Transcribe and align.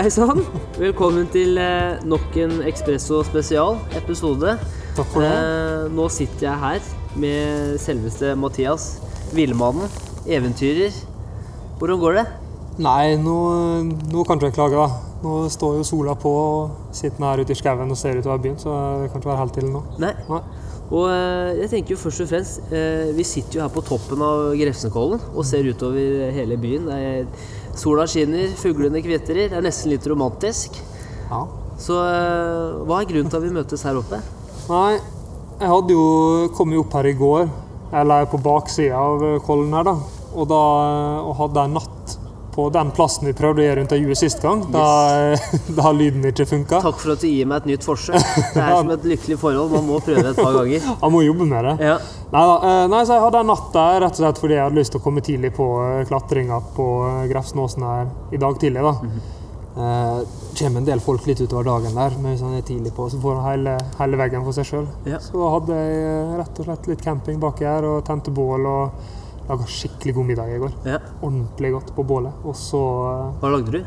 Hei 0.00 0.08
sann. 0.08 0.38
Velkommen 0.80 1.26
til 1.28 1.58
eh, 1.60 1.98
nok 2.08 2.32
en 2.40 2.62
Expresso 2.64 3.18
spesial-episode. 3.28 4.54
Takk 4.96 5.10
for 5.12 5.20
det. 5.20 5.28
Eh, 5.28 5.90
nå 5.92 6.06
sitter 6.08 6.46
jeg 6.46 6.60
her 6.62 6.86
med 7.20 7.74
selveste 7.82 8.30
Mathias. 8.32 8.86
Villmannen. 9.36 9.92
Eventyrer. 10.24 10.96
Hvordan 11.76 12.00
går 12.00 12.16
det? 12.16 12.24
Nei, 12.80 13.18
nå, 13.20 13.36
nå 14.08 14.24
kan 14.24 14.40
ikke 14.40 14.48
jeg 14.48 14.56
klage, 14.56 14.80
da. 14.80 15.12
Nå 15.20 15.36
står 15.52 15.76
jo 15.82 15.84
sola 15.90 16.16
på 16.16 16.32
og 16.32 16.96
sitter 16.96 17.26
her 17.26 17.44
ute 17.44 17.52
i 17.52 17.60
skauen 17.60 17.92
og 17.92 18.00
ser 18.00 18.16
utover 18.16 18.40
byen, 18.40 18.56
så 18.56 18.80
det 19.02 19.12
kan 19.12 19.20
ikke 19.20 19.34
være 19.34 19.42
helt 19.42 19.60
ille 19.60 19.74
nå. 19.74 19.84
Nei. 20.00 20.14
Nei. 20.32 20.42
Og 20.90 21.06
eh, 21.06 21.60
jeg 21.60 21.70
tenker 21.70 21.94
jo 21.94 22.00
først 22.00 22.24
og 22.24 22.30
fremst 22.32 22.72
eh, 22.74 23.12
Vi 23.14 23.22
sitter 23.26 23.60
jo 23.60 23.62
her 23.62 23.70
på 23.70 23.82
toppen 23.86 24.22
av 24.26 24.48
Grefsenkollen 24.58 25.20
og 25.30 25.44
ser 25.46 25.68
utover 25.68 26.32
hele 26.34 26.56
byen. 26.58 26.88
Det 26.88 26.96
er, 26.98 27.50
sola 27.78 28.06
skinner, 28.10 28.50
fuglene 28.58 29.02
kvitrer. 29.04 29.48
Det 29.50 29.58
er 29.58 29.64
nesten 29.64 29.92
litt 29.92 30.06
romantisk. 30.10 30.78
Ja. 31.30 31.44
Så 31.80 31.96
eh, 32.04 32.80
hva 32.86 33.00
er 33.00 33.08
grunnen 33.08 33.30
til 33.32 33.40
at 33.40 33.46
vi 33.46 33.54
møtes 33.54 33.84
her 33.86 33.98
oppe? 34.00 34.20
Nei, 34.70 34.98
jeg 35.60 35.70
hadde 35.70 35.96
jo 35.96 36.06
kommet 36.56 36.80
opp 36.82 36.96
her 36.98 37.10
i 37.10 37.16
går. 37.18 37.48
Eller 38.00 38.28
på 38.30 38.38
baksida 38.42 38.98
av 38.98 39.24
kollen 39.46 39.72
her, 39.74 39.88
da. 39.88 39.96
Og, 40.30 40.44
da, 40.50 40.60
og 41.26 41.32
hadde 41.40 41.64
en 41.66 41.72
natt 41.80 41.89
på 42.60 42.68
den 42.74 42.90
plassen 42.92 43.28
vi 43.30 43.34
prøvde 43.36 43.62
å 43.62 43.66
gjøre 43.66 43.84
intervjuet 43.86 44.20
sist 44.20 44.42
gang. 44.44 44.62
Da, 44.74 44.84
da 45.78 45.92
lyden 45.96 46.26
ikke 46.28 46.46
funka. 46.50 46.82
Takk 46.84 47.00
for 47.00 47.14
at 47.14 47.24
du 47.24 47.28
gir 47.30 47.48
meg 47.48 47.62
et 47.62 47.72
nytt 47.72 47.86
forsøk. 47.88 48.18
Det 48.54 48.60
er 48.60 48.76
som 48.76 48.92
et 48.96 49.06
lykkelig 49.14 49.40
forhold. 49.40 49.72
Man 49.72 49.88
må 49.88 50.00
prøve 50.04 50.26
et 50.32 50.40
par 50.40 50.56
ganger. 50.60 50.88
Man 51.02 51.14
må 51.16 51.24
jobbe 51.24 51.48
med 51.48 51.70
det. 51.70 51.76
Ja. 51.90 51.96
Neida, 52.30 52.56
eh, 52.68 52.84
nei, 52.92 53.02
så 53.08 53.16
jeg 53.16 53.24
hadde 53.24 53.40
en 53.42 53.48
natt 53.50 53.72
der 53.74 53.96
rett 54.04 54.14
og 54.14 54.22
slett 54.22 54.38
fordi 54.38 54.54
jeg 54.54 54.62
hadde 54.62 54.78
lyst 54.78 54.94
til 54.94 55.00
å 55.00 55.04
komme 55.04 55.24
tidlig 55.24 55.50
på 55.56 55.66
eh, 55.82 56.02
klatringa 56.10 56.60
på 56.76 56.88
grefsnåsen 57.30 57.38
Grefsenåsen 57.40 57.84
her 57.86 58.34
i 58.36 58.40
dag 58.40 58.58
tidlig. 58.60 58.82
da. 58.82 58.92
Eh, 59.76 60.20
kommer 60.58 60.80
en 60.80 60.84
del 60.84 61.00
folk 61.00 61.26
litt 61.26 61.40
utover 61.40 61.64
dagen 61.64 61.94
der, 61.94 62.16
men 62.18 62.34
hvis 62.34 62.42
han 62.42 62.56
er 62.58 62.66
tidlig 62.66 62.92
på, 62.96 63.06
så 63.10 63.20
får 63.22 63.38
han 63.38 63.48
hele, 63.48 63.76
hele 64.00 64.18
veggen 64.18 64.44
for 64.44 64.56
seg 64.56 64.66
sjøl. 64.66 64.88
Ja. 65.08 65.20
Så 65.22 65.38
da 65.38 65.50
hadde 65.54 65.78
jeg 65.78 66.02
eh, 66.10 66.34
rett 66.40 66.60
og 66.60 66.68
slett 66.68 66.90
litt 66.90 67.04
camping 67.06 67.40
baki 67.42 67.68
her 67.68 67.86
og 67.88 68.02
tente 68.06 68.34
bål 68.34 68.68
og 68.68 69.08
laga 69.50 69.66
skikkelig 69.68 70.14
god 70.16 70.28
middag 70.30 70.54
i 70.54 70.62
går. 70.62 70.72
ja. 70.88 70.98
Ordentlig 71.20 71.74
godt 71.74 71.92
på 71.96 72.06
bålet. 72.06 72.32
Og 72.46 72.56
så 72.56 72.80
eh, 73.10 73.28
Hva 73.42 73.52
lagde 73.56 73.74
du? 73.76 73.82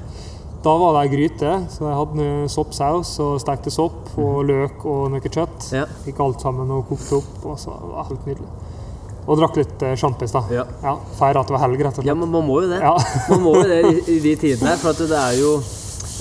Da 0.64 0.72
var 0.80 0.94
det 0.95 1.00
ei 1.03 1.09
gryte, 1.11 1.53
så 1.73 1.89
jeg 1.89 1.97
hadde 2.00 2.25
soppsaus 2.53 3.09
og 3.20 3.33
stekte 3.44 3.72
sopp 3.73 4.14
og 4.16 4.45
løk 4.47 4.86
og 4.88 5.09
noe 5.11 5.20
kjøtt. 5.25 5.66
Ja. 5.75 5.83
Fikk 6.05 6.22
alt 6.23 6.39
sammen 6.45 6.72
og 6.72 6.86
kokte 6.88 7.17
opp, 7.20 7.33
og 7.52 7.58
så 7.59 7.73
var 7.75 7.97
det 7.97 8.05
helt 8.14 8.30
nydelig. 8.30 8.52
Og 9.23 9.39
drakk 9.39 9.55
litt 9.59 9.83
eh, 9.88 9.95
sjampis, 10.00 10.31
da. 10.36 10.42
Ja. 10.52 10.64
Ja, 10.83 10.94
Feira 11.20 11.44
at 11.44 11.52
det 11.52 11.55
var 11.58 11.66
helg, 11.66 11.83
rett 11.83 12.00
og 12.00 12.08
Ja, 12.08 12.16
men 12.16 12.31
man 12.31 12.48
må 12.48 12.61
jo 12.64 12.72
det. 12.72 12.80
Ja. 12.83 12.95
Man 13.33 13.44
må 13.44 13.58
jo 13.59 13.67
det 13.67 13.81
i, 13.92 13.94
i 14.16 14.20
de 14.23 14.33
tidene. 14.45 14.77
For 14.80 14.92
at 14.95 15.03
det 15.03 15.20
er 15.20 15.38
jo 15.42 15.52
eh, 15.59 15.72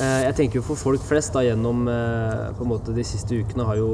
Jeg 0.01 0.35
tenker 0.39 0.61
jo 0.61 0.65
for 0.65 0.81
folk 0.81 1.03
flest 1.05 1.35
da 1.35 1.43
gjennom 1.45 1.85
eh, 1.91 2.47
på 2.57 2.65
en 2.65 2.71
måte 2.71 2.95
de 2.97 3.05
siste 3.05 3.37
ukene 3.37 3.67
har 3.69 3.77
jo 3.77 3.89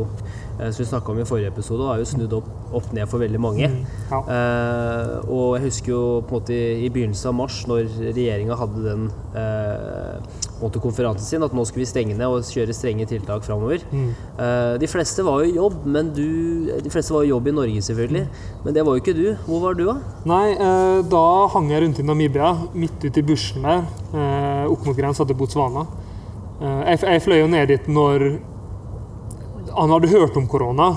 eh, 0.58 0.68
Som 0.70 0.82
vi 0.82 0.88
snakka 0.90 1.12
om 1.12 1.18
i 1.18 1.26
forrige 1.26 1.50
episode, 1.50 1.86
har 1.88 1.98
jo 1.98 2.06
snudd 2.08 2.36
opp, 2.38 2.48
opp 2.78 2.92
ned 2.94 3.08
for 3.10 3.22
veldig 3.22 3.40
mange. 3.42 3.66
Ja. 4.12 4.20
Eh, 4.20 5.14
og 5.26 5.56
jeg 5.56 5.66
husker 5.68 5.92
jo 5.94 6.02
på 6.22 6.36
en 6.36 6.40
måte 6.40 6.54
i, 6.54 6.86
i 6.86 6.92
begynnelsen 6.92 7.32
av 7.32 7.38
mars, 7.40 7.60
når 7.70 7.88
regjeringa 8.12 8.58
hadde 8.60 8.84
den 8.84 9.08
eh, 9.38 10.78
konferansen 10.82 11.26
sin, 11.26 11.44
at 11.46 11.54
nå 11.54 11.64
skulle 11.66 11.84
vi 11.84 11.90
stenge 11.90 12.16
ned 12.18 12.26
og 12.26 12.46
kjøre 12.46 12.74
strenge 12.76 13.06
tiltak 13.08 13.44
framover. 13.46 13.82
Mm. 13.90 14.10
Eh, 14.38 14.74
de 14.82 14.90
fleste 14.90 15.24
var 15.26 15.42
jo 15.42 15.50
i 15.50 15.56
jobb, 15.56 15.82
men 15.86 16.12
du 16.14 16.26
De 16.68 16.90
fleste 16.92 17.12
var 17.14 17.24
i 17.24 17.30
jobb 17.30 17.48
i 17.48 17.54
Norge, 17.54 17.82
selvfølgelig. 17.82 18.24
Men 18.64 18.74
det 18.74 18.84
var 18.86 18.96
jo 18.96 19.02
ikke 19.02 19.16
du. 19.16 19.26
Hvor 19.46 19.62
var 19.62 19.78
du, 19.78 19.84
da? 19.88 19.96
Nei, 20.28 20.46
eh, 20.54 21.00
da 21.10 21.24
hang 21.54 21.70
jeg 21.72 21.84
rundt 21.84 22.02
i 22.02 22.06
Namibia, 22.06 22.52
midt 22.74 23.04
ute 23.04 23.22
i 23.22 23.26
bushen 23.26 23.66
der, 23.66 23.86
eh, 24.12 24.57
opp 24.70 24.86
mot 24.86 24.96
grensa 24.96 25.26
til 25.26 25.38
Botswana. 25.38 25.86
Eh, 26.58 26.94
jeg, 26.96 27.22
fløy 27.22 27.38
jo 27.38 27.50
ned 27.50 27.70
dit 27.70 27.84
når 27.90 28.24
han 29.78 29.92
hadde 29.94 30.10
hørt 30.10 30.36
om 30.36 30.48
korona 30.50 30.88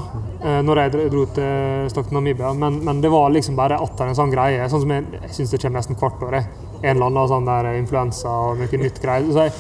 eh, 0.41 0.61
når 0.65 0.79
jeg 0.81 1.09
dro, 1.11 1.25
til, 1.35 1.91
stakk 1.93 2.09
Namibia, 2.15 2.53
men, 2.57 2.79
men 2.85 3.01
det 3.03 3.11
var 3.13 3.29
liksom 3.33 3.59
bare 3.59 3.77
atter 3.81 4.09
en 4.09 4.17
sånn 4.17 4.33
greie. 4.33 4.65
Sånn 4.71 4.85
som 4.85 4.95
jeg, 4.95 5.05
jeg 5.19 5.35
syns 5.37 5.53
det 5.53 5.61
kommer 5.61 5.81
nesten 5.81 5.99
hvert 5.99 6.25
år. 6.25 6.39
En 6.81 6.95
eller 6.95 7.11
annen 7.11 7.29
sånn 7.29 7.49
der 7.49 7.69
influensa 7.75 8.33
og 8.47 8.63
noe 8.63 8.81
nytt 8.81 8.97
greier. 9.03 9.29
Så 9.29 9.45
jeg, 9.45 9.53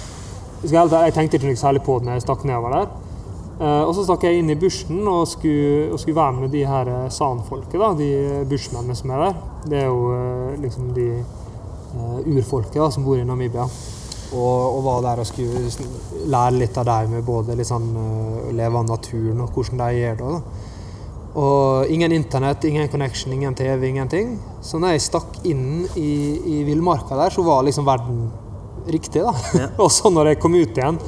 jeg, 0.73 1.13
tenkte 1.13 1.37
ikke 1.37 1.51
noe 1.51 1.61
særlig 1.61 1.85
på 1.85 1.99
det 1.99 2.09
når 2.09 2.17
jeg 2.17 2.25
stakk 2.25 2.47
nedover 2.49 2.77
der. 2.79 2.89
Eh, 3.61 3.83
og 3.85 3.93
så 3.93 4.07
stakk 4.07 4.25
jeg 4.25 4.41
inn 4.41 4.49
i 4.49 4.57
bushen 4.57 5.05
og 5.05 5.21
og 5.21 5.29
skulle 6.01 6.17
være 6.17 6.39
med 6.39 6.53
de 6.55 6.65
her 6.65 6.91
sanfolket, 7.13 7.77
da, 7.77 7.93
de 7.99 8.41
bushmennene 8.49 8.97
som 8.97 9.13
er 9.13 9.25
der. 9.27 9.39
Det 9.69 9.83
er 9.83 9.89
jo 9.91 10.57
liksom 10.65 10.93
de 10.97 11.11
urfolket 12.25 12.79
da, 12.79 12.89
som 12.89 13.05
bor 13.05 13.19
i 13.19 13.25
Namibia. 13.27 13.67
Og, 14.31 14.77
og 14.77 14.83
var 14.85 15.01
der 15.03 15.21
og 15.21 15.27
skulle 15.27 16.27
lære 16.31 16.59
litt 16.61 16.77
av 16.79 16.85
dem 16.87 17.17
med 17.17 17.25
både 17.27 17.57
liksom, 17.59 17.87
sånn, 17.91 18.03
eh, 18.03 18.43
å 18.47 18.53
leve 18.55 18.79
av 18.79 18.85
naturen 18.87 19.41
og 19.43 19.57
hvordan 19.57 19.81
de 19.81 19.89
gjør 19.97 20.21
det. 20.21 20.35
da. 20.35 20.69
Og 21.41 21.91
ingen 21.91 22.11
internett, 22.11 22.63
ingen 22.67 22.89
connection, 22.91 23.33
ingen 23.33 23.55
TV, 23.55 23.87
ingenting. 23.87 24.33
Så 24.61 24.79
når 24.79 24.95
jeg 24.95 25.03
stakk 25.07 25.37
inn 25.47 25.85
i, 25.95 26.13
i 26.59 26.63
villmarka 26.67 27.15
der, 27.19 27.31
så 27.31 27.43
var 27.47 27.63
liksom 27.67 27.87
verden 27.87 28.25
riktig, 28.91 29.23
da. 29.23 29.35
Ja. 29.55 29.69
og 29.83 29.91
så 29.93 30.11
når 30.11 30.33
jeg 30.33 30.41
kom 30.43 30.55
ut 30.57 30.79
igjen, 30.79 30.99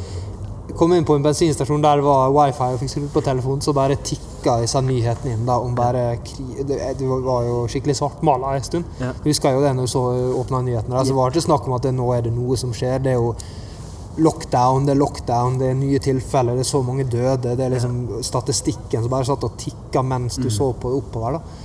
kom 0.78 0.94
inn 0.94 1.06
på 1.06 1.16
en 1.18 1.26
bensinstasjon 1.26 1.82
der 1.84 2.02
det 2.02 2.06
var 2.06 2.32
wifi 2.34 2.70
og 2.74 2.80
fikk 2.82 2.92
skrudd 2.92 3.10
på 3.14 3.24
telefonen, 3.26 3.62
så 3.66 3.74
bare 3.76 3.98
tikka 4.06 4.60
disse 4.62 4.82
nyhetene 4.84 5.36
inn 5.38 5.48
da, 5.48 5.58
om 5.62 5.76
bare 5.78 6.06
krig 6.26 6.64
Det, 6.68 6.80
det 7.00 7.10
var 7.10 7.48
jo 7.48 7.60
skikkelig 7.72 7.98
svartmala 8.00 8.56
en 8.58 8.66
stund. 8.66 8.96
Ja. 9.00 9.12
Jeg 9.24 9.34
husker 9.34 9.58
jo 9.58 9.64
det 9.64 9.74
når 9.78 9.90
du 9.90 9.94
så 9.94 10.06
åpna 10.44 10.62
nyhetene. 10.66 10.96
der, 10.96 11.10
så 11.10 11.18
var 11.18 11.30
det 11.30 11.38
ikke 11.38 11.50
snakk 11.50 11.68
om 11.68 11.78
at 11.78 11.86
det, 11.88 11.94
nå 11.98 12.08
er 12.16 12.26
det 12.26 12.34
noe 12.36 12.58
som 12.60 12.74
skjer. 12.76 13.00
Det 13.04 13.14
er 13.14 13.20
jo 13.20 13.36
lockdown, 14.24 14.86
det 14.86 14.94
er 14.94 15.02
lockdown, 15.02 15.60
det 15.60 15.70
er 15.72 15.78
nye 15.78 16.00
tilfeller, 16.00 16.58
det 16.58 16.66
er 16.66 16.70
så 16.70 16.82
mange 16.86 17.06
døde. 17.10 17.56
Det 17.58 17.66
er 17.66 17.74
liksom 17.74 18.24
statistikken 18.26 19.02
som 19.06 19.14
bare 19.14 19.30
satt 19.30 19.46
og 19.48 19.58
tikka 19.58 20.04
mens 20.06 20.38
du 20.42 20.50
så 20.54 20.72
på 20.74 20.92
oppover. 21.00 21.40
da. 21.40 21.63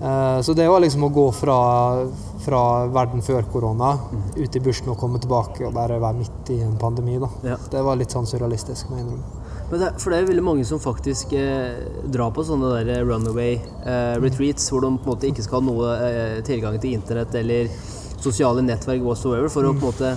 Eh, 0.00 0.40
Så 0.42 0.54
det 0.54 0.68
var 0.70 0.80
liksom 0.80 1.04
å 1.04 1.12
gå 1.12 1.26
fra, 1.34 2.06
fra 2.44 2.86
verden 2.86 3.22
før 3.22 3.42
korona, 3.52 3.96
ut 4.36 4.56
i 4.56 4.60
bushen 4.62 4.88
og 4.92 4.98
komme 5.00 5.18
tilbake 5.20 5.66
og 5.66 5.74
bare 5.74 5.98
være 6.00 6.18
midt 6.20 6.50
i 6.54 6.60
en 6.62 6.76
pandemi. 6.78 7.18
da. 7.18 7.28
Ja. 7.42 7.56
Det 7.70 7.82
var 7.82 7.96
litt 7.98 8.14
sånn 8.14 8.26
surrealistisk. 8.26 8.90
må 8.90 8.96
jeg 8.98 9.06
innrømme. 9.06 9.34
Men 9.70 9.80
det, 9.82 9.88
for 10.00 10.10
det 10.10 10.16
er 10.16 10.22
jo 10.22 10.30
veldig 10.30 10.44
mange 10.46 10.64
som 10.64 10.78
faktisk 10.80 11.32
eh, 11.36 11.82
drar 12.08 12.30
på 12.32 12.44
sånne 12.46 12.70
der 12.86 13.02
runaway 13.04 13.58
eh, 13.84 14.14
retreats, 14.22 14.70
hvor 14.70 14.80
de 14.80 14.94
på 14.96 15.04
en 15.10 15.12
måte 15.12 15.28
ikke 15.28 15.44
skal 15.44 15.60
ha 15.60 15.66
noe 15.66 15.90
eh, 16.06 16.38
tilgang 16.46 16.78
til 16.80 16.94
internett 16.96 17.34
eller 17.36 17.68
sosiale 18.18 18.62
nettverk 18.64 19.02
whatsoever, 19.04 19.50
for 19.52 19.68
å 19.68 19.74
på 19.74 19.82
en 19.82 19.90
måte 19.90 20.14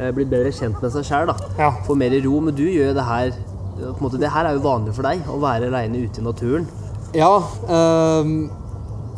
eh, 0.00 0.10
bli 0.16 0.24
bedre 0.26 0.50
kjent 0.50 0.82
med 0.82 0.90
seg 0.96 1.06
sjøl. 1.06 1.30
Ja. 1.60 1.70
Få 1.86 1.94
mer 1.94 2.16
ro. 2.24 2.40
Men 2.40 2.56
du 2.58 2.64
gjør 2.66 2.90
det 2.98 3.04
her 3.06 3.30
på 3.78 3.92
en 3.92 4.02
måte, 4.02 4.18
Det 4.18 4.32
her 4.34 4.48
er 4.48 4.56
jo 4.56 4.64
vanlig 4.66 4.96
for 4.96 5.06
deg, 5.06 5.22
å 5.30 5.38
være 5.38 5.68
aleine 5.70 6.00
ute 6.02 6.18
i 6.18 6.24
naturen. 6.26 6.66
Ja, 7.14 7.36
ehm, 7.70 8.48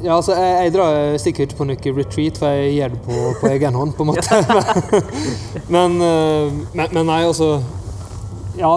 ja 0.04 0.16
altså 0.16 0.36
jeg, 0.36 0.54
jeg 0.64 0.72
drar 0.74 1.18
sikkert 1.22 1.52
på 1.58 1.66
noe 1.68 1.92
retreat, 1.96 2.38
for 2.40 2.54
jeg 2.56 2.72
gjør 2.78 2.94
det 2.94 3.02
på, 3.04 3.18
på 3.40 3.50
egen 3.50 3.76
hånd, 3.76 3.92
på 3.96 4.06
en 4.06 4.10
måte. 4.12 4.40
men, 5.74 5.98
eh, 6.06 6.56
men, 6.74 6.96
men 6.96 7.06
nei, 7.10 7.20
altså 7.28 7.58
Ja, 8.58 8.72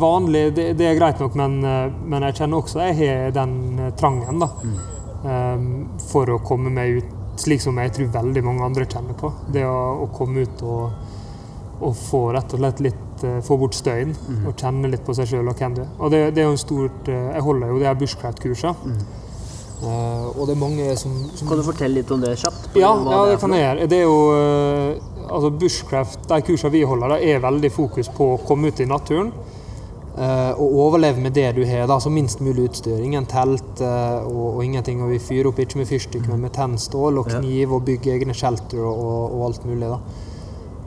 vanlig, 0.00 0.48
det, 0.56 0.68
det 0.78 0.86
er 0.88 0.98
greit 0.98 1.20
nok, 1.20 1.34
men, 1.38 1.58
eh, 1.66 1.88
men 2.06 2.28
jeg 2.28 2.38
kjenner 2.40 2.62
også 2.62 2.84
jeg 2.86 2.98
har 3.00 3.34
den 3.36 3.56
eh, 3.80 3.94
trangen, 3.98 4.44
da. 4.44 4.52
Mm. 4.66 5.96
for 6.06 6.28
å 6.30 6.36
komme 6.44 6.70
meg 6.70 7.00
ut 7.00 7.40
slik 7.40 7.58
som 7.64 7.78
jeg 7.80 7.90
tror 7.96 8.12
veldig 8.14 8.42
mange 8.46 8.62
andre 8.62 8.84
kjenner 8.86 9.16
på. 9.18 9.32
Det 9.50 9.64
å, 9.66 10.04
å 10.04 10.06
komme 10.14 10.44
ut 10.46 10.62
og, 10.62 10.92
og 11.80 11.96
få 11.98 12.20
rett 12.36 12.54
og 12.54 12.62
slett 12.62 12.82
litt 12.84 13.02
få 13.42 13.56
bort 13.58 13.74
støyen 13.74 14.12
og 14.44 14.52
kjenne 14.60 14.90
litt 14.92 15.02
på 15.02 15.14
seg 15.16 15.30
sjøl 15.30 15.48
og 15.48 15.58
hvem 15.58 15.74
du 15.74 15.80
er. 15.82 15.90
Og 15.98 16.12
det, 16.12 16.20
det 16.36 16.44
er 16.44 16.50
jo 16.50 16.54
en 16.54 16.60
stort 16.60 17.08
Jeg 17.08 17.42
holder 17.42 17.72
jo 17.72 17.80
de 17.80 17.88
her 17.88 17.98
bushcraft-kursene. 17.98 18.92
Eh, 18.92 19.25
og 19.84 20.46
det 20.46 20.54
er 20.54 20.60
mange 20.60 20.96
som, 20.96 21.12
som 21.36 21.48
Kan 21.48 21.58
du 21.60 21.66
fortelle 21.66 22.00
litt 22.00 22.10
om 22.10 22.22
det 22.22 22.36
kjapt? 22.40 22.70
ja, 22.80 22.94
ja, 22.96 23.18
det 23.28 23.40
kan 23.42 23.52
jeg 23.52 23.64
gjøre. 23.64 23.88
Det 23.92 23.98
er 23.98 24.06
jo 24.06 24.20
eh, 24.32 25.02
altså 25.26 25.50
Bushcraft, 25.50 26.22
de 26.30 26.40
kursene 26.46 26.72
vi 26.72 26.82
holder, 26.88 27.16
det 27.16 27.34
er 27.34 27.44
veldig 27.44 27.70
fokus 27.74 28.08
på 28.08 28.32
å 28.34 28.40
komme 28.46 28.68
ut 28.72 28.80
i 28.80 28.88
naturen. 28.88 29.32
eh, 30.16 30.52
og 30.56 30.78
overleve 30.86 31.20
med 31.20 31.34
det 31.36 31.50
du 31.56 31.64
har. 31.68 31.84
altså 31.84 32.08
så 32.08 32.14
Minst 32.14 32.40
mulig 32.40 32.70
utstyr. 32.70 33.02
Ingen 33.04 33.26
telt 33.26 33.80
eh, 33.84 34.24
og, 34.24 34.56
og 34.56 34.64
ingenting. 34.64 35.02
Og 35.02 35.10
vi 35.12 35.18
fyrer 35.18 35.50
opp 35.50 35.58
ikke 35.60 35.78
med 35.82 35.90
fyrstikker, 35.90 36.30
men 36.32 36.40
med 36.40 36.54
tennstål 36.56 37.18
og 37.18 37.28
kniv 37.28 37.72
og 37.76 37.84
bygger 37.84 38.16
egne 38.16 38.34
shelter 38.34 38.80
og, 38.80 39.36
og 39.36 39.44
alt 39.50 39.66
mulig. 39.68 39.90
da. 39.92 39.98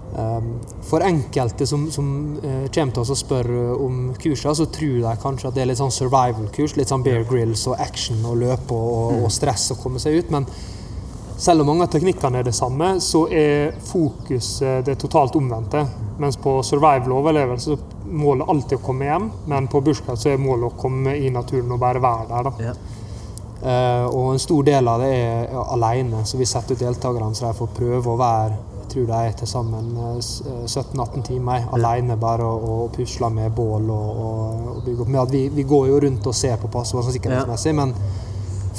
Um, 0.10 0.60
for 0.82 1.04
enkelte 1.06 1.68
som, 1.70 1.92
som 1.92 2.40
eh, 2.42 2.66
kommer 2.74 2.94
til 2.96 3.04
oss 3.04 3.12
og 3.14 3.18
spør 3.20 3.50
eh, 3.54 3.84
om 3.86 4.00
kursene, 4.18 4.56
så 4.58 4.66
tror 4.74 4.96
de 5.04 5.12
kanskje 5.22 5.52
at 5.52 5.58
det 5.58 5.62
er 5.62 5.70
litt 5.70 5.82
sånn 5.82 5.94
survival-kurs. 5.94 6.74
Litt 6.80 6.90
sånn 6.90 7.06
Bear 7.06 7.28
Grills 7.30 7.68
og 7.70 7.78
action 7.78 8.26
og 8.26 8.40
løpe 8.42 8.74
og, 8.74 9.20
og 9.24 9.32
stress 9.34 9.70
og 9.76 9.84
komme 9.84 10.02
seg 10.02 10.18
ut. 10.18 10.32
Men 10.34 10.50
selv 11.40 11.62
om 11.62 11.70
mange 11.70 11.86
av 11.86 11.94
teknikkene 11.94 12.42
er 12.42 12.50
det 12.50 12.56
samme, 12.58 12.96
så 13.06 13.28
er 13.30 13.78
fokuset 13.86 14.82
det 14.88 14.98
totalt 15.00 15.38
omvendte. 15.40 15.86
Mens 16.20 16.40
på 16.42 16.58
survival 16.66 17.14
og 17.14 17.22
overlevelse 17.22 17.76
så 17.78 18.00
målet 18.10 18.50
alltid 18.50 18.80
å 18.80 18.84
komme 18.84 19.06
hjem, 19.08 19.30
men 19.52 19.70
på 19.72 19.84
bushcraft 19.86 20.26
så 20.26 20.34
er 20.34 20.42
målet 20.42 20.72
å 20.72 20.80
komme 20.80 21.14
i 21.16 21.30
naturen 21.32 21.70
og 21.76 21.80
bare 21.80 22.02
være 22.02 22.26
der. 22.34 22.50
da. 22.50 22.72
Ja. 22.72 22.74
Eh, 23.60 24.06
og 24.08 24.34
en 24.34 24.42
stor 24.42 24.66
del 24.68 24.88
av 24.88 25.04
det 25.04 25.14
er 25.14 25.56
alene, 25.76 26.26
så 26.26 26.40
vi 26.40 26.48
setter 26.48 26.76
ut 26.76 26.84
deltakerne 26.84 27.36
så 27.36 27.50
de 27.50 27.58
får 27.58 27.72
prøve 27.76 28.14
å 28.14 28.20
være 28.20 28.58
tror 28.92 29.06
det 29.10 29.20
er 29.30 29.36
til 29.40 29.48
sammen 29.52 29.90
eh, 29.98 30.18
s- 30.22 30.42
eh, 30.46 30.66
17-18 30.68 31.24
timer 31.30 31.68
alene 31.76 32.18
bare 32.20 32.44
og, 32.46 32.66
og 32.74 32.92
pusler 32.96 33.30
med 33.34 33.52
bål 33.58 33.90
og, 33.90 34.10
og, 34.26 34.68
og 34.76 34.82
bygge 34.86 35.02
opp. 35.06 35.12
Med 35.16 35.22
at 35.22 35.32
vi, 35.34 35.44
vi 35.60 35.64
går 35.64 35.88
jo 35.92 36.00
rundt 36.06 36.28
og 36.28 36.36
ser 36.36 36.58
på 36.62 36.68
passord 36.74 37.04
sånn 37.08 37.16
sikkerhetsmessig, 37.18 37.76
men 37.78 37.94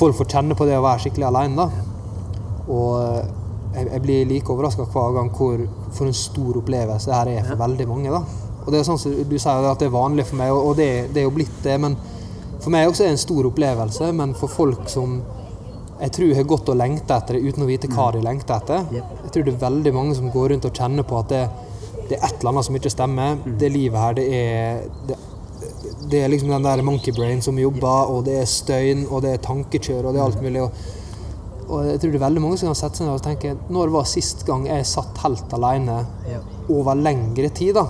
folk 0.00 0.16
får 0.20 0.30
kjenne 0.34 0.56
på 0.56 0.66
det 0.68 0.76
å 0.78 0.84
være 0.84 1.04
skikkelig 1.06 1.28
alene. 1.30 1.56
da. 1.66 1.86
Og 2.70 3.00
eh, 3.02 3.24
jeg, 3.74 3.88
jeg 3.94 4.02
blir 4.04 4.24
like 4.30 4.50
overraska 4.52 4.86
hver 4.90 5.12
gang 5.18 5.28
hvor 5.36 5.64
for 5.94 6.06
en 6.10 6.16
stor 6.16 6.56
opplevelse 6.62 7.10
det 7.10 7.18
her 7.18 7.32
er 7.38 7.44
for 7.50 7.60
veldig 7.64 7.88
mange. 7.90 8.10
da. 8.14 8.22
Og 8.64 8.72
det 8.74 8.80
er 8.80 8.86
sånn 8.86 8.98
som 9.00 9.12
Du 9.30 9.36
sier 9.40 9.66
at 9.70 9.78
det 9.80 9.86
er 9.88 9.94
vanlig 9.94 10.26
for 10.28 10.36
meg, 10.40 10.52
og 10.52 10.74
det, 10.78 10.88
det 11.14 11.22
er 11.22 11.28
jo 11.28 11.34
blitt 11.34 11.62
det. 11.64 11.76
Men 11.80 11.94
for 12.60 12.70
meg 12.74 12.88
også 12.90 13.04
er 13.06 13.12
det 13.12 13.16
en 13.18 13.22
stor 13.26 13.46
opplevelse. 13.48 14.10
Men 14.12 14.34
for 14.36 14.52
folk 14.52 14.88
som 14.92 15.20
jeg 16.00 16.12
tror 16.16 16.36
har 16.38 16.46
gått 16.48 16.70
og 16.72 16.78
lengta 16.80 17.18
etter 17.20 17.36
det 17.36 17.50
uten 17.50 17.64
å 17.64 17.68
vite 17.68 17.90
hva 17.92 18.10
de 18.14 18.22
lengter 18.24 18.56
etter. 18.56 18.86
Jeg 18.94 19.32
tror 19.34 19.44
det 19.46 19.52
er 19.54 19.64
veldig 19.64 19.92
mange 19.96 20.14
som 20.16 20.30
går 20.32 20.54
rundt 20.54 20.68
og 20.68 20.78
kjenner 20.80 21.06
på 21.06 21.18
at 21.20 21.32
det, 21.32 21.42
det 22.08 22.16
er 22.16 22.24
et 22.28 22.38
eller 22.38 22.54
annet 22.54 22.68
som 22.68 22.78
ikke 22.78 22.92
stemmer. 22.94 23.42
Det 23.60 23.72
livet 23.72 24.00
her, 24.00 24.16
det 24.16 24.28
er 24.38 24.80
det, 25.10 25.18
det 26.10 26.22
er 26.24 26.32
liksom 26.32 26.50
den 26.54 26.64
der 26.64 26.82
monkey 26.86 27.12
brain 27.14 27.42
som 27.44 27.58
jobber, 27.60 28.14
og 28.14 28.24
det 28.26 28.38
er 28.40 28.48
støyen, 28.48 29.04
og 29.10 29.22
det 29.24 29.34
er 29.34 29.44
tankekjør, 29.44 30.08
og 30.08 30.16
det 30.16 30.22
er 30.22 30.24
alt 30.24 30.42
mulig. 30.42 30.64
Og, 30.64 30.88
og 31.68 31.86
jeg 31.86 32.00
tror 32.00 32.10
det 32.10 32.18
er 32.18 32.24
veldig 32.24 32.42
mange 32.42 32.58
som 32.58 32.70
kan 32.70 32.80
sette 32.80 32.98
seg 32.98 33.06
ned 33.06 33.14
og 33.14 33.22
tenke 33.22 33.52
Når 33.70 33.92
var 33.94 34.08
sist 34.10 34.40
gang 34.48 34.64
jeg 34.66 34.88
satt 34.90 35.20
helt 35.22 35.52
alene 35.54 36.00
over 36.72 36.98
lengre 36.98 37.52
tid, 37.54 37.76
da? 37.78 37.84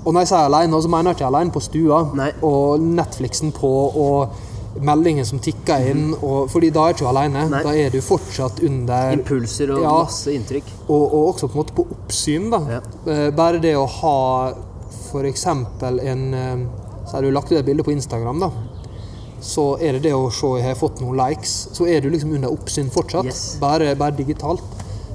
Og 0.00 0.14
når 0.14 0.24
jeg 0.24 0.30
sier 0.32 0.46
alene, 0.48 0.80
så 0.80 0.90
mener 0.90 1.12
jeg 1.12 1.18
ikke 1.20 1.28
alene 1.28 1.52
på 1.54 1.60
stua, 1.62 1.98
Nei. 2.16 2.30
og 2.46 2.80
Netflixen 2.80 3.52
på, 3.54 3.70
og 4.00 4.40
meldinger 4.78 5.24
som 5.26 5.40
tikker 5.42 5.88
inn, 5.90 6.14
og, 6.22 6.48
fordi 6.52 6.70
da 6.70 6.84
er 6.88 6.92
du 6.94 7.00
ikke 7.02 7.10
alene. 7.10 7.48
Nei. 7.50 7.62
Da 7.66 7.72
er 7.74 7.90
du 7.90 7.98
fortsatt 8.00 8.60
under 8.62 9.12
Impulser 9.16 9.72
og 9.74 9.82
Ja. 9.82 9.94
masse 10.04 10.30
inntrykk. 10.32 10.64
og, 10.88 11.02
og 11.14 11.28
også 11.34 11.48
på 11.48 11.56
en 11.58 11.64
måte 11.64 11.74
på 11.74 11.86
oppsyn. 11.90 12.50
da. 12.50 12.60
Ja. 12.76 12.80
Eh, 13.12 13.30
Bare 13.34 13.58
det 13.58 13.74
å 13.76 13.86
ha 13.86 14.52
f.eks. 15.10 15.46
en 15.46 16.34
eh, 16.34 16.66
Så 17.06 17.16
har 17.16 17.22
du 17.22 17.30
lagt 17.32 17.50
ut 17.50 17.58
et 17.58 17.64
bilde 17.66 17.82
på 17.82 17.90
Instagram, 17.92 18.38
da. 18.40 18.50
Så 19.40 19.80
er 19.80 19.92
det 19.96 20.02
det 20.02 20.12
å 20.14 20.30
se 20.30 20.46
jeg 20.60 20.66
har 20.68 20.76
fått 20.78 21.00
noen 21.00 21.16
likes, 21.16 21.68
så 21.72 21.86
er 21.88 22.00
du 22.04 22.10
liksom 22.10 22.34
under 22.36 22.52
oppsyn 22.52 22.90
fortsatt. 22.92 23.24
Yes. 23.26 23.56
Bare, 23.60 23.94
bare 23.96 24.14
digitalt. 24.14 24.62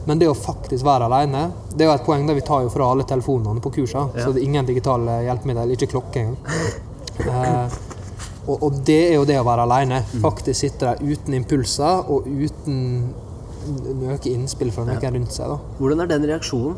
Men 0.05 0.19
det 0.19 0.27
å 0.27 0.35
faktisk 0.35 0.83
være 0.85 1.05
alene, 1.07 1.51
det 1.73 1.85
er 1.85 1.89
jo 1.89 1.95
et 1.95 2.03
poeng 2.05 2.27
der 2.27 2.35
vi 2.35 2.41
tar 2.45 2.61
jo 2.65 2.69
fra 2.69 2.91
alle 2.91 3.03
telefonene 3.09 3.61
på 3.61 3.71
kursene. 3.73 4.11
Ja. 4.17 4.25
Så 4.25 4.33
det 4.33 4.41
er 4.43 4.45
ingen 4.49 4.65
digitale 4.67 5.21
hjelpemidler, 5.25 5.71
ikke 5.77 5.87
klokke 5.95 6.19
engang. 6.25 6.37
Eh, 7.15 7.69
og, 8.45 8.63
og 8.67 8.81
det 8.85 8.99
er 9.09 9.15
jo 9.17 9.25
det 9.27 9.37
å 9.41 9.45
være 9.47 9.65
alene. 9.65 10.01
Mm. 10.13 10.21
Faktisk 10.25 10.61
sitte 10.61 10.91
der 10.91 11.01
uten 11.01 11.37
impulser 11.37 12.11
og 12.11 12.27
uten 12.29 12.77
noe 13.65 14.17
innspill 14.29 14.71
fra 14.73 14.85
noen 14.85 15.17
rundt 15.19 15.33
seg. 15.33 15.49
da. 15.49 15.57
Hvordan 15.79 16.03
er 16.03 16.11
den 16.11 16.27
reaksjonen? 16.29 16.77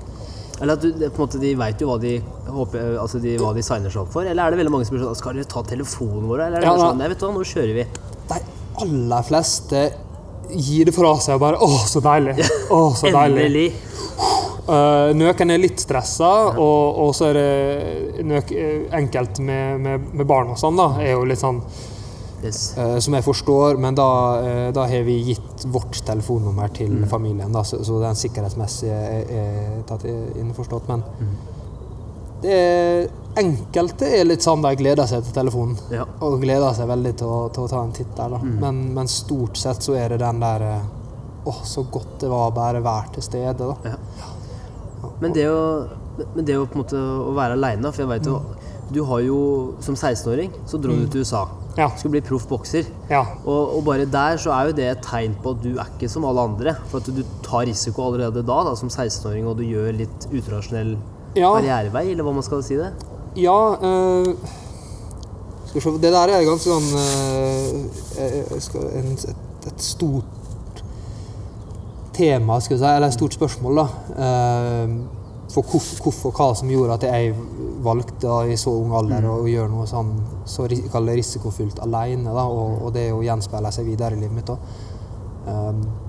Eller 0.57 0.73
at 0.73 0.81
du, 0.81 1.03
måte, 1.19 1.37
De 1.37 1.51
vet 1.53 1.81
jo 1.83 1.91
hva 1.91 1.99
de, 2.01 2.15
håper, 2.49 2.95
altså 2.97 3.19
de, 3.21 3.35
hva 3.37 3.51
de 3.53 3.61
signer 3.65 3.93
seg 3.93 4.01
opp 4.01 4.15
for? 4.15 4.25
Eller 4.25 4.41
er 4.41 4.55
det 4.55 4.61
veldig 4.63 4.73
mange 4.73 4.87
som 4.87 4.95
spør 4.95 5.03
sånn 5.05 5.19
Skal 5.19 5.37
dere 5.37 5.49
ta 5.51 5.61
telefonen 5.67 6.25
vår? 6.25 6.47
Eller 6.47 6.57
er 6.57 6.65
det 6.65 6.71
Ja, 6.71 6.77
sånn 6.81 6.97
Nei, 6.97 7.09
vet 7.11 7.21
du 7.21 7.27
hva, 7.27 7.33
nå 7.35 7.43
kjører 7.45 7.75
vi. 7.77 7.85
De 8.31 8.39
aller 8.87 9.27
fleste 9.27 9.83
gir 10.47 10.89
det 10.89 10.95
fra 10.95 11.11
seg 11.21 11.37
og 11.37 11.43
bare 11.43 11.61
Å, 11.61 11.69
så 11.91 12.01
deilig! 12.01 12.39
Å, 12.73 12.81
så 12.97 13.11
deilig! 13.13 13.45
Endelig. 13.45 13.69
Uh, 14.67 15.13
Nøken 15.15 15.51
er 15.53 15.61
litt 15.63 15.79
stressa, 15.79 16.29
og, 16.59 16.97
og 17.05 17.13
så 17.15 17.29
er 17.29 17.37
det 17.37 18.25
nøk, 18.27 18.51
eh, 18.51 18.81
enkelt 18.99 19.39
med, 19.39 19.79
med, 19.79 20.09
med 20.19 20.27
barn 20.27 20.49
og 20.51 20.57
sånn, 20.59 20.75
da. 20.75 20.89
Er 20.99 21.13
jo 21.15 21.23
litt 21.29 21.39
sånn 21.43 21.61
Yes. 22.43 22.75
uh, 22.77 22.99
Som 23.01 23.15
jeg 23.17 23.23
forstår, 23.25 23.79
men 23.81 23.95
da, 23.97 24.07
uh, 24.37 24.71
da 24.75 24.83
har 24.85 25.01
vi 25.07 25.15
gitt 25.31 25.63
vårt 25.73 26.03
telefonnummer 26.05 26.69
til 26.75 26.91
Mm. 26.99 27.07
familien, 27.09 27.51
da, 27.55 27.63
så, 27.65 27.79
så 27.83 27.97
den 28.03 28.13
sikkerhetsmessige 28.19 28.93
er, 28.93 29.31
er 29.39 29.79
tatt 29.89 30.03
innforstått. 30.05 30.85
Men 30.91 31.01
Mm. 31.17 31.31
det 32.43 32.59
enkelte 33.41 34.05
er 34.19 34.25
litt 34.29 34.45
sånn 34.45 34.61
de 34.61 34.75
gleder 34.77 35.07
seg 35.09 35.23
til 35.25 35.33
telefonen. 35.33 35.77
Ja. 35.89 36.05
Og 36.21 36.37
gleder 36.43 36.73
seg 36.77 36.87
veldig 36.91 37.15
til 37.17 37.27
å, 37.27 37.39
til 37.53 37.63
å 37.65 37.71
ta 37.71 37.81
en 37.83 37.91
titt 37.97 38.13
der. 38.17 38.29
Da. 38.35 38.37
Mm. 38.43 38.59
Men, 38.61 38.83
men 38.99 39.07
stort 39.09 39.57
sett 39.57 39.81
så 39.81 39.95
er 39.97 40.09
det 40.13 40.19
den 40.21 40.39
der 40.43 40.67
Å, 41.47 41.53
så 41.63 41.85
godt 41.89 42.17
det 42.19 42.27
var 42.29 42.49
å 42.49 42.53
bare 42.53 42.81
være 42.83 43.13
til 43.15 43.23
stede. 43.23 43.57
da. 43.57 43.75
Ja. 43.93 43.95
Men 45.21 45.33
det 45.33 45.47
å, 45.49 45.61
men 46.35 46.45
det 46.45 46.57
å 46.57 46.65
på 46.69 46.77
en 46.77 46.83
måte 46.83 46.97
å 46.99 47.31
være 47.37 47.55
aleine 47.57 47.89
For 47.89 48.03
jeg 48.03 48.09
vet 48.11 48.27
jo 48.29 48.35
Du 48.93 48.99
har 49.09 49.23
jo 49.25 49.37
Som 49.81 49.95
16-åring 49.97 50.51
så 50.69 50.77
dro 50.81 50.93
du 50.93 51.07
til 51.09 51.23
USA. 51.25 51.41
Ja. 51.77 51.87
Skulle 51.97 52.17
bli 52.17 52.21
proff 52.25 52.45
bokser. 52.49 52.85
ja. 53.09 53.23
Og, 53.45 53.75
og 53.77 53.83
bare 53.85 54.05
der 54.09 54.37
så 54.41 54.53
er 54.55 54.69
jo 54.69 54.77
det 54.77 54.85
et 54.91 55.01
tegn 55.05 55.35
på 55.43 55.51
at 55.55 55.59
du 55.65 55.75
er 55.75 55.89
ikke 55.93 56.09
som 56.09 56.25
alle 56.25 56.41
andre. 56.49 56.73
For 56.89 57.01
at 57.01 57.09
du 57.13 57.21
tar 57.45 57.65
risiko 57.69 58.07
allerede 58.07 58.41
da, 58.45 58.57
da 58.65 58.73
som 58.79 58.89
16-åring, 58.89 59.45
og 59.49 59.57
du 59.59 59.65
gjør 59.67 59.91
litt 60.05 60.25
utrasjonell 60.31 60.95
Ja. 61.37 61.51
karrierevei, 61.53 62.07
eller 62.15 62.25
hva 62.25 62.33
man 62.33 62.45
skal 62.45 62.63
si 62.65 62.79
det. 62.79 62.89
Ja 63.37 63.57
øh 63.77 64.33
Det 66.01 66.09
der 66.13 66.31
er 66.33 66.45
ganske 66.47 66.71
sånn 66.71 66.87
eh, 66.97 68.37
en, 68.97 69.11
et, 69.13 69.35
et 69.69 69.83
stort 69.83 70.36
tema, 72.17 72.59
si, 72.61 72.73
eller 72.73 73.07
et 73.07 73.15
stort 73.15 73.37
spørsmål, 73.37 73.81
da. 73.81 73.87
Eh, 74.25 74.97
for 75.47 75.63
hvorfor, 75.63 76.33
hva 76.35 76.49
som 76.57 76.69
gjorde 76.69 76.97
at 76.97 77.05
jeg 77.07 77.35
valgte 77.85 78.25
da, 78.25 78.41
i 78.49 78.57
så 78.59 78.73
ung 78.81 78.91
alder 78.97 79.29
å 79.31 79.45
gjøre 79.47 79.71
noe 79.71 79.85
sånn 79.87 80.11
så 80.49 80.65
risikofylt 80.67 81.79
alene, 81.85 82.33
da, 82.33 82.43
og, 82.43 82.81
og 82.83 82.91
det 82.97 83.07
å 83.15 83.23
gjenspeile 83.23 83.71
seg 83.73 83.87
videre 83.87 84.17
i 84.17 84.21
livet 84.21 84.35
mitt. 84.35 84.51
da. 84.51 84.57
Eh, 85.47 86.05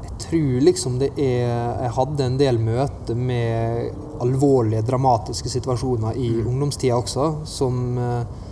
jeg 0.00 0.16
tror 0.30 0.60
liksom 0.62 0.98
det 1.00 1.08
er 1.18 1.48
Jeg 1.80 1.90
hadde 1.96 2.24
en 2.28 2.36
del 2.38 2.58
møter 2.62 3.16
med 3.18 4.20
alvorlige, 4.22 4.84
dramatiske 4.86 5.50
situasjoner 5.50 6.16
i 6.20 6.28
ungdomstida 6.44 6.96
også, 7.00 7.30
som 7.48 7.98
eh, 7.98 8.48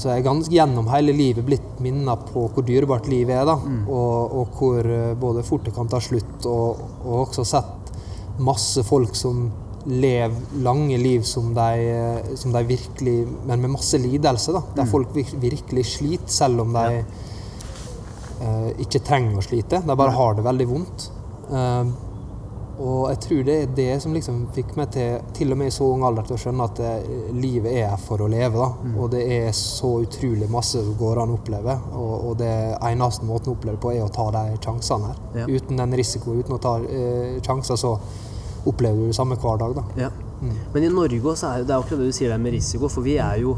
Så 0.00 0.08
jeg 0.08 0.22
er 0.22 0.26
ganske 0.30 0.54
gjennom 0.54 0.86
hele 0.88 1.12
livet 1.12 1.44
blitt 1.44 1.80
minnet 1.84 2.22
på 2.32 2.46
hvor 2.48 2.64
dyrebart 2.64 3.08
livet 3.12 3.36
er, 3.36 3.44
da. 3.48 3.58
Og, 3.84 4.38
og 4.40 4.54
hvor 4.56 4.86
eh, 4.88 5.10
både 5.20 5.44
fort 5.44 5.66
det 5.68 5.74
kan 5.76 5.90
ta 5.92 6.00
slutt, 6.00 6.46
og, 6.48 6.80
og 7.04 7.26
også 7.26 7.44
sett 7.44 7.76
masse 8.40 8.80
folk 8.88 9.12
som 9.18 9.50
lever 9.88 10.60
lange 10.64 10.96
liv 11.00 11.22
som 11.28 11.52
de, 11.56 11.68
eh, 11.90 12.34
som 12.36 12.52
de 12.52 12.60
virkelig 12.68 13.14
Men 13.48 13.60
med 13.60 13.70
masse 13.76 13.98
lidelse, 14.00 14.52
da. 14.56 14.62
Der 14.76 14.88
folk 14.88 15.12
virkelig 15.14 15.84
sliter, 15.96 16.28
selv 16.32 16.60
om 16.64 16.72
de 16.76 16.86
Ja. 17.00 17.02
eh, 18.40 18.70
ikke 18.86 19.02
trenger 19.04 19.36
å 19.36 19.44
slite. 19.44 19.82
De 19.84 19.96
bare 19.96 20.16
har 20.16 20.34
det 20.34 20.44
veldig 20.44 20.68
vondt. 20.68 21.10
Eh, 21.50 21.84
og 22.80 23.10
jeg 23.10 23.18
tror 23.26 23.42
det 23.44 23.54
er 23.62 23.66
det 23.76 23.88
som 24.02 24.14
liksom 24.16 24.38
fikk 24.56 24.70
meg 24.78 24.90
til, 24.94 25.18
til 25.36 25.52
og 25.52 25.58
med 25.60 25.68
i 25.68 25.74
så 25.74 25.84
ung 25.92 26.02
alder, 26.08 26.24
til 26.28 26.36
å 26.36 26.40
skjønne 26.40 26.66
at 26.70 26.80
eh, 26.80 27.10
livet 27.36 27.74
er 27.82 27.96
for 28.00 28.24
å 28.24 28.28
leve. 28.32 28.56
da. 28.56 28.68
Mm. 28.88 28.94
Og 29.02 29.10
det 29.12 29.20
er 29.36 29.50
så 29.56 29.90
utrolig 30.04 30.48
masse 30.50 30.80
som 30.80 30.94
går 31.00 31.20
an 31.22 31.34
å 31.34 31.38
oppleve. 31.38 31.76
Og, 31.92 32.14
og 32.30 32.38
det 32.40 32.54
eneste 32.90 33.28
måten 33.28 33.52
å 33.52 33.56
oppleve 33.58 33.76
på, 33.82 33.92
er 33.92 34.06
å 34.06 34.08
ta 34.14 34.30
de 34.38 34.56
sjansene 34.64 35.12
her. 35.12 35.20
Ja. 35.42 35.46
Uten 35.60 35.76
den 35.82 35.96
risikoen, 36.00 36.40
uten 36.40 36.56
å 36.56 36.62
ta 36.64 36.78
eh, 36.86 37.36
sjanser, 37.44 37.76
så 37.80 37.94
opplever 38.66 38.96
du 39.04 39.06
det 39.12 39.16
samme 39.16 39.36
hver 39.40 39.60
dag. 39.60 39.76
da. 39.76 39.84
Ja. 40.06 40.10
Men 40.72 40.84
i 40.84 40.88
Norge 40.92 41.20
også 41.20 41.50
er 41.52 41.64
det 41.68 41.74
er 41.74 41.78
akkurat 41.82 42.00
det 42.00 42.10
du 42.10 42.16
sier 42.16 42.32
der 42.32 42.40
med 42.40 42.54
risiko, 42.56 42.88
for 42.88 43.04
vi 43.04 43.18
er 43.20 43.42
jo, 43.42 43.54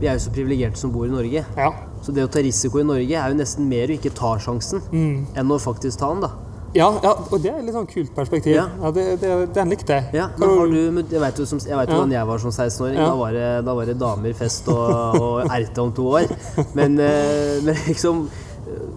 vi 0.00 0.08
er 0.10 0.16
jo 0.18 0.24
så 0.26 0.32
privilegerte 0.34 0.78
som 0.80 0.90
bor 0.94 1.06
i 1.06 1.12
Norge. 1.12 1.44
Ja. 1.56 1.68
Så 2.02 2.12
det 2.12 2.24
å 2.26 2.30
ta 2.30 2.42
risiko 2.42 2.80
i 2.82 2.86
Norge 2.86 3.14
er 3.16 3.30
jo 3.30 3.38
nesten 3.38 3.68
mer 3.70 3.88
å 3.88 3.94
ikke 3.96 4.10
ta 4.14 4.34
sjansen, 4.42 4.82
Mm. 4.92 5.26
enn 5.38 5.52
å 5.54 5.58
faktisk 5.62 5.98
ta 6.02 6.10
den, 6.12 6.20
da. 6.26 6.30
Ja, 6.74 6.88
ja, 7.04 7.12
og 7.14 7.36
det 7.38 7.52
er 7.52 7.60
et 7.60 7.66
litt 7.68 7.76
sånn 7.76 7.86
kult 7.86 8.10
perspektiv. 8.16 8.56
Ja. 8.56 8.64
Ja. 8.82 8.90
det, 8.94 9.04
det, 9.22 9.28
den 9.54 9.70
likte 9.70 9.94
jeg. 10.00 10.08
Ja, 10.18 10.24
men 10.38 10.50
har 10.50 10.72
du, 10.72 10.80
jeg 11.14 11.22
vet 11.22 11.38
jo 11.38 11.46
som, 11.46 11.60
jeg 11.62 11.78
vet 11.78 11.92
jo 11.92 11.98
hvordan 12.00 12.14
jeg 12.16 12.28
var 12.30 12.42
som 12.42 12.50
16-åring. 12.50 12.96
Ja. 12.98 13.06
Da, 13.06 13.14
var 13.20 13.36
det, 13.38 13.46
da 13.68 13.76
var 13.78 13.90
det 13.90 13.94
damer, 14.00 14.34
fest 14.38 14.70
og, 14.72 15.20
og 15.20 15.54
erte 15.54 15.84
om 15.84 15.94
to 15.94 16.08
år. 16.18 16.34
Men, 16.74 16.98
eh, 16.98 17.62
men 17.62 17.78
liksom 17.86 18.26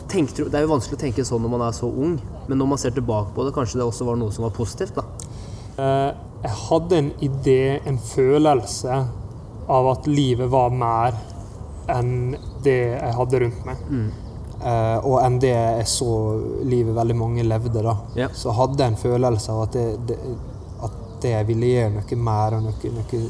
tenk, 0.10 0.34
Det 0.38 0.56
er 0.56 0.64
jo 0.66 0.72
vanskelig 0.74 0.98
å 0.98 1.04
tenke 1.06 1.26
sånn 1.28 1.44
når 1.44 1.54
man 1.54 1.68
er 1.68 1.76
så 1.76 1.90
ung, 1.90 2.18
men 2.48 2.58
når 2.58 2.70
man 2.74 2.82
ser 2.82 2.96
tilbake 2.96 3.34
på 3.36 3.46
det, 3.46 3.54
kanskje 3.56 3.82
det 3.82 3.86
også 3.88 4.08
var 4.08 4.18
noe 4.20 4.34
som 4.34 4.48
var 4.48 4.56
positivt. 4.58 4.98
da. 4.98 5.06
Eh, 5.78 6.12
jeg 6.48 6.58
hadde 6.66 6.98
en 7.04 7.10
idé, 7.30 7.62
en 7.86 7.98
følelse 8.02 9.02
av 9.78 9.90
at 9.94 10.08
livet 10.10 10.50
var 10.50 10.74
mer 10.74 11.18
enn 11.92 12.38
det 12.66 12.80
jeg 12.98 13.14
hadde 13.20 13.44
rundt 13.44 13.66
meg. 13.68 13.84
Eh, 14.68 14.98
og 15.08 15.22
enn 15.24 15.38
det 15.40 15.52
jeg 15.54 15.86
så 15.88 16.08
livet 16.68 16.96
veldig 16.98 17.16
mange 17.16 17.46
levde. 17.46 17.84
da. 17.86 17.94
Ja. 18.20 18.28
Så 18.36 18.52
hadde 18.58 18.84
jeg 18.84 18.94
en 18.94 19.00
følelse 19.00 19.54
av 19.54 19.62
at 19.68 19.78
det, 19.78 19.86
det, 20.10 20.18
at 20.84 20.98
det 21.24 21.36
ville 21.48 21.70
gjøre 21.72 21.94
noe 21.96 22.20
mer 22.28 22.58
og 22.58 22.68
noe, 22.68 22.92
noe 22.98 23.22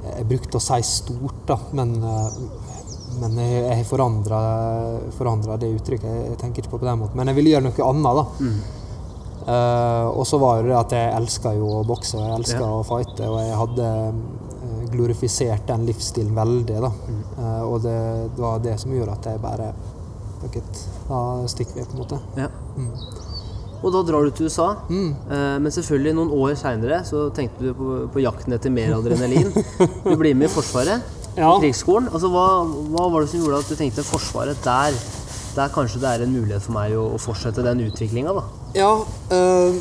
Jeg 0.00 0.26
brukte 0.26 0.56
å 0.56 0.64
si 0.64 0.80
stort, 0.88 1.42
da, 1.46 1.58
men, 1.76 1.94
eh, 2.02 2.42
men 3.20 3.38
jeg 3.42 3.76
har 3.76 3.86
forandra 3.86 5.56
det 5.60 5.70
uttrykket. 5.76 6.10
Jeg, 6.30 6.36
tenker 6.40 6.62
ikke 6.64 6.72
på 6.72 6.80
det 6.80 6.86
på 6.86 6.90
den 6.90 7.02
måten. 7.04 7.20
Men 7.20 7.30
jeg 7.30 7.36
ville 7.38 7.54
gjøre 7.54 7.68
noe 7.68 7.88
annet. 7.90 8.20
da. 8.20 8.50
Eh, 9.50 10.06
og 10.08 10.26
så 10.26 10.38
var 10.40 10.62
det 10.64 10.76
at 10.76 10.92
jeg 10.96 11.14
elska 11.16 11.54
jo 11.56 11.68
å 11.78 11.84
bokse 11.86 12.16
og 12.18 12.26
jeg 12.26 12.38
elska 12.40 12.64
Ja. 12.64 12.72
å 12.80 12.84
fighte, 12.84 13.28
og 13.28 13.38
jeg 13.40 13.56
hadde 13.60 13.88
glorifisert 14.90 15.66
den 15.66 15.86
livsstilen 15.86 16.34
veldig. 16.34 16.80
da. 16.80 16.90
Eh, 17.38 17.62
og 17.62 17.82
det, 17.82 17.96
det 18.34 18.42
var 18.42 18.58
det 18.58 18.78
som 18.80 18.92
gjorde 18.92 19.12
at 19.12 19.30
jeg 19.30 19.40
bare 19.42 19.72
Fuck 20.40 20.56
da 21.08 21.48
stikker 21.50 21.80
vi, 21.80 21.84
på 21.84 21.96
en 21.96 22.02
måte. 22.04 22.18
Ja. 22.38 22.48
Og 23.80 23.92
da 23.94 24.02
drar 24.04 24.26
du 24.26 24.34
til 24.36 24.50
USA. 24.50 24.68
Eh, 24.92 25.56
men 25.62 25.72
selvfølgelig, 25.72 26.16
noen 26.16 26.32
år 26.36 26.56
seinere 26.60 27.00
så 27.08 27.28
tenkte 27.36 27.70
du 27.70 27.72
på, 27.76 27.94
på 28.12 28.24
jakten 28.24 28.56
etter 28.56 28.72
mer 28.72 28.94
adrenalin. 28.98 29.52
Du 30.04 30.14
blir 30.20 30.36
med 30.36 30.50
i 30.50 30.52
Forsvaret. 30.52 31.06
Ja. 31.36 31.54
Krigsskolen. 31.60 32.10
Altså, 32.12 32.28
hva, 32.32 32.46
hva 32.92 33.08
var 33.12 33.24
det 33.24 33.32
som 33.32 33.44
gjorde 33.44 33.62
at 33.62 33.70
du 33.70 33.78
tenkte 33.78 34.04
Forsvaret 34.06 34.60
der? 34.66 34.98
Der 35.56 35.72
kanskje 35.74 36.02
det 36.02 36.10
er 36.10 36.24
en 36.24 36.34
mulighet 36.34 36.62
for 36.62 36.76
meg 36.76 36.94
å, 36.94 37.08
å 37.16 37.20
fortsette 37.20 37.64
den 37.66 37.82
utviklinga, 37.88 38.36
da. 38.36 38.44
Ja 38.78 38.92
øh 39.34 39.80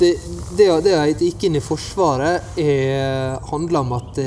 det, 0.00 0.14
det, 0.56 0.66
det 0.84 0.92
jeg 0.94 1.16
gikk 1.18 1.42
inn 1.44 1.58
i 1.58 1.60
Forsvaret, 1.60 2.54
handla 3.50 3.82
om 3.84 3.90
at 3.98 4.20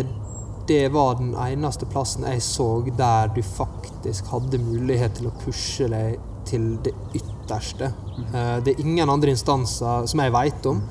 det, 0.68 0.90
var 0.94 1.18
den 1.20 1.34
eneste 1.36 1.88
plassen 1.90 2.26
jeg 2.28 2.42
så 2.46 2.68
der 2.98 3.32
du 3.36 3.42
faktisk 3.44 4.30
hadde 4.32 4.62
mulighet 4.64 5.18
til 5.20 5.30
å 5.30 5.36
pushe 5.44 5.90
deg 5.92 6.20
til 6.48 6.74
det 6.84 6.94
ytterste. 7.16 7.92
Eh, 8.34 8.58
det 8.64 8.74
er 8.74 8.84
ingen 8.84 9.10
andre 9.10 9.34
instanser 9.34 10.08
som 10.10 10.24
jeg 10.24 10.36
vet 10.36 10.70
om, 10.70 10.84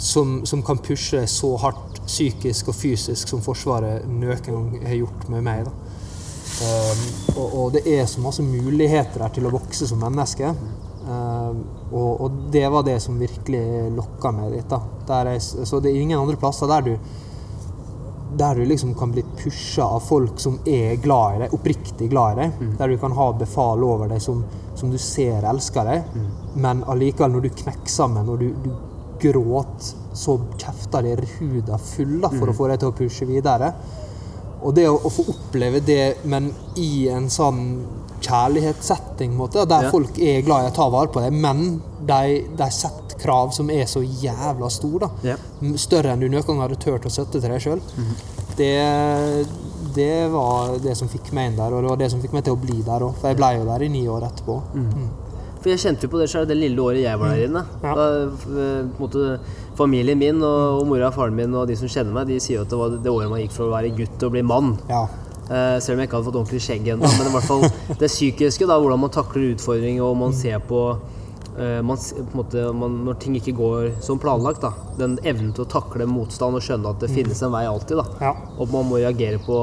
som, 0.00 0.40
som 0.48 0.62
kan 0.66 0.80
pushe 0.82 1.20
deg 1.20 1.30
så 1.30 1.54
hardt 1.60 2.00
psykisk 2.06 2.72
og 2.72 2.76
fysisk 2.76 3.30
som 3.30 3.42
Forsvaret 3.44 4.06
noen 4.08 4.44
gang 4.46 4.70
har 4.86 4.98
gjort 5.02 5.28
med 5.32 5.46
meg. 5.46 5.70
Um, 6.60 7.02
og, 7.38 7.46
og 7.46 7.66
det 7.72 7.86
er 7.88 8.04
så 8.10 8.20
masse 8.20 8.42
muligheter 8.44 9.22
der 9.22 9.32
til 9.32 9.46
å 9.48 9.52
vokse 9.54 9.86
som 9.88 10.00
menneske. 10.02 10.50
Um, 11.06 11.62
og, 11.88 12.10
og 12.26 12.40
det 12.52 12.66
var 12.72 12.84
det 12.84 12.98
som 13.00 13.16
virkelig 13.20 13.90
lokka 13.96 14.32
meg 14.36 14.52
dit. 14.56 14.68
da. 14.68 15.22
Jeg, 15.30 15.40
så 15.40 15.80
det 15.80 15.92
er 15.92 16.02
ingen 16.02 16.20
andre 16.20 16.36
plasser 16.40 16.68
der 16.70 16.90
du 16.90 16.92
der 18.38 18.54
du 18.54 18.64
liksom 18.64 18.94
kan 18.94 19.10
bli 19.12 19.22
pusha 19.42 19.82
av 19.96 20.00
folk 20.06 20.38
som 20.40 20.58
er 20.66 20.96
glad 21.02 21.34
i 21.34 21.38
deg, 21.44 21.54
oppriktig 21.56 22.10
glad 22.12 22.38
i 22.38 22.40
deg. 22.44 22.60
Der 22.78 22.88
du 22.88 22.98
kan 22.98 23.12
ha 23.12 23.32
befal 23.32 23.82
over 23.84 24.08
deg 24.08 24.22
som, 24.22 24.44
som 24.78 24.90
du 24.90 24.98
ser 24.98 25.42
elsker 25.50 25.84
deg, 25.84 26.02
men 26.54 26.84
allikevel, 26.86 27.32
når 27.32 27.40
du 27.48 27.50
knekker 27.64 27.90
sammen 27.90 28.28
og 28.28 28.38
du, 28.38 28.52
du 28.64 28.70
gråter, 29.20 29.96
så 30.16 30.38
kjefter 30.58 31.02
de 31.02 31.16
huda 31.38 31.76
full 31.78 32.20
da, 32.22 32.30
for 32.32 32.48
å 32.50 32.54
få 32.56 32.68
deg 32.70 32.80
til 32.80 32.88
å 32.88 32.96
pushe 32.98 33.26
videre. 33.28 33.72
Og 34.62 34.74
det 34.76 34.86
å, 34.90 34.96
å 34.96 35.10
få 35.10 35.24
oppleve 35.32 35.80
det, 35.80 36.16
men 36.24 36.50
i 36.76 37.08
en 37.08 37.28
sånn 37.32 37.60
kjærlighetssetting, 38.20 39.34
måte, 39.36 39.64
der 39.68 39.82
Ja. 39.86 39.90
folk 39.90 40.18
er 40.18 40.42
glad 40.42 40.64
i 40.64 40.70
å 40.70 40.74
ta 40.74 40.88
vare 40.90 41.08
på 41.08 41.20
deg, 41.20 41.32
men 41.32 41.82
de, 42.06 42.46
de 42.56 42.70
setter 42.70 43.09
krav 43.20 43.54
som 43.56 43.70
er 43.72 43.86
så 43.90 44.02
jævla 44.02 44.70
stor, 44.72 45.06
da. 45.06 45.10
Ja. 45.32 45.38
Større 45.80 46.14
enn 46.14 46.22
du 46.22 46.28
noen 46.28 46.46
gang 46.46 46.62
hadde 46.64 46.80
turt 46.82 47.08
å 47.08 47.12
sette 47.12 47.40
til 47.40 47.50
deg 47.52 47.62
sjøl. 47.62 47.82
det, 48.58 48.76
det 49.94 50.28
var 50.32 50.76
det 50.82 50.96
som 50.98 51.08
fikk 51.08 51.32
meg 51.36 51.50
inn 51.50 51.58
der, 51.60 51.72
og 51.72 51.84
det 51.84 51.92
var 51.94 52.04
det 52.04 52.10
som 52.12 52.22
fikk 52.22 52.36
meg 52.36 52.46
til 52.46 52.56
å 52.56 52.60
bli 52.60 52.82
der 52.86 53.06
òg. 53.06 53.16
For 53.20 53.32
jeg 53.32 53.40
ble 53.40 53.56
jo 53.58 53.66
der 53.68 53.86
i 53.86 53.90
ni 53.92 54.06
år 54.10 54.28
etterpå. 54.30 54.60
For 55.60 55.68
jeg 55.68 55.82
kjente 55.82 56.06
jo 56.06 56.12
på 56.14 56.20
det 56.20 56.28
sjøl 56.32 56.46
det 56.48 56.56
lille 56.56 56.80
året 56.80 57.02
jeg 57.02 57.20
var 57.20 57.34
der 57.34 57.48
inne. 57.48 57.62
Ja. 57.84 57.94
Da, 57.96 58.04
eh, 58.64 58.86
måte, 58.96 59.34
familien 59.76 60.20
min 60.20 60.40
og, 60.40 60.80
og 60.80 60.86
mora 60.88 61.10
og 61.10 61.18
faren 61.18 61.36
min 61.36 61.56
og 61.56 61.68
de 61.68 61.76
som 61.76 61.90
kjenner 61.90 62.16
meg, 62.16 62.30
de 62.30 62.38
sier 62.40 62.60
jo 62.60 62.64
at 62.64 62.72
det 62.72 62.78
var 62.80 62.96
det 62.96 63.12
året 63.12 63.32
man 63.32 63.42
gikk 63.42 63.52
fra 63.56 63.66
å 63.66 63.74
være 63.74 63.92
gutt 63.98 64.14
til 64.16 64.30
å 64.30 64.34
bli 64.36 64.44
mann. 64.46 64.72
Ja. 64.88 65.04
Uh, 65.50 65.76
selv 65.82 65.96
om 65.96 66.00
jeg 66.00 66.08
ikke 66.08 66.16
hadde 66.16 66.28
fått 66.28 66.38
ordentlig 66.38 66.62
skjegg 66.64 66.92
ennå. 66.94 67.10
Men 67.18 67.28
i 67.28 67.34
hvert 67.34 67.48
fall 67.48 67.64
det 68.00 68.08
psykiske, 68.08 68.68
da, 68.70 68.78
hvordan 68.80 69.02
man 69.04 69.12
takler 69.12 69.50
utfordringer 69.50 70.06
og 70.06 70.16
man 70.20 70.36
ser 70.36 70.62
på 70.64 70.84
man, 71.58 71.96
på 71.98 72.20
en 72.22 72.36
måte, 72.38 72.62
man, 72.72 72.94
Når 73.04 73.16
ting 73.20 73.34
ikke 73.36 73.52
går 73.58 73.88
som 74.04 74.18
planlagt, 74.22 74.62
da. 74.62 74.70
Den 74.98 75.18
evnen 75.26 75.52
til 75.56 75.64
å 75.66 75.68
takle 75.68 76.06
motstand 76.08 76.56
og 76.56 76.62
skjønne 76.64 76.92
at 76.94 77.00
det 77.02 77.10
finnes 77.12 77.42
en 77.42 77.52
vei 77.52 77.64
alltid. 77.66 77.96
da. 77.98 78.04
Ja. 78.20 78.34
Og 78.58 78.70
man 78.72 78.86
må 78.88 79.00
reagere 79.02 79.38
på, 79.44 79.56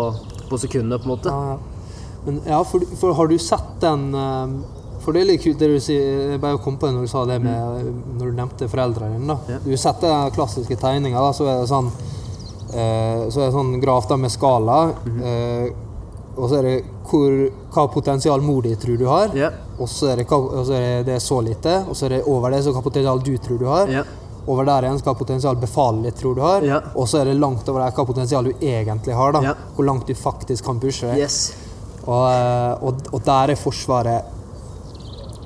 på 0.49 0.59
sekundene, 0.61 0.99
på 0.99 1.07
en 1.09 1.13
måte. 1.15 1.31
Ja, 1.33 1.55
ja. 1.55 2.23
Men 2.27 2.41
ja, 2.45 2.59
for, 2.67 2.83
for 2.99 3.13
har 3.15 3.27
du 3.31 3.37
sett 3.39 3.77
den 3.79 4.09
eh, 4.13 4.57
For 5.05 5.15
det 5.15 5.21
er 5.21 5.27
litt 5.29 5.43
kult 5.45 5.59
det 5.61 5.67
du 5.71 5.77
sier 5.79 6.33
Jeg 6.33 6.41
bare 6.43 6.57
kom 6.59 6.75
på 6.75 6.89
det 6.89 6.95
når 6.97 7.05
du 7.05 7.11
sa 7.11 7.21
det 7.29 7.37
med 7.39 7.85
Når 8.17 8.25
du 8.33 8.33
nevnte 8.35 8.67
foreldrene 8.67 9.19
dine. 9.21 9.37
Du 9.63 9.69
har 9.71 9.79
sett 9.79 10.01
den 10.03 10.33
klassiske 10.35 10.75
tegninga, 10.81 11.21
så 11.37 11.45
er 11.47 11.61
det 11.61 11.69
sånn 11.71 11.87
eh, 12.73 13.21
Så 13.31 13.39
er 13.39 13.45
det 13.45 13.53
sånn 13.55 13.77
graf 13.79 14.09
da 14.09 14.17
med 14.19 14.33
skala. 14.33 14.79
eh, 15.21 15.69
og 16.37 16.49
så 16.49 16.59
er 16.59 16.67
det 16.67 16.75
hvor, 17.09 17.33
hva 17.73 17.87
potensial 17.93 18.41
mor 18.45 18.61
di 18.63 18.75
tror 18.79 18.97
du 18.97 19.05
har. 19.09 19.35
yeah. 19.35 19.53
Og 19.79 19.89
så 19.89 20.15
det, 20.15 20.25
og 20.31 20.63
så 20.65 20.73
er 20.73 20.81
det, 20.85 21.05
det 21.11 21.19
så 21.21 21.41
lite. 21.41 21.83
Og 21.89 21.95
så 21.97 22.05
er 22.07 22.09
det 22.17 22.23
over 22.25 22.51
det 22.51 22.63
så 22.65 22.71
hva 22.73 22.81
potensial 22.85 23.19
du 23.25 23.37
tror 23.37 23.59
du 23.61 23.65
har. 23.69 23.87
Yeah. 23.89 24.05
Over 24.47 24.65
der 24.65 24.87
igjen 24.87 25.01
hva 25.03 25.13
potensial 25.19 25.55
befalet 25.59 26.07
ditt 26.07 26.19
tror 26.21 26.35
du 26.35 26.41
har. 26.41 26.63
Yeah. 26.65 26.91
Og 26.95 27.07
så 27.09 27.21
er 27.21 27.25
det 27.29 27.37
langt 27.39 27.67
over 27.69 27.83
der 27.83 27.91
hva 27.97 28.05
potensial 28.07 28.47
du 28.47 28.53
egentlig 28.61 29.15
har. 29.17 29.35
da. 29.35 29.53
Hvor 29.75 29.85
langt 29.85 30.07
du 30.07 30.15
faktisk 30.15 30.65
kan 30.65 30.79
pushe. 30.79 31.09
Yes. 31.17 31.53
Og, 32.07 32.23
eh, 32.31 32.83
og, 32.87 33.01
og 33.11 33.23
der 33.25 33.51
er 33.53 33.59
Forsvaret 33.59 34.23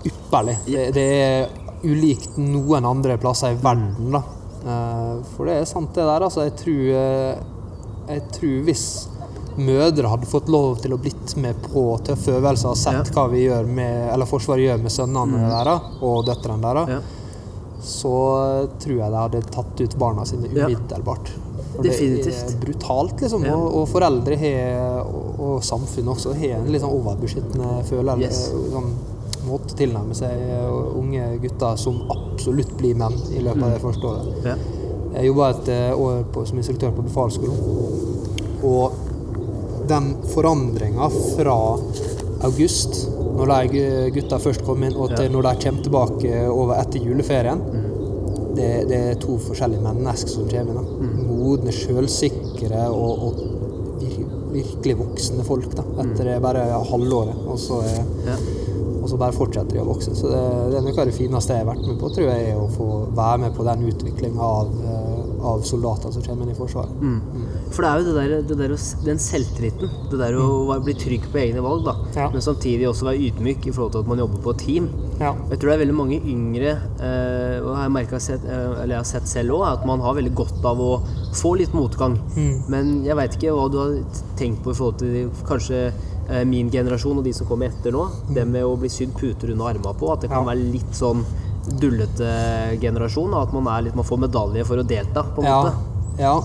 ypperlig. 0.06 0.58
Det, 0.66 0.86
det 0.96 1.08
er 1.22 1.50
ulikt 1.84 2.38
noen 2.38 2.86
andre 2.86 3.18
plasser 3.22 3.56
i 3.56 3.60
verden, 3.62 4.12
da. 4.14 4.22
Eh, 4.62 5.16
For 5.34 5.50
det 5.50 5.60
er 5.60 5.66
sant, 5.70 5.94
det 5.96 6.06
der. 6.06 6.28
Altså, 6.28 6.46
jeg 6.48 6.56
tror, 6.62 6.84
eh, 7.02 7.36
jeg 8.12 8.28
tror 8.38 8.62
hvis 8.68 8.86
mødre 9.58 10.08
hadde 10.12 10.26
fått 10.30 10.50
lov 10.50 10.78
til 10.84 10.94
å 10.96 11.00
blitt 11.02 11.36
med 11.42 11.56
på 11.66 11.84
tøffe 12.06 12.38
øvelser 12.40 12.70
og 12.72 12.78
sett 12.80 12.94
Ja. 13.12 13.14
hva 13.16 13.28
vi 13.32 13.46
gjør 13.48 13.66
med, 13.68 14.14
eller 14.14 14.26
Forsvaret 14.30 14.64
gjør 14.68 14.82
med 14.84 14.92
sønnene 14.92 15.50
deres 15.50 15.82
og 16.02 16.26
døtrene 16.26 16.62
deres, 16.62 16.90
Ja. 16.90 17.00
så 17.82 18.16
tror 18.80 18.98
jeg 18.98 19.12
de 19.12 19.18
hadde 19.18 19.42
tatt 19.52 19.82
ut 19.82 19.96
barna 19.98 20.26
sine 20.26 20.48
umiddelbart. 20.48 21.32
For 21.76 21.84
Det 21.84 21.94
er 22.02 22.58
brutalt, 22.60 23.22
liksom. 23.22 23.46
Og, 23.48 23.76
og 23.82 23.88
foreldre 23.88 24.36
har, 24.38 25.06
og, 25.08 25.40
og 25.40 25.64
samfunnet 25.64 26.12
også 26.16 26.34
har 26.38 26.58
en 26.60 26.68
litt 26.72 26.82
sånn 26.84 26.92
overbeskyttende 26.98 27.84
følelse. 27.88 28.22
Yes. 28.28 28.42
eh, 28.52 28.72
sånn 28.74 28.92
måte 29.48 29.74
å 29.74 29.78
tilnærme 29.80 30.14
seg 30.14 30.30
eh, 30.36 30.98
unge 31.00 31.30
gutter 31.42 31.78
som 31.80 32.02
absolutt 32.14 32.76
blir 32.78 32.96
menn 33.00 33.16
i 33.34 33.40
løpet 33.42 33.64
av 33.64 33.72
det 33.72 33.82
første 33.82 34.12
året. 34.12 34.44
Ja. 34.46 34.56
Jeg 35.16 35.26
jobba 35.32 35.50
et 35.56 35.72
eh, 35.74 35.94
år 35.96 36.22
på, 36.32 36.46
som 36.48 36.60
instruktør 36.62 36.92
på 36.96 37.08
befalsskolen. 37.08 37.56
Og 38.68 38.92
den 39.92 40.12
forandringa 40.34 41.08
fra 41.36 41.58
august, 42.48 42.96
når 43.38 43.52
de 43.72 43.86
gutta 44.16 44.40
først 44.42 44.64
kom 44.66 44.84
inn, 44.88 44.96
og 44.98 45.14
til 45.16 45.28
Ja. 45.28 45.32
når 45.36 45.48
de 45.50 45.56
kommer 45.66 45.84
tilbake 45.86 46.32
over 46.50 46.76
etter 46.82 47.00
juleferien, 47.06 47.62
det, 48.56 48.70
det 48.90 48.98
er 49.12 49.20
to 49.22 49.38
forskjellige 49.40 49.82
mennesker 49.86 50.30
som 50.34 50.48
kommer 50.50 50.74
inn. 50.74 50.80
da. 50.82 51.12
Modne, 51.32 51.72
sjølsikre 51.74 52.82
og, 52.92 53.24
og 53.28 53.44
vir, 54.02 54.18
virkelig 54.52 54.98
voksne 55.00 55.46
folk 55.48 55.72
da, 55.78 55.86
etter 56.04 56.34
mm. 56.36 56.42
bare 56.44 56.66
halvåret. 56.92 57.38
Og 57.48 57.60
så, 57.62 57.80
er, 57.88 58.02
Ja. 58.28 58.36
og 59.02 59.08
så 59.10 59.18
bare 59.18 59.34
fortsetter 59.38 59.78
de 59.78 59.82
å 59.82 59.88
vokse. 59.88 60.14
Så 60.18 60.30
det, 60.30 60.42
det 60.74 60.78
er 60.82 60.86
noe 60.86 61.00
av 61.00 61.08
det 61.10 61.16
fineste 61.16 61.56
jeg 61.56 61.64
har 61.66 61.72
vært 61.72 61.88
med 61.88 61.98
på, 62.02 62.12
tror 62.14 62.28
jeg, 62.28 62.52
er 62.52 62.60
å 62.60 62.68
få 62.76 62.90
være 63.18 63.38
med 63.46 63.56
på 63.58 63.66
den 63.70 63.88
utviklinga 63.94 64.50
av, 64.60 64.76
eh, 64.84 65.11
av 65.44 65.62
soldater 65.68 66.12
som 66.14 66.22
kommer 66.24 66.44
inn 66.46 66.52
i 66.54 66.58
Forsvaret. 66.58 66.92
Mm. 67.02 67.22
For 67.72 67.82
det 67.82 67.90
er 67.92 68.00
jo 68.00 68.06
det 68.08 68.16
der, 68.18 68.42
det 68.52 68.58
der 68.58 68.76
den 69.06 69.18
selvtilliten. 69.22 69.90
Det 70.12 70.20
der 70.20 70.34
å 70.38 70.68
være- 70.70 70.84
bli 70.86 70.94
trygg 70.94 71.28
på 71.32 71.38
egne 71.42 71.62
valg, 71.62 71.84
da. 71.86 71.96
Ja. 72.16 72.30
Men 72.30 72.42
samtidig 72.42 72.88
også 72.90 73.06
være 73.10 73.22
ydmyk 73.30 73.68
i 73.68 73.72
forhold 73.72 73.92
til 73.92 74.00
at 74.00 74.08
man 74.08 74.18
jobber 74.20 74.42
på 74.44 74.54
et 74.56 74.58
team. 74.66 74.90
Ja. 75.20 75.34
Jeg 75.50 75.60
tror 75.60 75.70
det 75.70 75.76
er 75.80 75.86
veldig 75.86 75.96
mange 75.98 76.20
yngre, 76.22 76.72
eh, 77.00 77.60
og 77.62 77.76
jeg, 77.78 77.92
merket, 77.92 78.30
eh, 78.46 78.82
eller 78.84 78.96
jeg 78.96 78.98
har 78.98 79.04
sett 79.04 79.28
selv 79.28 79.52
òg, 79.52 79.68
at 79.74 79.86
man 79.86 80.00
har 80.02 80.14
veldig 80.16 80.34
godt 80.36 80.66
av 80.66 80.78
å 80.80 81.02
få 81.34 81.58
litt 81.58 81.74
motgang. 81.74 82.18
Men 82.68 83.04
jeg 83.06 83.16
veit 83.16 83.36
ikke 83.38 83.54
hva 83.54 83.70
du 83.72 83.78
har 83.78 84.04
tenkt 84.38 84.64
på 84.64 84.72
i 84.72 84.74
forhold 84.74 84.98
til 84.98 85.30
kanskje 85.46 85.92
eh, 86.30 86.44
min 86.46 86.70
generasjon 86.72 87.18
og 87.18 87.24
de 87.26 87.34
som 87.34 87.46
kommer 87.48 87.68
etter 87.70 87.92
nå. 87.92 88.08
Det 88.34 88.46
med 88.48 88.64
å 88.64 88.78
bli 88.80 88.88
sydd 88.90 89.14
puter 89.18 89.52
under 89.52 89.66
armene 89.74 89.94
på. 89.98 90.12
At 90.14 90.22
det 90.22 90.30
kan 90.30 90.46
Ja. 90.46 90.54
være 90.54 90.72
litt 90.72 90.92
sånn 90.94 91.24
dullete 91.68 92.32
generasjon. 92.82 93.34
At 93.38 93.54
man, 93.54 93.68
er 93.68 93.88
litt, 93.88 93.96
man 93.96 94.08
får 94.08 94.24
medalje 94.28 94.66
for 94.68 94.82
å 94.82 94.88
delta, 94.88 95.24
på 95.36 95.44
en 95.44 95.48
Ja. 95.48 95.60
måte. 95.64 95.74
ja. 96.20 96.36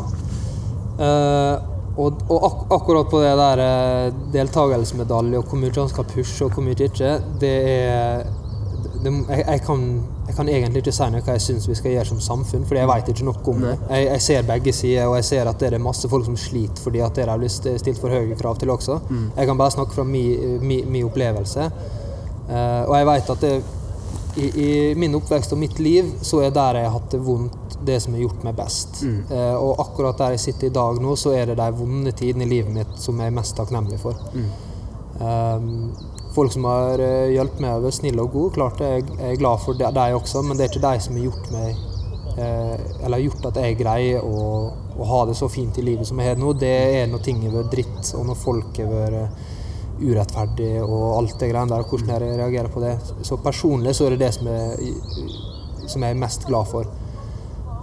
Uh, 0.96 1.56
og 1.96 2.22
og 2.28 2.44
ak 2.44 2.72
akkurat 2.76 3.08
på 3.08 3.20
det 3.20 3.32
der 3.36 3.60
uh, 3.60 4.16
deltakelsesmedalje 4.32 5.38
og 5.40 5.44
hvor 5.48 5.60
mye 5.60 5.72
han 5.76 5.88
skal 5.88 6.04
pushe 6.08 6.44
og 6.44 6.52
hvor 6.52 6.64
mye 6.64 6.76
ikke, 6.76 7.14
det 7.40 7.52
er 7.68 8.26
det, 9.02 9.12
jeg, 9.28 9.44
jeg, 9.46 9.60
kan, 9.66 9.82
jeg 10.26 10.36
kan 10.36 10.48
egentlig 10.48 10.80
ikke 10.82 10.92
si 10.96 11.08
noe 11.12 11.22
hva 11.24 11.34
jeg 11.36 11.44
syns 11.44 11.68
vi 11.68 11.76
skal 11.78 11.92
gjøre 11.94 12.08
som 12.10 12.20
samfunn, 12.20 12.64
fordi 12.68 12.80
jeg 12.80 12.88
vet 12.90 13.10
ikke 13.12 13.26
noe 13.28 13.42
om 13.52 13.60
det. 13.64 13.74
Jeg, 13.90 14.06
jeg 14.08 14.22
ser 14.26 14.46
begge 14.48 14.72
sider, 14.72 15.06
og 15.06 15.16
jeg 15.20 15.24
ser 15.28 15.50
at 15.50 15.60
det 15.60 15.72
er 15.72 15.82
masse 15.84 16.08
folk 16.10 16.24
som 16.28 16.36
sliter 16.40 16.82
fordi 16.82 17.02
at 17.04 17.14
det 17.18 17.28
har 17.28 17.40
blitt 17.40 17.52
stilt 17.52 18.00
for 18.00 18.12
høye 18.12 18.36
krav 18.40 18.56
til 18.60 18.72
også. 18.72 18.98
Jeg 19.36 19.46
kan 19.50 19.60
bare 19.60 19.74
snakke 19.76 19.94
fra 19.96 20.04
min, 20.04 20.58
mi, 20.64 20.80
mi 20.88 21.02
opplevelse. 21.06 21.68
Uh, 22.48 22.82
og 22.88 22.94
jeg 22.96 23.06
vet 23.12 23.30
at 23.36 23.44
det, 23.44 23.52
i, 24.36 24.46
i 24.64 24.94
min 24.98 25.14
oppvekst 25.16 25.54
og 25.54 25.60
mitt 25.60 25.78
liv 25.80 26.08
så 26.24 26.42
er 26.44 26.52
der 26.54 26.80
jeg 26.80 26.88
har 26.88 26.96
hatt 26.98 27.12
det 27.14 27.20
vondt, 27.24 27.78
det 27.86 27.96
som 28.04 28.16
har 28.16 28.24
gjort 28.24 28.44
meg 28.44 28.56
best. 28.58 29.00
Eh, 29.32 29.54
og 29.56 29.80
akkurat 29.82 30.18
der 30.20 30.36
jeg 30.36 30.44
sitter 30.44 30.68
i 30.68 30.74
dag 30.76 31.00
nå, 31.02 31.16
så 31.16 31.32
er 31.36 31.50
det 31.50 31.58
de 31.60 31.70
vonde 31.78 32.12
tidene 32.16 32.44
i 32.44 32.50
livet 32.56 32.74
mitt 32.74 33.00
som 33.00 33.20
jeg 33.20 33.32
er 33.32 33.36
mest 33.38 33.56
takknemlig 33.56 34.00
for. 34.02 34.20
Um, 35.16 35.94
folk 36.36 36.52
som 36.52 36.66
har 36.68 37.00
uh, 37.00 37.32
hjulpet 37.32 37.62
meg 37.64 37.78
over, 37.78 37.94
snille 37.94 38.12
snill 38.12 38.24
og 38.26 38.32
god, 38.34 38.50
klart 38.58 38.82
jeg, 38.84 39.04
jeg 39.16 39.32
er 39.32 39.40
glad 39.40 39.62
for 39.64 39.78
de, 39.78 39.88
de 39.96 40.06
også, 40.18 40.42
men 40.44 40.58
det 40.58 40.66
er 40.66 40.74
ikke 40.74 40.84
de 40.84 41.04
som 41.06 41.16
har 41.16 41.24
gjort 41.24 41.52
meg 41.54 41.78
eh, 42.36 43.04
Eller 43.06 43.22
gjort 43.24 43.46
at 43.48 43.60
jeg 43.62 43.78
greier 43.80 44.24
å, 44.26 44.42
å 44.96 45.06
ha 45.08 45.22
det 45.30 45.38
så 45.38 45.48
fint 45.48 45.78
i 45.80 45.84
livet 45.86 46.08
som 46.08 46.20
jeg 46.20 46.34
har 46.34 46.40
nå. 46.40 46.52
Det 46.60 46.74
er 47.00 47.08
når 47.08 47.24
ting 47.24 47.40
har 47.46 47.56
vært 47.56 47.72
dritt, 47.72 48.10
og 48.18 48.26
når 48.28 48.40
folk 48.42 48.82
har 48.82 48.92
vært 48.92 49.46
urettferdig 50.00 50.74
og 50.82 51.04
alt 51.16 51.38
det 51.40 51.50
greiene 51.50 51.72
der, 51.72 51.82
og 51.82 51.90
hvordan 51.90 52.12
jeg 52.14 52.38
reagerer 52.40 52.70
på 52.72 52.82
det. 52.84 52.94
Så 53.22 53.38
personlig 53.42 53.96
så 53.96 54.06
er 54.06 54.14
det 54.14 54.24
det 54.26 54.32
som 54.36 54.48
jeg, 54.50 54.94
som 55.86 56.04
jeg 56.04 56.14
er 56.14 56.22
mest 56.22 56.46
glad 56.48 56.70
for. 56.70 56.88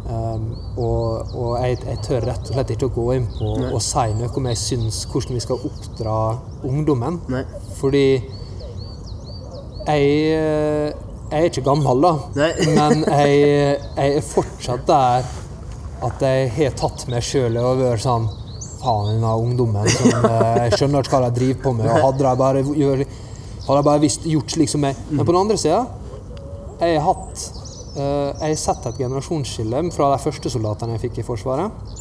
Um, 0.04 0.50
og 0.76 1.30
og 1.32 1.52
jeg, 1.64 1.78
jeg, 1.88 2.00
tør 2.04 2.26
rett 2.28 2.50
og 2.50 2.58
slett 2.58 2.74
ikke 2.74 2.90
å 2.90 2.92
gå 2.92 3.06
inn 3.16 3.28
på 3.38 3.54
Nei. 3.56 3.70
og 3.72 3.80
si 3.86 4.04
noe 4.18 4.28
om 4.36 4.50
jeg 4.50 4.60
syns 4.60 4.98
hvordan 5.08 5.38
vi 5.38 5.44
skal 5.46 5.64
oppdra 5.70 6.18
ungdommen. 6.68 7.22
Nei. 7.32 7.46
Fordi 7.78 8.08
jeg, 9.88 10.04
eh, 10.36 10.92
jeg 11.32 11.40
er 11.40 11.48
ikke 11.50 11.64
gammel, 11.66 12.04
da. 12.04 12.14
Men 12.78 13.06
jeg, 13.08 13.80
jeg 13.96 14.20
er 14.20 14.28
fortsatt 14.28 14.86
der 14.88 15.32
at 16.04 16.24
jeg 16.28 16.52
har 16.58 16.76
tatt 16.76 17.08
meg 17.08 17.24
sjøl 17.24 17.56
og 17.62 17.80
vært 17.80 18.04
sånn 18.04 18.28
Faen, 18.84 19.14
denne 19.16 19.34
ungdommen 19.40 19.88
som 19.90 20.26
eh, 20.28 20.70
skjønner 20.76 21.06
ikke 21.06 21.18
hva 21.18 21.30
de 21.30 21.38
driver 21.38 21.62
på 21.64 21.76
med. 21.78 21.90
og 21.90 22.08
Hadde 22.10 22.24
de 22.26 22.34
bare, 22.40 22.64
hadde 22.64 23.78
de 23.80 23.86
bare 23.88 24.02
visst, 24.04 24.26
gjort 24.28 24.56
slik 24.56 24.72
som 24.72 24.84
meg. 24.84 25.00
Men 25.10 25.24
på 25.24 25.32
den 25.32 25.44
andre 25.46 25.60
sida 25.62 25.86
jeg 26.82 26.98
har 27.00 27.06
hatt 27.06 27.44
eh, 27.96 28.30
Jeg 28.42 28.50
har 28.50 28.60
sett 28.60 28.88
et 28.90 29.00
generasjonsskille 29.06 29.86
fra 29.96 30.10
de 30.12 30.20
første 30.24 30.52
soldatene 30.52 30.98
jeg 30.98 31.06
fikk 31.06 31.22
i 31.22 31.28
Forsvaret, 31.28 31.96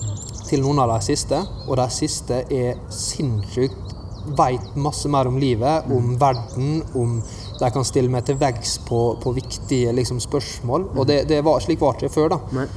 til 0.48 0.64
noen 0.64 0.82
av 0.82 0.96
de 0.96 0.98
siste. 1.06 1.38
Og 1.68 1.78
de 1.78 1.88
siste 1.94 2.42
er 2.50 2.82
sinnssykt 2.92 3.78
Veit 4.38 4.76
masse 4.78 5.08
mer 5.10 5.26
om 5.26 5.34
livet, 5.42 5.88
om 5.90 6.12
verden, 6.14 6.76
om 6.94 7.16
De 7.58 7.70
kan 7.74 7.82
stille 7.86 8.10
meg 8.10 8.22
til 8.28 8.36
veggs 8.38 8.76
på, 8.86 9.00
på 9.22 9.32
viktige 9.34 9.90
liksom, 9.96 10.20
spørsmål. 10.22 10.92
Og 10.94 11.08
det, 11.10 11.24
det 11.30 11.40
var, 11.42 11.58
slik 11.62 11.82
var 11.82 11.98
det 11.98 12.06
ikke 12.06 12.14
før. 12.20 12.36
da. 12.36 12.38
Nei. 12.54 12.68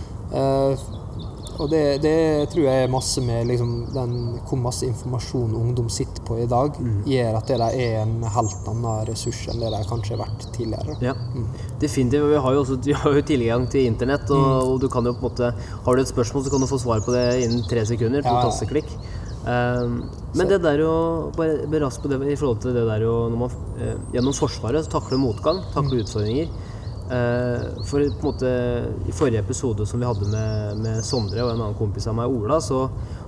Og 1.60 1.70
det, 1.72 1.82
det 2.04 2.16
tror 2.52 2.66
jeg 2.68 2.84
er 2.86 2.92
masse 2.92 3.22
med 3.24 3.48
liksom, 3.50 3.72
den, 3.96 4.16
hvor 4.48 4.60
masse 4.62 4.88
informasjon 4.88 5.56
ungdom 5.56 5.90
sitter 5.94 6.24
på 6.28 6.40
i 6.44 6.48
dag, 6.52 6.78
gjør 7.08 7.40
at 7.40 7.52
det 7.52 7.60
der 7.62 7.78
er 7.86 7.98
en 8.04 8.16
helt 8.36 8.70
annen 8.72 9.06
ressurs 9.10 9.44
enn 9.52 9.64
det 9.64 9.72
der 9.74 9.88
kanskje 9.90 10.16
har 10.16 10.26
vært 10.26 10.48
tidligere. 10.56 10.98
Ja, 11.06 11.16
definitivt. 11.82 12.30
Vi 12.32 12.42
har 12.46 12.58
jo 12.58 12.64
også 12.66 12.80
vi 12.86 12.98
har 12.98 13.20
jo 13.20 13.26
tilgang 13.26 13.68
til 13.72 13.88
internett, 13.90 14.30
og, 14.36 14.74
og 14.74 14.80
du 14.84 14.90
kan 14.92 15.06
jo 15.08 15.16
på 15.16 15.24
en 15.24 15.30
måte 15.30 15.52
Har 15.86 15.96
du 15.96 16.02
et 16.02 16.12
spørsmål, 16.12 16.44
så 16.46 16.52
kan 16.54 16.64
du 16.64 16.70
få 16.70 16.82
svar 16.82 17.04
på 17.06 17.14
det 17.16 17.26
innen 17.46 17.64
tre 17.70 17.86
sekunder. 17.88 18.26
To 18.26 18.34
Ja, 18.34 18.42
ja. 18.42 18.50
tasteklikk. 18.50 18.92
Um, 19.46 20.00
men 20.34 20.50
det 20.50 20.58
der 20.64 20.80
å 20.82 20.94
Bare 21.38 21.82
rask 21.84 22.02
på 22.02 22.10
det 22.10 22.18
i 22.18 22.38
forhold 22.40 22.64
til 22.64 22.74
det 22.74 22.86
der 22.88 23.04
å 23.06 23.28
når 23.30 23.38
man 23.38 23.52
eh, 23.78 23.92
Gjennom 24.16 24.34
Forsvaret 24.34 24.88
så 24.88 24.96
takle 24.96 25.20
motgang, 25.22 25.60
takle 25.76 26.00
utfordringer. 26.02 26.50
Eh, 27.06 27.66
for 27.86 28.02
på 28.02 28.06
en 28.06 28.24
måte 28.26 28.52
I 29.06 29.14
forrige 29.14 29.44
episode 29.44 29.86
som 29.86 30.02
vi 30.02 30.08
hadde 30.10 30.26
med, 30.32 30.80
med 30.82 31.04
Sondre 31.06 31.44
og 31.44 31.52
en 31.52 31.60
annen 31.60 31.78
kompis 31.78 32.08
av 32.10 32.18
meg, 32.18 32.32
Ola, 32.34 32.58
så 32.64 32.88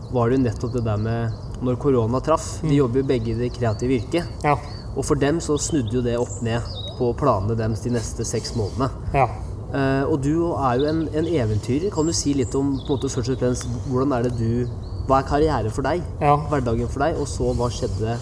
var 0.10 0.30
det 0.30 0.40
jo 0.40 0.46
nettopp 0.48 0.74
det 0.74 0.86
der 0.88 1.02
med 1.02 1.62
når 1.62 1.78
korona 1.82 2.22
traff. 2.24 2.48
De 2.64 2.78
jobber 2.78 3.04
jo 3.04 3.10
begge 3.10 3.34
i 3.34 3.38
det 3.38 3.52
kreative 3.54 4.00
yrket. 4.00 4.46
Ja. 4.46 4.56
Og 4.96 5.06
for 5.06 5.20
dem 5.20 5.42
så 5.44 5.60
snudde 5.62 5.94
jo 5.94 6.02
det 6.06 6.16
opp 6.18 6.40
ned 6.46 6.66
på 6.98 7.12
planene 7.20 7.58
deres 7.60 7.84
de 7.86 7.94
neste 7.94 8.26
seks 8.26 8.56
månedene. 8.58 8.90
ja. 9.14 9.28
Eh, 9.68 10.04
og 10.08 10.22
du 10.24 10.54
er 10.56 10.78
jo 10.80 10.86
en, 10.88 11.02
en 11.12 11.26
eventyrer. 11.28 11.90
Kan 11.92 12.08
du 12.08 12.14
si 12.16 12.32
litt 12.38 12.54
om 12.56 12.78
på 12.78 12.86
en 12.86 12.94
måte, 12.94 13.10
først 13.12 13.34
og 13.34 13.42
fremst, 13.42 13.68
hvordan 13.90 14.14
er 14.16 14.30
det 14.30 14.38
du 14.40 14.70
Hva 15.08 15.22
er 15.22 15.28
karriere 15.28 15.70
for 15.72 15.88
deg? 15.88 16.02
Ja. 16.24 16.38
Hverdagen 16.48 16.88
for 16.92 17.04
deg? 17.04 17.20
Og 17.20 17.28
så 17.32 17.52
hva 17.56 17.68
skjedde 17.72 18.16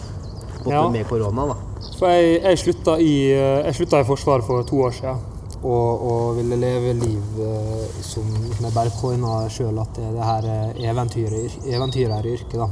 måte, 0.65 0.89
med 0.93 1.05
korona? 1.09 1.47
da? 1.51 1.55
For 1.99 2.09
jeg, 2.09 2.39
jeg, 2.41 2.61
slutta 2.61 2.97
i, 3.01 3.13
eh, 3.33 3.61
jeg 3.67 3.77
slutta 3.79 4.01
i 4.01 4.09
Forsvaret 4.09 4.45
for 4.45 4.65
to 4.65 4.81
år 4.85 4.97
siden. 4.97 5.23
Og, 5.65 6.01
og 6.05 6.35
ville 6.37 6.57
leve 6.61 6.91
livet 6.99 7.95
som 8.05 8.27
med 8.61 8.73
bergkoina 8.75 9.47
sjøl 9.49 9.79
at 9.81 9.95
det, 9.97 10.11
det 10.13 10.27
her 10.27 10.45
er 10.51 10.83
eventyrer- 10.91 11.55
eventyreryrket. 11.73 12.59
da. 12.59 12.67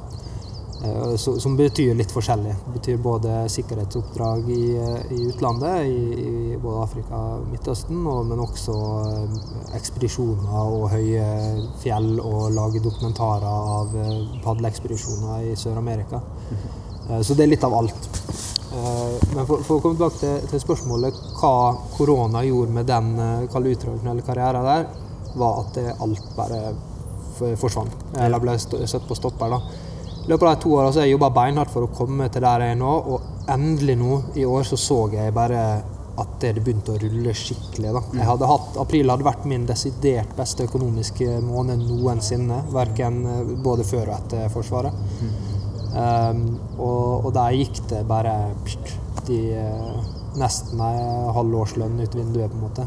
Eh, 0.83 1.15
så, 1.17 1.33
som 1.39 1.55
betyr 1.57 1.95
litt 1.95 2.11
forskjellig. 2.11 2.53
Det 2.65 2.73
betyr 2.75 2.97
både 3.01 3.37
sikkerhetsoppdrag 3.49 4.49
i, 4.51 4.75
eh, 4.77 5.13
i 5.15 5.21
utlandet, 5.31 5.87
i, 5.87 6.27
i 6.53 6.57
både 6.61 6.83
Afrika 6.83 7.21
og 7.37 7.47
Midtøsten, 7.49 8.01
og, 8.11 8.25
men 8.29 8.43
også 8.43 8.75
eh, 9.07 9.37
ekspedisjoner 9.79 10.53
og 10.77 10.89
høye 10.93 11.25
fjell, 11.81 12.11
og 12.19 12.51
lage 12.53 12.83
dokumentarer 12.83 13.47
av 13.79 13.95
eh, 13.95 14.19
padleekspedisjoner 14.45 15.49
i 15.49 15.55
Sør-Amerika. 15.57 16.21
Eh, 17.09 17.21
Så 17.23 17.33
det 17.33 17.47
er 17.47 17.55
litt 17.55 17.63
av 17.65 17.73
alt. 17.79 18.22
Eh, 18.73 19.35
Men 19.35 19.45
for, 19.45 19.61
for 19.65 19.77
å 19.77 19.83
komme 19.83 19.97
tilbake 19.97 20.19
til, 20.21 20.47
til 20.49 20.63
spørsmålet 20.63 21.19
hva 21.39 21.53
korona 21.93 22.43
gjorde 22.47 22.73
med 22.79 22.89
den 22.89 23.13
eh, 23.19 23.45
utradisjonelle 23.45 24.25
karrieren 24.25 24.65
der, 24.67 24.87
var 25.37 25.63
at 25.63 25.79
alt 26.01 26.27
bare 26.37 26.59
forsvant. 27.57 27.95
Eller 28.21 28.41
ble 28.41 28.53
satt 28.59 29.07
på 29.09 29.17
stopper. 29.17 29.49
da. 29.49 29.61
I 30.23 30.29
løpet 30.29 30.47
av 30.47 30.53
de 30.53 30.61
to 30.63 30.75
åra 30.77 30.91
har 30.91 31.01
jeg 31.03 31.15
jobba 31.15 31.29
beinhardt 31.35 31.73
for 31.73 31.87
å 31.87 31.91
komme 31.91 32.29
til 32.31 32.45
der 32.45 32.61
jeg 32.63 32.75
er 32.75 32.79
nå, 32.79 32.91
og 33.11 33.49
endelig 33.51 33.95
nå 33.99 34.19
i 34.39 34.45
år 34.45 34.63
så 34.69 34.77
så 34.79 34.99
jeg 35.11 35.33
bare 35.35 35.63
at 36.21 36.35
det 36.43 36.51
begynte 36.61 36.93
å 36.93 36.99
rulle 37.01 37.33
skikkelig. 37.33 37.89
da. 37.95 38.01
Jeg 38.13 38.27
hadde 38.29 38.47
hatt, 38.47 38.75
April 38.77 39.09
hadde 39.09 39.25
vært 39.25 39.47
min 39.49 39.65
desidert 39.65 40.35
beste 40.37 40.67
økonomiske 40.67 41.39
måned 41.41 41.81
noensinne. 41.89 42.61
Verken 42.73 43.23
eh, 43.25 43.41
både 43.65 43.85
før 43.89 44.11
og 44.11 44.15
etter 44.19 44.53
Forsvaret. 44.53 44.93
Um, 45.93 46.57
og, 46.81 47.27
og 47.27 47.33
der 47.35 47.53
gikk 47.53 47.83
det 47.91 48.01
bare 48.09 48.33
pst, 48.65 48.95
de, 49.27 49.37
eh, 49.55 49.97
nesten 50.41 50.81
ei 50.81 50.95
halvårslønn 51.35 52.01
ut 52.01 52.15
vinduet, 52.17 52.49
på 52.49 52.57
en 52.57 52.63
måte. 52.63 52.85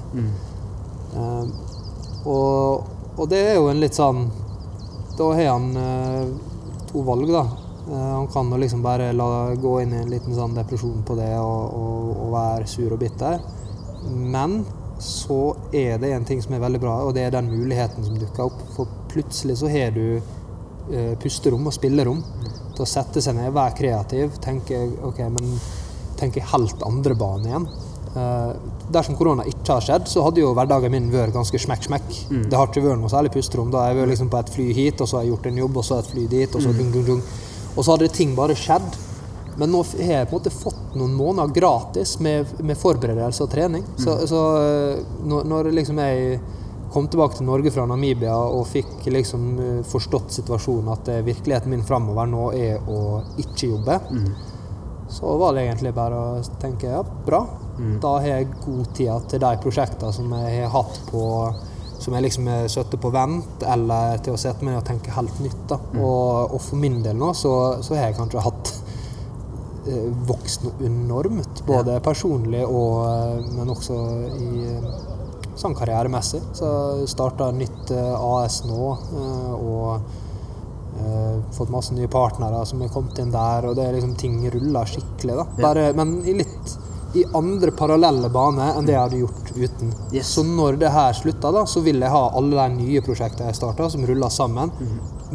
Um, 1.15 1.53
og, 2.27 2.89
og 3.15 3.29
det 3.31 3.43
er 3.53 3.55
jo 3.57 3.69
en 3.71 3.79
litt 3.81 3.97
sånn 3.97 4.27
Da 5.17 5.29
har 5.39 5.47
han 5.55 5.69
uh, 5.79 6.27
to 6.91 7.05
valg, 7.07 7.31
da. 7.31 7.45
Uh, 7.87 7.95
han 7.95 8.27
kan 8.33 8.51
jo 8.51 8.59
liksom 8.61 8.83
bare 8.85 9.13
la 9.15 9.55
gå 9.55 9.77
inn 9.85 9.95
i 9.95 10.01
en 10.03 10.11
liten 10.11 10.35
sånn 10.37 10.59
depresjon 10.59 11.07
på 11.07 11.17
det 11.17 11.31
og, 11.39 11.79
og, 11.79 12.27
være 12.35 12.67
sur 12.69 12.93
og 12.93 13.01
bitter. 13.01 13.39
Men 14.11 14.65
så 15.01 15.55
er 15.73 16.03
det 16.03 16.11
en 16.13 16.27
ting 16.27 16.43
som 16.43 16.57
er 16.57 16.65
veldig 16.67 16.83
bra, 16.83 16.99
og 17.07 17.15
det 17.15 17.25
er 17.27 17.33
den 17.39 17.49
muligheten 17.55 18.05
som 18.05 18.19
dukker 18.19 18.51
opp. 18.51 18.61
For 18.75 18.91
plutselig 19.13 19.61
så 19.63 19.71
har 19.73 19.95
du 19.95 20.19
eh, 20.19 21.15
pusterom 21.23 21.69
og 21.69 21.75
spillerom 21.77 22.23
til 22.77 22.87
å 22.87 22.91
sette 22.91 23.23
seg 23.25 23.37
ned, 23.39 23.53
være 23.57 23.77
kreativ, 23.79 24.39
tenke 24.45 24.79
ok, 25.09 25.21
men 25.33 25.57
tenke 26.21 26.45
helt 26.53 26.83
andre 26.87 27.17
bane 27.19 27.51
igjen. 27.51 27.69
Uh, 28.17 28.55
dersom 28.89 29.17
korona 29.19 29.45
ikke 29.45 29.75
har 29.75 29.85
skjedd, 29.85 30.07
så 30.09 30.23
hadde 30.25 30.41
jo 30.41 30.55
hverdagen 30.57 30.93
min 30.95 31.11
vært 31.13 31.35
ganske 31.35 31.59
smekk-smekk. 31.67 32.07
Det 32.49 32.57
har 32.57 32.71
ikke 32.71 32.85
vært 32.87 33.03
noe 33.03 33.13
særlig 33.13 33.35
pusterom. 33.35 33.73
Da 33.73 33.83
har 33.83 33.93
jeg 33.93 34.01
vært 34.01 34.13
liksom 34.15 34.31
på 34.33 34.41
et 34.41 34.55
fly 34.55 34.69
hit, 34.77 35.03
og 35.03 35.11
så 35.11 35.19
har 35.19 35.27
jeg 35.27 35.35
gjort 35.35 35.51
en 35.51 35.61
jobb, 35.61 35.77
og 35.77 35.85
så 35.89 35.99
et 36.01 36.15
fly 36.15 36.25
dit, 36.33 36.57
og 36.57 36.65
så 36.65 36.73
dung, 36.79 36.95
dung, 36.95 37.05
dung. 37.11 37.21
Og 37.75 37.85
så 37.85 37.93
hadde 37.93 38.09
ting 38.17 38.33
bare 38.39 38.57
skjedd. 38.57 38.97
Men 39.57 39.73
nå 39.73 39.83
har 39.89 40.13
jeg 40.13 40.29
på 40.29 40.37
en 40.37 40.39
måte 40.39 40.53
fått 40.53 40.97
noen 40.97 41.15
måneder 41.17 41.53
gratis 41.57 42.17
med, 42.25 42.51
med 42.61 42.77
forberedelse 42.81 43.45
og 43.45 43.53
trening. 43.53 43.85
Så, 44.01 44.19
så 44.29 44.43
eh, 44.61 45.05
når, 45.25 45.47
når 45.49 45.71
liksom 45.79 46.01
jeg 46.05 46.41
kom 46.93 47.09
tilbake 47.11 47.39
til 47.39 47.49
Norge 47.49 47.73
fra 47.75 47.87
Namibia 47.89 48.35
og 48.37 48.67
fikk 48.71 49.07
liksom 49.13 49.47
eh, 49.61 49.79
forstått 49.87 50.35
situasjonen, 50.39 50.91
at 50.95 51.13
eh, 51.13 51.25
virkeligheten 51.27 51.73
min 51.73 51.87
framover 51.87 52.29
nå 52.31 52.51
er 52.57 52.91
å 52.91 53.23
ikke 53.43 53.73
jobbe, 53.73 54.01
så 55.13 55.37
var 55.39 55.55
det 55.55 55.67
egentlig 55.67 55.95
bare 55.95 56.19
å 56.19 56.59
tenke 56.63 56.91
ja, 56.91 57.03
bra. 57.03 57.45
Da 58.03 58.17
har 58.19 58.27
jeg 58.27 58.53
god 58.65 58.93
tid 58.97 59.31
til 59.31 59.43
de 59.43 59.51
prosjektene 59.63 60.13
som 60.13 60.33
jeg 60.33 60.63
har 60.65 60.73
hatt 60.73 61.01
på 61.11 61.25
som 61.97 62.15
jeg 62.15 62.27
liksom 62.27 62.49
har 62.51 62.67
satt 62.69 62.93
på 63.01 63.11
vent, 63.11 63.63
eller 63.65 64.19
til 64.25 64.37
å 64.37 64.41
sette 64.41 64.65
meg 64.65 64.75
ned 64.75 64.83
og 64.83 64.89
tenke 64.89 65.15
helt 65.17 65.39
nytt. 65.41 65.63
da. 65.71 65.79
Og, 65.97 66.53
og 66.57 66.61
for 66.61 66.81
min 66.81 67.01
del 67.05 67.17
nå, 67.17 67.33
så, 67.35 67.53
så 67.85 67.97
har 67.97 68.11
jeg 68.11 68.19
kanskje 68.19 68.45
hatt 68.45 68.73
eh, 69.89 70.11
vokst 70.29 70.67
enormt. 70.85 71.65
Både 71.67 71.97
personlig 72.05 72.67
og 72.69 73.49
men 73.57 73.73
også 73.73 73.97
i 74.37 74.67
sånn 75.61 75.77
karrieremessig. 75.77 76.43
Så 76.57 76.71
jeg 77.01 77.11
starta 77.13 77.51
nytt 77.55 77.93
eh, 77.95 78.15
AS 78.15 78.63
nå, 78.69 78.91
eh, 79.21 79.53
og 79.57 79.93
eh, 81.01 81.37
fått 81.57 81.73
masse 81.73 81.97
nye 81.97 82.11
partnere 82.13 82.65
som 82.69 82.83
har 82.85 82.93
kommet 82.95 83.19
inn 83.23 83.35
der, 83.35 83.71
og 83.71 83.79
det 83.79 83.87
er 83.87 83.97
liksom 83.99 84.17
ting 84.21 84.43
ruller 84.53 84.93
skikkelig. 84.93 85.39
da. 85.41 85.49
Bare, 85.63 85.91
men 85.97 86.19
i 86.27 86.37
litt 86.43 86.77
i 87.17 87.25
andre 87.35 87.71
parallelle 87.73 88.29
baner 88.29 88.77
enn 88.77 88.85
det 88.85 88.93
jeg 88.93 89.01
hadde 89.01 89.21
gjort 89.23 89.53
uten. 89.57 89.93
Yes. 90.13 90.35
Så 90.37 90.43
når 90.45 90.77
det 90.83 90.91
her 90.93 91.15
slutta, 91.17 91.53
da, 91.55 91.63
så 91.69 91.81
vil 91.81 92.03
jeg 92.03 92.13
ha 92.13 92.25
alle 92.37 92.59
de 92.59 92.83
nye 92.83 93.03
prosjektene 93.05 93.49
jeg 93.49 93.57
starta, 93.57 93.89
som 93.93 94.05
ruller 94.05 94.33
sammen. 94.33 94.73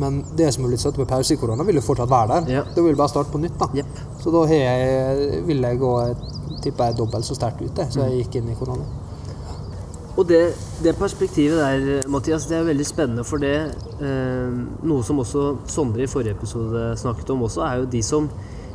Men 0.01 0.21
det 0.38 0.51
som 0.53 0.65
har 0.65 0.71
blitt 0.71 0.84
satt 0.84 0.99
på 0.99 1.07
pause 1.10 1.34
i 1.34 1.39
korona, 1.41 1.65
vil 1.65 1.79
jo 1.79 1.86
fortsatt 1.86 2.12
være 2.12 2.36
der. 2.36 2.51
Ja. 2.60 2.65
Da 2.69 2.84
vil 2.84 2.93
jeg 2.93 2.99
bare 3.01 3.13
starte 3.13 3.34
på 3.34 3.41
nytt. 3.41 3.57
da. 3.60 3.71
Yep. 3.81 4.03
Så 4.21 4.36
da 4.36 4.43
har 4.51 4.62
jeg, 4.62 5.41
vil 5.47 5.65
jeg 5.67 5.81
gå 5.81 5.95
tipper 6.62 6.91
jeg 6.91 6.99
dobbelt 6.99 7.25
så 7.25 7.38
sterkt 7.38 7.63
ute, 7.63 7.88
så 7.89 8.05
jeg 8.05 8.21
gikk 8.21 8.41
inn 8.41 8.51
i 8.53 8.60
korona. 8.60 8.86
Og 10.19 10.26
det, 10.28 10.41
det 10.84 10.95
perspektivet 11.00 11.60
der, 11.62 12.08
Mathias, 12.12 12.47
det 12.50 12.58
er 12.58 12.67
veldig 12.67 12.88
spennende, 12.88 13.24
for 13.28 13.39
det 13.41 13.54
eh, 14.04 14.58
Noe 14.84 15.06
som 15.08 15.21
også 15.24 15.45
Sondre 15.71 16.04
i 16.04 16.10
forrige 16.12 16.36
episode 16.36 16.89
snakket 17.00 17.32
om 17.32 17.45
også, 17.47 17.63
er 17.67 17.80
jo 17.82 17.91
de 17.93 18.04
som 18.06 18.28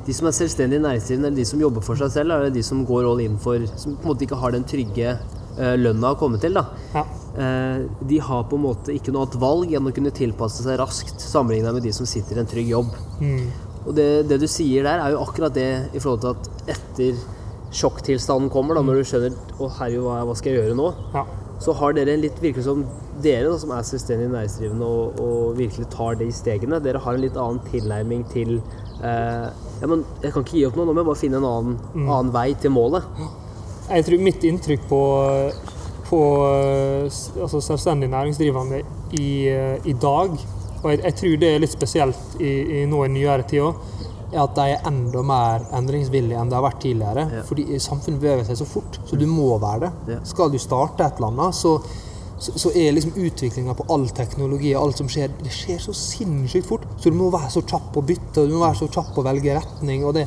de 0.07 0.15
som 0.15 0.29
er 0.29 0.35
selvstendig 0.37 0.79
næringsdrivende, 0.79 1.33
eller 1.33 1.43
de 1.43 1.49
som 1.49 1.61
jobber 1.61 1.83
for 1.83 1.99
seg 1.99 2.13
selv, 2.15 2.31
er 2.31 2.47
jo 2.47 2.55
de 2.55 2.63
som 2.63 2.85
går 2.87 3.09
all 3.09 3.23
in 3.25 3.41
for 3.43 3.63
Som 3.75 3.97
på 3.99 4.07
en 4.07 4.13
måte 4.13 4.23
ikke 4.27 4.39
har 4.39 4.55
den 4.55 4.67
trygge 4.69 5.09
eh, 5.13 5.77
lønna 5.81 6.13
å 6.15 6.19
komme 6.21 6.39
til. 6.43 6.55
da. 6.55 6.63
Ja. 6.95 7.03
Eh, 7.37 7.81
de 8.07 8.21
har 8.23 8.45
på 8.47 8.57
en 8.57 8.67
måte 8.69 8.95
ikke 8.95 9.13
noe 9.13 9.27
annet 9.27 9.41
valg 9.43 9.75
enn 9.75 9.91
å 9.91 9.95
kunne 9.97 10.15
tilpasse 10.15 10.63
seg 10.63 10.79
raskt, 10.79 11.19
sammenlignet 11.21 11.75
med 11.75 11.89
de 11.89 11.95
som 11.97 12.07
sitter 12.07 12.39
i 12.39 12.45
en 12.45 12.53
trygg 12.53 12.71
jobb. 12.71 12.95
Mm. 13.19 13.49
Og 13.87 13.91
det, 13.99 14.07
det 14.31 14.39
du 14.43 14.47
sier 14.51 14.87
der, 14.87 15.03
er 15.03 15.17
jo 15.17 15.25
akkurat 15.25 15.55
det 15.59 15.71
i 15.91 16.03
forhold 16.03 16.23
til 16.23 16.37
at 16.37 16.77
etter 16.77 17.19
sjokktilstanden 17.75 18.51
kommer, 18.53 18.79
da, 18.79 18.85
når 18.87 19.01
du 19.01 19.09
skjønner 19.11 19.35
Å, 19.59 19.69
herregud, 19.81 20.07
hva, 20.07 20.21
hva 20.29 20.37
skal 20.39 20.53
jeg 20.53 20.63
gjøre 20.63 20.79
nå? 20.79 20.93
Ja. 21.15 21.25
Så 21.63 21.73
har 21.79 21.95
dere 21.97 22.13
en 22.13 22.21
litt 22.21 22.37
virkelig 22.43 22.67
som 22.67 22.83
dere 23.25 23.49
da, 23.49 23.57
som 23.61 23.73
er 23.73 23.87
selvstendig 23.89 24.29
næringsdrivende 24.33 24.87
og, 24.87 25.21
og 25.23 25.57
virkelig 25.59 25.89
tar 25.95 26.19
de 26.21 26.29
stegene, 26.35 26.81
dere 26.85 27.01
har 27.01 27.17
en 27.17 27.25
litt 27.25 27.39
annen 27.41 27.63
tilnærming 27.71 28.27
til 28.33 28.59
eh, 29.01 29.47
ja, 29.81 29.89
men 29.89 30.05
Jeg 30.23 30.35
kan 30.35 30.45
ikke 30.45 30.59
gi 30.59 30.67
opp 30.69 30.77
noe, 30.77 30.89
nå 30.89 30.93
må 30.93 31.03
jeg 31.03 31.09
bare 31.09 31.23
finne 31.23 31.41
en 31.41 31.49
annen, 31.49 31.79
annen 32.05 32.35
vei 32.35 32.51
til 32.61 32.75
målet. 32.77 33.09
Jeg 33.87 34.07
tror 34.07 34.23
mitt 34.27 34.45
inntrykk 34.45 34.87
på, 34.91 35.01
på 36.11 36.21
altså 36.45 37.63
selvstendig 37.65 38.11
næringsdrivende 38.13 38.83
i, 39.17 39.29
i 39.85 39.97
dag, 40.03 40.37
og 40.83 40.89
jeg, 40.93 41.03
jeg 41.03 41.19
tror 41.21 41.37
det 41.41 41.53
er 41.53 41.63
litt 41.63 41.75
spesielt 41.75 42.41
i, 42.41 42.53
i 42.81 42.87
nå 42.91 43.05
i 43.07 43.13
nyere 43.17 43.47
tid 43.49 43.65
òg, 43.69 43.85
er 44.33 44.43
at 44.43 44.57
de 44.57 44.65
er 44.75 44.89
enda 44.89 45.23
mer 45.27 45.69
endringsvillige 45.77 46.41
enn 46.41 46.51
de 46.51 46.59
har 46.59 46.65
vært 46.65 46.83
tidligere. 46.83 47.27
Ja. 47.39 47.45
Fordi 47.47 47.79
samfunnet 47.83 48.23
beveger 48.23 48.49
seg 48.49 48.59
så 48.61 48.67
fort, 48.69 48.99
så 49.07 49.19
du 49.19 49.27
må 49.31 49.53
være 49.63 49.87
det. 49.87 49.93
Ja. 50.17 50.19
Skal 50.27 50.53
du 50.53 50.59
starte 50.63 51.07
et 51.07 51.21
eller 51.21 51.33
annet, 51.33 51.59
så, 51.59 51.77
så, 52.39 52.57
så 52.67 52.73
er 52.75 52.97
liksom 52.97 53.17
utviklinga 53.23 53.77
på 53.79 53.87
all 53.95 54.09
teknologi 54.17 54.75
og 54.75 54.89
alt 54.89 55.03
som 55.03 55.11
skjer, 55.13 55.33
det 55.43 55.55
skjer 55.55 55.81
så 55.87 55.95
sinnssykt 55.97 56.69
fort. 56.69 56.85
Så 56.99 57.13
du 57.13 57.19
må 57.19 57.31
være 57.35 57.53
så 57.55 57.63
kjapp 57.63 57.93
på 57.95 58.03
å 58.03 58.11
bytte, 58.11 58.43
og 58.43 58.51
du 58.51 58.59
må 58.59 58.67
være 58.67 58.81
så 58.83 58.91
kjapp 58.91 59.15
på 59.15 59.23
å 59.23 59.29
velge 59.29 59.57
retning. 59.61 60.05
Og, 60.09 60.15
det, 60.19 60.27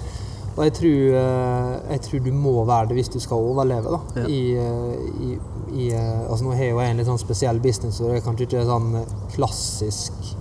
og 0.56 0.64
jeg, 0.66 0.76
tror, 0.80 1.00
eh, 1.22 1.74
jeg 1.96 2.06
tror 2.08 2.28
du 2.28 2.34
må 2.36 2.56
være 2.64 2.92
det 2.92 3.00
hvis 3.00 3.14
du 3.16 3.20
skal 3.24 3.48
overleve. 3.52 3.98
da. 3.98 4.24
Ja. 4.24 4.28
I, 4.32 4.42
eh, 4.64 5.08
i, 5.28 5.34
i, 5.76 5.90
eh, 5.92 6.22
altså 6.24 6.48
Nå 6.48 6.56
har 6.56 6.72
jo 6.72 6.80
jeg 6.80 6.94
en 6.94 7.04
litt 7.04 7.12
sånn 7.12 7.22
spesiell 7.22 7.60
business, 7.64 8.00
og 8.00 8.14
det 8.14 8.22
er 8.22 8.30
kanskje 8.30 8.48
ikke 8.48 8.70
sånn 8.70 8.94
klassisk 9.36 10.32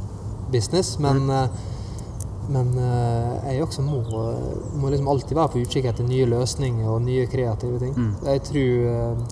business, 0.53 0.94
men 1.03 1.29
eh, 1.33 1.66
men 2.49 2.71
eh, 2.81 3.51
jeg 3.55 3.63
også 3.67 3.83
må, 3.85 3.99
må 4.81 4.89
liksom 4.93 5.09
alltid 5.13 5.37
være 5.37 5.53
på 5.55 5.63
utkikk 5.67 5.91
etter 5.91 6.07
nye 6.09 6.27
løsninger 6.31 6.89
og 6.89 7.03
nye 7.05 7.27
kreative 7.29 7.79
ting. 7.83 7.93
Mm. 7.97 8.15
Jeg 8.31 8.43
tror 8.49 8.89
eh, 8.95 9.29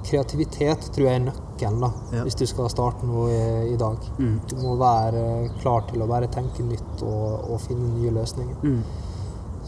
Kreativitet 0.00 0.86
tror 0.94 1.04
jeg 1.10 1.18
er 1.18 1.24
nøkkelen 1.26 1.82
da, 1.84 1.90
Ja. 2.14 2.22
hvis 2.24 2.38
du 2.40 2.46
skal 2.48 2.70
starte 2.72 3.04
noe 3.06 3.26
i, 3.28 3.74
i 3.74 3.76
dag. 3.76 3.98
Mm. 4.16 4.38
Du 4.48 4.54
må 4.62 4.72
være 4.80 5.50
klar 5.60 5.84
til 5.90 6.00
å 6.00 6.08
bare 6.08 6.30
tenke 6.32 6.64
nytt 6.64 7.02
og, 7.04 7.50
og 7.52 7.60
finne 7.60 7.90
nye 7.98 8.14
løsninger. 8.16 8.56
Mm. 8.64 8.80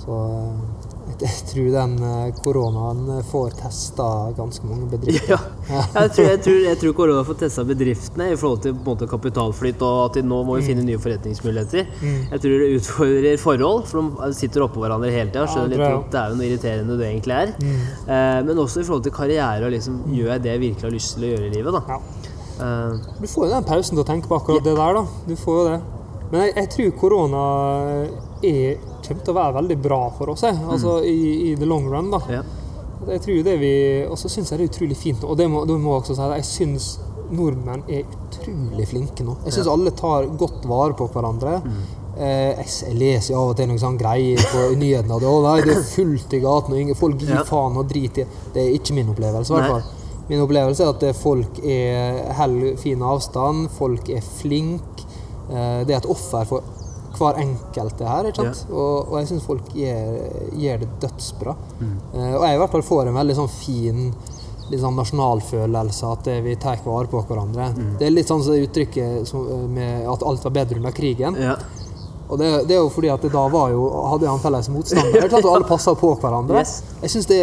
Så 0.01 0.17
eh, 0.33 0.63
jeg, 1.23 1.43
tror 1.51 1.69
den 1.75 1.93
eh, 2.07 2.31
koronaen 2.43 3.23
får 3.29 3.55
testa 3.61 4.07
ganske 4.37 4.67
mange 4.67 4.88
bedrifter. 4.91 5.33
Ja. 5.33 5.38
Jeg, 5.95 6.11
tror, 6.15 6.27
jeg, 6.27 6.41
tror, 6.45 6.59
jeg 6.67 6.79
tror 6.81 6.95
korona 6.99 7.23
får 7.27 7.38
testa 7.45 7.65
bedriftene 7.69 8.27
i 8.33 8.37
forhold 8.38 8.62
til 8.65 8.75
måte, 8.87 9.07
kapitalflyt 9.11 9.83
og 9.87 9.99
at 10.07 10.19
de 10.19 10.25
nå 10.27 10.41
må 10.49 10.57
vi 10.59 10.67
finne 10.67 10.85
nye 10.87 11.01
forretningsmuligheter. 11.03 11.87
Mm. 12.03 12.19
Jeg 12.33 12.43
tror 12.45 12.57
det 12.65 12.71
utfordrer 12.79 13.41
forhold, 13.43 13.87
for 13.91 14.11
de 14.27 14.33
sitter 14.38 14.67
oppå 14.67 14.83
hverandre 14.83 15.12
hele 15.15 15.31
tida. 15.31 15.47
Skjønner 15.51 15.73
det 15.75 15.81
litt 15.81 15.88
at 16.01 16.12
det 16.12 16.21
er 16.23 16.33
jo 16.35 16.41
noe 16.41 16.51
irriterende 16.51 16.99
det 17.01 17.09
egentlig 17.12 17.38
er. 17.38 17.55
Mm. 17.62 17.81
Eh, 18.17 18.38
men 18.51 18.62
også 18.67 18.83
i 18.83 18.88
forhold 18.88 19.07
til 19.07 19.17
karriere 19.17 19.67
og 19.69 19.75
liksom 19.77 20.03
gjør 20.12 20.35
jeg 20.35 20.45
det 20.47 20.55
jeg 20.55 20.65
virkelig 20.67 20.88
har 20.88 20.95
lyst 20.99 21.17
til 21.17 21.27
å 21.29 21.33
gjøre 21.35 21.49
i 21.49 21.55
livet. 21.57 21.79
da. 21.79 21.83
Ja. 21.97 22.31
Eh, 22.62 23.11
Du 23.23 23.27
får 23.31 23.47
jo 23.49 23.51
den 23.55 23.69
pausen 23.73 23.97
til 23.97 24.05
å 24.05 24.09
tenke 24.12 24.31
på 24.31 24.38
akkurat 24.38 24.65
det 24.67 24.77
der, 24.79 25.01
da. 25.01 25.05
Du 25.29 25.37
får 25.38 25.61
jo 25.61 25.67
det. 25.71 25.81
Men 26.33 26.47
jeg, 26.47 26.53
jeg 26.57 26.69
tror 26.77 26.93
korona 27.03 27.41
er, 28.49 28.77
kommer 29.12 29.25
til 29.29 29.35
å 29.35 29.38
være 29.38 29.57
veldig 29.61 29.79
bra 29.85 30.01
for 30.18 30.33
oss. 30.35 30.42
Altså 30.48 30.98
i, 31.07 31.53
i 31.53 31.55
the 31.61 31.68
long 31.68 31.88
run, 31.92 32.11
da. 32.14 32.20
ja. 32.40 32.42
Jeg 33.03 33.18
tror 33.25 33.38
det 33.42 33.57
vi, 33.59 33.70
Og 34.07 34.14
så 34.20 34.29
syns 34.31 34.53
jeg 34.53 34.61
det 34.61 34.66
er 34.68 34.70
utrolig 34.70 34.96
fint, 34.96 35.25
og 35.27 35.35
det 35.40 35.48
må, 35.51 35.64
det 35.66 35.75
må 35.83 35.96
jeg 35.96 36.05
også 36.05 36.14
si, 36.14 36.22
at 36.22 36.37
jeg 36.38 36.46
syns 36.46 36.85
nordmenn 37.33 37.83
er 37.90 38.05
Utrolig 38.05 38.87
flinke 38.90 39.25
nå. 39.27 39.35
Jeg 39.46 39.57
syns 39.57 39.70
alle 39.72 39.90
tar 39.96 40.29
godt 40.38 40.64
vare 40.70 40.94
på 40.98 41.09
hverandre. 41.11 41.57
Mm. 41.64 41.81
Eh, 42.12 42.61
jeg, 42.61 42.94
leser 43.01 43.38
av 43.38 43.53
og 43.53 43.57
til 43.59 43.70
noen 43.70 43.81
sånne 43.81 44.01
greier 44.03 44.42
på 44.53 44.66
nyhetene. 44.83 45.16
at 45.18 45.27
nei, 45.46 45.57
det 45.66 45.75
er 45.79 45.87
fullt 45.88 46.37
i 46.37 46.42
gaten, 46.44 46.75
og 46.77 46.83
ingen, 46.85 46.98
folk 46.98 47.18
gir 47.22 47.35
Ja. 47.38 47.44
faen 47.48 47.79
og 47.81 47.88
driter 47.90 48.22
i 48.27 48.55
Det 48.55 48.62
er 48.66 48.77
ikke 48.79 48.94
min 48.98 49.11
opplevelse, 49.14 49.53
i 49.53 49.57
hvert 49.59 49.72
fall. 49.72 49.98
Min 50.29 50.42
opplevelse 50.44 50.85
er 50.85 50.92
at 50.94 51.03
eh, 51.09 51.16
folk 51.16 51.59
er 51.64 52.33
holder 52.38 52.77
fin 52.81 53.03
avstand, 53.03 53.66
folk 53.79 54.09
er 54.14 54.22
flinke. 54.22 55.07
Eh, 55.51 55.83
det 55.88 55.96
er 55.96 55.98
et 56.03 56.11
offer 56.12 56.46
for 56.48 56.62
hver 57.18 57.40
enkelt 57.42 57.98
det 57.98 58.09
her, 58.09 58.29
ikke 58.31 58.44
sant? 58.44 58.66
Og, 58.70 59.09
og 59.12 59.18
jeg 59.20 59.31
syns 59.33 59.46
folk 59.48 59.72
gjør, 59.77 60.14
gjør 60.64 60.83
det 60.85 60.88
dødsbra. 61.05 61.57
Mm. 61.81 61.96
Uh, 62.14 62.35
og 62.38 62.46
jeg 62.46 62.55
i 62.55 62.62
hvert 62.62 62.77
fall 62.77 62.87
får 62.88 63.11
en 63.11 63.18
veldig 63.20 63.38
sånn 63.42 63.53
fin 63.53 64.07
litt 64.72 64.81
sånn 64.81 64.96
nasjonalfølelse, 64.96 66.11
at 66.16 66.29
eh, 66.33 66.40
vi 66.44 66.55
tar 66.57 66.81
vare 66.87 67.11
på 67.11 67.20
hverandre. 67.29 67.66
Mm. 67.77 67.88
Det 68.01 68.07
er 68.07 68.14
litt 68.14 68.31
sånn 68.31 68.40
som 68.44 68.57
uttrykket 68.57 69.29
som, 69.29 69.42
eh, 69.44 69.64
med 69.68 70.07
at 70.09 70.22
alt 70.25 70.46
var 70.46 70.55
bedre 70.62 70.81
under 70.81 70.94
krigen. 70.96 71.37
ja. 71.40 71.57
Og 72.33 72.38
det, 72.40 72.46
det 72.64 72.79
er 72.79 72.81
jo 72.81 72.88
fordi 72.88 73.11
at 73.12 73.20
det 73.20 73.29
da 73.35 73.42
var 73.53 73.68
jo, 73.75 73.83
hadde 74.09 74.25
han 74.31 74.40
felles 74.40 74.70
motstander. 74.72 75.27
Og 75.37 75.48
alle 75.51 75.66
passa 75.68 75.92
på 75.98 76.14
hverandre. 76.22 76.62
Yes. 76.62 76.79
Jeg 77.03 77.12
synes 77.12 77.27
det, 77.29 77.40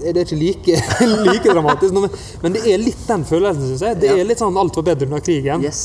det 0.00 0.14
er 0.14 0.22
ikke 0.24 0.38
like, 0.40 0.76
like 1.26 1.52
dramatisk, 1.52 1.92
men, 1.92 2.06
men 2.40 2.56
det 2.56 2.62
er 2.72 2.80
litt 2.80 3.02
den 3.10 3.26
følelsen, 3.28 3.66
syns 3.74 3.84
jeg. 3.84 3.98
Det 4.00 4.08
Ja. 4.08 4.16
er 4.22 4.30
litt 4.30 4.40
sånn 4.40 4.56
alt 4.56 4.78
var 4.78 4.86
bedre 4.88 5.10
under 5.10 5.20
krigen. 5.20 5.66
Yes. 5.66 5.82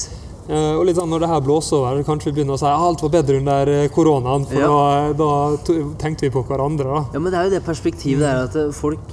Eh, 0.47 0.73
og 0.79 0.85
litt 0.87 0.95
sånn 0.95 1.09
når 1.11 1.25
det 1.25 1.27
her 1.33 1.41
blåser 1.43 1.75
over, 1.81 2.03
kanskje 2.07 2.29
vi 2.31 2.37
begynner 2.37 2.55
å 2.55 2.59
si 2.61 2.65
at 2.69 2.79
alt 2.79 3.01
var 3.03 3.09
bedre 3.17 3.39
under 3.41 3.67
eh, 3.73 3.87
koronaen, 3.91 4.45
for 4.47 4.61
Ja. 4.63 4.69
da, 5.11 5.31
da 5.59 5.95
tenkte 5.99 6.23
vi 6.27 6.29
på 6.31 6.45
hverandre. 6.47 6.87
da. 6.87 7.01
Ja, 7.13 7.19
men 7.19 7.33
det 7.33 7.39
er 7.41 7.49
jo 7.49 7.55
det 7.57 7.65
perspektivet 7.65 8.23
der 8.23 8.45
at 8.45 8.55
eh, 8.55 8.71
folk 8.71 9.11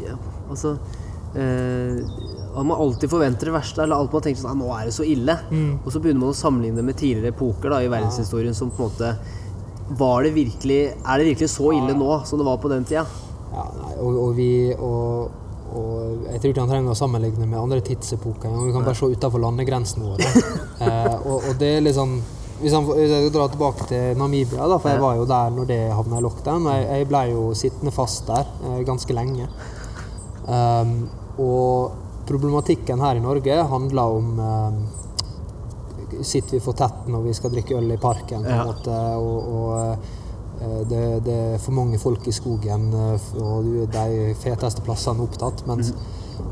Altså 0.50 0.76
eh, 1.34 2.04
man 2.62 2.76
alltid 2.78 3.10
forventer 3.10 3.48
det 3.50 3.54
verste, 3.56 3.82
eller 3.82 3.96
alt 3.98 4.12
man 4.14 4.22
tenker 4.22 4.40
sånn 4.44 4.52
«Ah, 4.52 4.58
Nå 4.60 4.68
er 4.76 4.84
det 4.86 4.94
så 4.94 5.02
ille. 5.02 5.34
Mm. 5.50 5.80
Og 5.82 5.90
så 5.90 5.98
begynner 5.98 6.20
man 6.22 6.30
å 6.30 6.38
sammenligne 6.38 6.76
det 6.78 6.84
med 6.86 6.98
tidligere 7.00 7.32
epoker 7.34 7.72
da, 7.74 7.80
i 7.82 7.88
verdenshistorien 7.90 8.54
som 8.54 8.70
på 8.70 8.84
en 8.84 8.92
måte 8.92 9.10
Var 9.98 10.22
det 10.22 10.34
virkelig 10.36 10.78
Er 10.94 11.18
det 11.18 11.26
virkelig 11.32 11.50
så 11.50 11.72
ille 11.74 11.96
nå 11.98 12.20
som 12.28 12.38
det 12.38 12.46
var 12.46 12.60
på 12.62 12.70
den 12.70 12.86
tida? 12.86 13.02
Ja, 13.54 13.64
nei, 13.80 13.96
og, 13.98 14.20
og 14.28 14.30
vi 14.38 14.50
og, 14.76 15.34
og 15.72 16.26
jeg 16.28 16.40
tror 16.40 16.52
ikke 16.52 16.62
han 16.62 16.70
trenger 16.70 16.92
å 16.92 16.98
sammenligne 16.98 17.46
med 17.48 17.58
andre 17.58 17.80
tidsepoker. 17.84 18.52
Vi 18.66 18.72
kan 18.74 18.84
bare 18.86 18.98
se 18.98 19.08
utenfor 19.10 19.42
landegrensene 19.42 20.10
våre. 20.12 20.46
eh, 20.86 21.14
og, 21.24 21.50
og 21.50 21.60
det 21.60 21.76
er 21.78 21.86
liksom 21.86 22.18
hvis, 22.60 22.72
han, 22.72 22.86
hvis 22.86 23.10
jeg 23.10 23.32
drar 23.34 23.50
tilbake 23.52 23.88
til 23.90 24.18
Namibia, 24.18 24.68
da, 24.70 24.78
for 24.78 24.92
jeg 24.92 25.02
var 25.02 25.16
jo 25.18 25.26
der 25.28 25.54
når 25.56 25.66
det 25.68 25.80
havna 25.92 26.20
i 26.20 26.24
lockdown. 26.24 26.68
og 26.68 26.76
Jeg, 26.76 26.86
jeg 27.00 27.08
ble 27.10 27.22
jo 27.32 27.42
sittende 27.58 27.92
fast 27.94 28.28
der 28.30 28.46
eh, 28.62 28.80
ganske 28.86 29.16
lenge. 29.16 29.48
Um, 30.44 30.94
og 31.40 32.24
problematikken 32.28 33.00
her 33.02 33.18
i 33.18 33.24
Norge 33.24 33.56
handler 33.70 34.18
om 34.18 34.36
um, 34.38 34.82
Sitter 36.20 36.58
vi 36.58 36.60
for 36.62 36.76
tett 36.76 37.08
når 37.10 37.22
vi 37.24 37.32
skal 37.34 37.50
drikke 37.50 37.74
øl 37.74 37.88
i 37.90 37.96
parken? 37.98 38.44
på 38.44 38.52
Ja. 38.52 38.60
måte, 38.68 38.98
og, 39.18 39.48
og 39.50 39.70
eh, 39.80 40.12
det, 40.88 41.04
det 41.26 41.36
er 41.54 41.62
for 41.62 41.74
mange 41.76 41.98
folk 41.98 42.26
i 42.30 42.34
skogen, 42.34 42.88
eh, 42.94 43.28
og 43.42 43.70
de 43.94 44.34
feteste 44.40 44.84
plassene 44.86 45.20
er 45.20 45.28
opptatt. 45.28 45.64
Mens, 45.68 45.92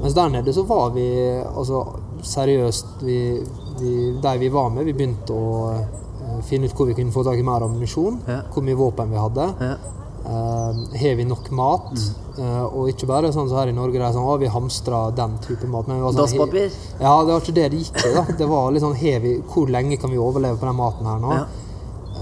mens 0.00 0.16
der 0.18 0.32
nede 0.34 0.54
så 0.54 0.64
var 0.68 0.90
vi 0.96 1.06
altså 1.42 1.84
seriøst 2.22 3.00
vi, 3.02 3.16
vi, 3.80 3.94
De 4.22 4.36
vi 4.38 4.48
var 4.54 4.70
med, 4.70 4.86
vi 4.86 4.94
begynte 4.94 5.34
å 5.34 5.72
eh, 5.72 6.38
finne 6.46 6.68
ut 6.68 6.76
hvor 6.76 6.90
vi 6.90 6.98
kunne 6.98 7.14
få 7.14 7.24
tak 7.26 7.38
i 7.40 7.46
mer 7.46 7.64
ammunisjon. 7.66 8.20
Ja. 8.28 8.42
Hvor 8.52 8.66
mye 8.66 8.78
våpen 8.78 9.10
vi 9.14 9.22
hadde. 9.22 9.48
Ja. 9.60 9.74
Eh, 10.22 10.82
Har 11.02 11.16
vi 11.18 11.24
nok 11.26 11.50
mat? 11.50 11.90
Eh, 12.38 12.64
og 12.64 12.88
ikke 12.92 13.08
bare 13.10 13.32
sånn 13.34 13.48
som 13.50 13.58
her 13.58 13.72
i 13.72 13.76
Norge, 13.76 13.98
der 13.98 14.14
sånn, 14.14 14.26
å, 14.26 14.36
vi 14.40 14.50
hamstra 14.50 15.08
den 15.16 15.34
type 15.44 15.66
mat. 15.70 15.88
Men 15.90 16.02
sånn, 16.04 16.20
Dasspapir? 16.22 16.70
Ja, 17.00 17.16
det 17.24 17.34
var 17.34 17.42
ikke 17.42 17.56
det 17.58 17.68
det 17.74 17.82
gikk 17.82 17.98
i. 18.04 18.12
da. 18.14 18.24
Det 18.38 18.48
var 18.50 18.70
litt 18.72 18.84
sånn, 18.84 18.96
vi, 18.98 19.34
Hvor 19.50 19.72
lenge 19.72 19.98
kan 20.00 20.12
vi 20.14 20.20
overleve 20.22 20.60
på 20.60 20.68
den 20.68 20.78
maten 20.78 21.10
her 21.10 21.22
nå? 21.22 21.34
Ja. 21.40 21.44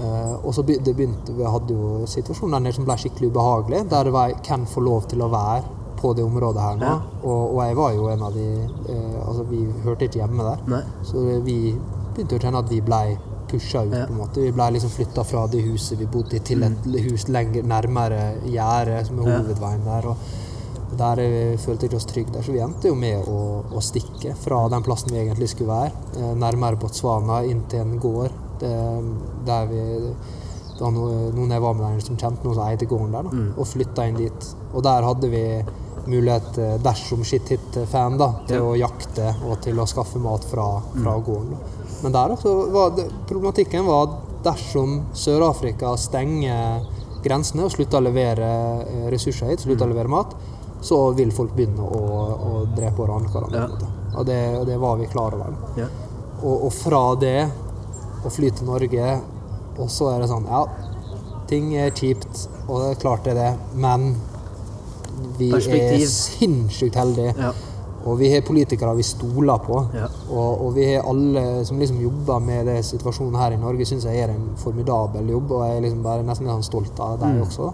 Eh, 0.01 0.33
og 0.45 0.53
så 0.55 0.63
det 0.65 0.81
begynte, 0.95 1.33
Vi 1.37 1.43
hadde 1.45 1.75
jo 1.75 2.05
situasjoner 2.09 2.63
der 2.65 2.73
som 2.73 2.85
ble 2.87 2.97
skikkelig 2.97 3.29
ubehagelig. 3.31 3.83
Der 3.91 4.03
det 4.09 4.13
var 4.15 4.33
hvem 4.47 4.65
får 4.65 4.85
lov 4.87 5.07
til 5.11 5.21
å 5.21 5.29
være 5.29 5.63
på 6.01 6.13
det 6.17 6.23
området 6.25 6.61
her 6.61 6.77
nå. 6.81 6.85
Ja. 6.85 7.01
Og, 7.23 7.41
og 7.55 7.59
jeg 7.67 7.75
var 7.77 7.91
jo 7.93 8.07
en 8.09 8.23
av 8.25 8.33
de 8.33 8.47
eh, 8.89 9.17
Altså, 9.21 9.43
vi 9.51 9.65
hørte 9.85 10.07
ikke 10.07 10.23
hjemme 10.23 10.47
der. 10.47 10.63
Nei. 10.73 10.81
Så 11.05 11.25
vi 11.45 11.57
begynte 12.15 12.39
å 12.39 12.41
kjenne 12.41 12.63
at 12.65 12.71
vi 12.71 12.81
blei 12.81 13.05
pusha 13.51 13.83
ut. 13.85 13.93
Ja. 13.93 14.05
på 14.07 14.13
en 14.15 14.21
måte. 14.23 14.41
Vi 14.41 14.51
blei 14.55 14.71
liksom 14.71 14.89
flytta 14.93 15.23
fra 15.27 15.45
det 15.51 15.61
huset 15.65 15.99
vi 15.99 16.07
bodde 16.09 16.37
i, 16.39 16.39
til 16.39 16.63
et 16.63 16.87
hus 17.05 17.27
lenger 17.27 17.67
nærmere 17.67 18.21
gjerdet, 18.47 19.07
som 19.07 19.19
er 19.19 19.27
Mm. 19.27 19.35
Hovedveien 19.37 19.83
der. 19.85 20.07
og 20.07 20.17
der 20.97 21.19
eh, 21.23 21.57
følte 21.57 21.87
vi 21.87 21.95
oss 21.95 22.05
trygge 22.05 22.33
der, 22.35 22.43
så 22.43 22.51
vi 22.51 22.59
endte 22.59 22.89
jo 22.89 22.95
med 22.99 23.27
å, 23.27 23.63
å 23.71 23.79
stikke 23.83 24.33
fra 24.35 24.67
den 24.71 24.83
plassen 24.83 25.13
vi 25.13 25.21
egentlig 25.21 25.47
skulle 25.53 25.71
være, 25.71 25.91
eh, 26.19 26.33
nærmere 26.35 26.79
Botswana, 26.81 27.43
inn 27.47 27.61
til 27.71 27.85
en 27.85 27.99
gård. 27.99 28.31
Det, 28.61 28.71
der 29.45 29.65
vi, 29.71 29.81
det 30.71 30.81
var 30.81 30.91
noen 30.95 31.51
jeg 31.53 31.61
var 31.61 31.73
med 31.77 31.85
der 31.87 32.05
som 32.05 32.17
kjente 32.17 32.45
noen 32.45 32.55
som 32.57 32.65
eide 32.69 32.87
gården 32.89 33.11
der, 33.17 33.23
da, 33.27 33.29
Mm. 33.37 33.53
og 33.57 33.67
flytta 33.69 34.07
inn 34.09 34.17
dit. 34.21 34.47
Og 34.73 34.83
der 34.85 35.03
hadde 35.09 35.29
vi 35.29 35.43
mulighet, 36.07 36.57
eh, 36.57 36.77
dersom 36.81 37.23
shit 37.27 37.49
hit 37.53 37.77
fan, 37.91 38.17
da, 38.17 38.31
til 38.47 38.57
Ja. 38.57 38.63
å 38.63 38.77
jakte 38.79 39.35
og 39.49 39.59
til 39.61 39.75
å 39.77 39.85
skaffe 39.85 40.17
mat 40.19 40.43
fra, 40.49 40.81
fra 40.95 41.17
gården. 41.19 41.51
Da. 41.51 41.57
Men 42.03 42.11
der 42.15 42.29
også 42.35 42.55
var 42.73 42.89
det, 42.97 43.05
problematikken 43.29 43.85
var 43.85 44.07
at 44.07 44.15
dersom 44.43 45.01
Sør-Afrika 45.13 45.91
stenger 45.97 46.81
grensene 47.21 47.65
og 47.67 47.71
slutter 47.75 47.99
å 48.01 48.05
levere 48.07 48.47
eh, 48.87 49.09
ressurser 49.13 49.51
hit, 49.51 49.59
slutter 49.61 49.85
å 49.85 49.91
levere 49.93 50.09
mat, 50.09 50.33
så 50.81 51.13
vil 51.13 51.29
folk 51.31 51.51
begynne 51.53 51.77
å, 51.85 51.99
å 52.33 52.65
drepe 52.75 53.03
og 53.03 53.09
rane 53.11 53.29
hverandre. 53.29 53.67
Ja. 53.77 54.17
Og 54.17 54.25
det, 54.25 54.65
det 54.65 54.79
var 54.81 54.97
vi 54.97 55.05
klar 55.05 55.35
over. 55.37 55.53
Ja. 55.77 55.85
Og, 56.41 56.63
og 56.65 56.71
fra 56.73 57.03
det 57.21 57.35
å 58.25 58.31
fly 58.33 58.49
til 58.51 58.67
Norge, 58.69 59.21
og 59.79 59.89
så 59.89 60.11
er 60.15 60.21
det 60.23 60.29
sånn 60.29 60.45
Ja, 60.49 60.65
ting 61.47 61.73
er 61.75 61.91
kjipt, 61.91 62.47
og 62.67 62.81
det 62.81 62.89
er 62.91 63.01
klart 63.01 63.23
det 63.25 63.33
er 63.35 63.41
det, 63.41 63.51
men 63.75 64.15
vi 65.37 65.49
er 65.51 66.05
sinnssykt 66.07 66.95
heldige. 66.95 67.33
Ja. 67.37 67.51
Og 68.05 68.15
vi 68.17 68.31
har 68.33 68.41
politikere 68.41 68.95
vi 68.97 69.03
stoler 69.05 69.59
på. 69.61 69.75
Ja. 69.93 70.07
Og, 70.31 70.61
og 70.65 70.71
vi 70.73 70.87
har 70.95 71.03
alle 71.05 71.43
som 71.67 71.77
liksom 71.77 71.99
jobber 72.01 72.39
med 72.41 72.65
det 72.65 72.79
situasjonen 72.87 73.35
her 73.37 73.53
i 73.53 73.59
Norge, 73.61 73.85
syns 73.85 74.07
jeg 74.09 74.17
gjør 74.17 74.33
en 74.33 74.47
formidabel 74.57 75.29
jobb. 75.29 75.51
Og 75.51 75.61
jeg 75.67 75.77
er 75.77 75.83
liksom 75.85 76.01
bare 76.07 76.23
nesten 76.25 76.47
litt 76.47 76.55
sånn 76.55 76.65
stolt 76.65 76.99
av 76.99 77.19
dem 77.21 77.35
Mm. 77.37 77.43
også. 77.45 77.69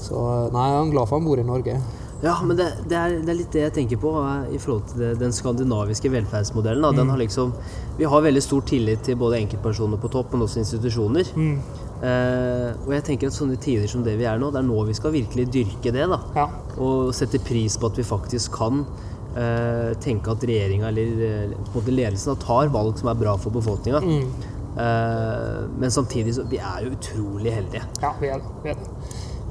Så 0.00 0.22
nei, 0.54 0.64
jeg 0.70 0.80
er 0.86 0.90
glad 0.94 1.08
for 1.10 1.18
han 1.18 1.28
bor 1.28 1.38
i 1.40 1.44
Norge. 1.44 1.76
Ja, 2.24 2.38
men 2.40 2.56
det, 2.56 2.66
det, 2.88 2.96
er, 2.96 3.18
det 3.20 3.32
er 3.34 3.36
litt 3.36 3.52
det 3.52 3.62
jeg 3.66 3.74
tenker 3.76 3.98
på 4.00 4.10
eh, 4.22 4.54
i 4.56 4.60
forhold 4.62 4.86
til 4.90 5.02
det, 5.02 5.10
den 5.20 5.34
skandinaviske 5.36 6.08
velferdsmodellen. 6.14 6.86
Da. 6.86 6.92
Den 6.96 7.10
har 7.12 7.20
liksom, 7.20 7.52
vi 7.98 8.08
har 8.08 8.24
veldig 8.24 8.42
stor 8.44 8.64
tillit 8.70 9.02
til 9.04 9.18
både 9.20 9.42
enkeltpersoner 9.42 10.00
på 10.00 10.08
topp, 10.14 10.32
men 10.32 10.46
også 10.46 10.62
institusjoner. 10.62 11.28
Eh, 11.34 12.70
og 12.84 12.94
jeg 12.96 13.04
tenker 13.10 13.28
at 13.30 13.36
sånne 13.36 13.58
tider 13.60 13.90
som 13.90 14.04
det 14.06 14.16
vi 14.20 14.28
er 14.28 14.40
nå, 14.40 14.48
det 14.54 14.62
er 14.62 14.68
nå 14.70 14.86
vi 14.88 14.96
skal 14.96 15.12
virkelig 15.14 15.46
dyrke 15.52 15.92
det. 15.94 16.08
da. 16.14 16.20
Ja. 16.36 16.46
Og 16.80 17.12
sette 17.16 17.42
pris 17.44 17.76
på 17.80 17.92
at 17.92 18.00
vi 18.00 18.06
faktisk 18.08 18.56
kan 18.56 18.82
eh, 19.36 19.92
tenke 20.04 20.32
at 20.32 20.48
regjeringa 20.48 20.88
eller 20.90 21.22
eh, 21.28 21.54
på 21.60 21.74
en 21.74 21.78
måte 21.78 21.94
ledelsen 21.94 22.32
da, 22.32 22.40
tar 22.44 22.72
valg 22.74 22.98
som 23.00 23.12
er 23.12 23.20
bra 23.20 23.36
for 23.40 23.54
befolkninga. 23.54 24.00
Eh, 24.74 25.60
men 25.78 25.92
samtidig 25.92 26.34
så 26.38 26.48
vi 26.50 26.58
er 26.58 26.86
jo 26.86 26.96
utrolig 26.96 27.52
heldige. 27.60 27.84
ja, 28.02 28.16
vi 28.20 28.32
er 28.32 28.42
det. 28.42 28.56
Vi 28.64 28.74
er 28.74 28.80
det. 28.82 28.90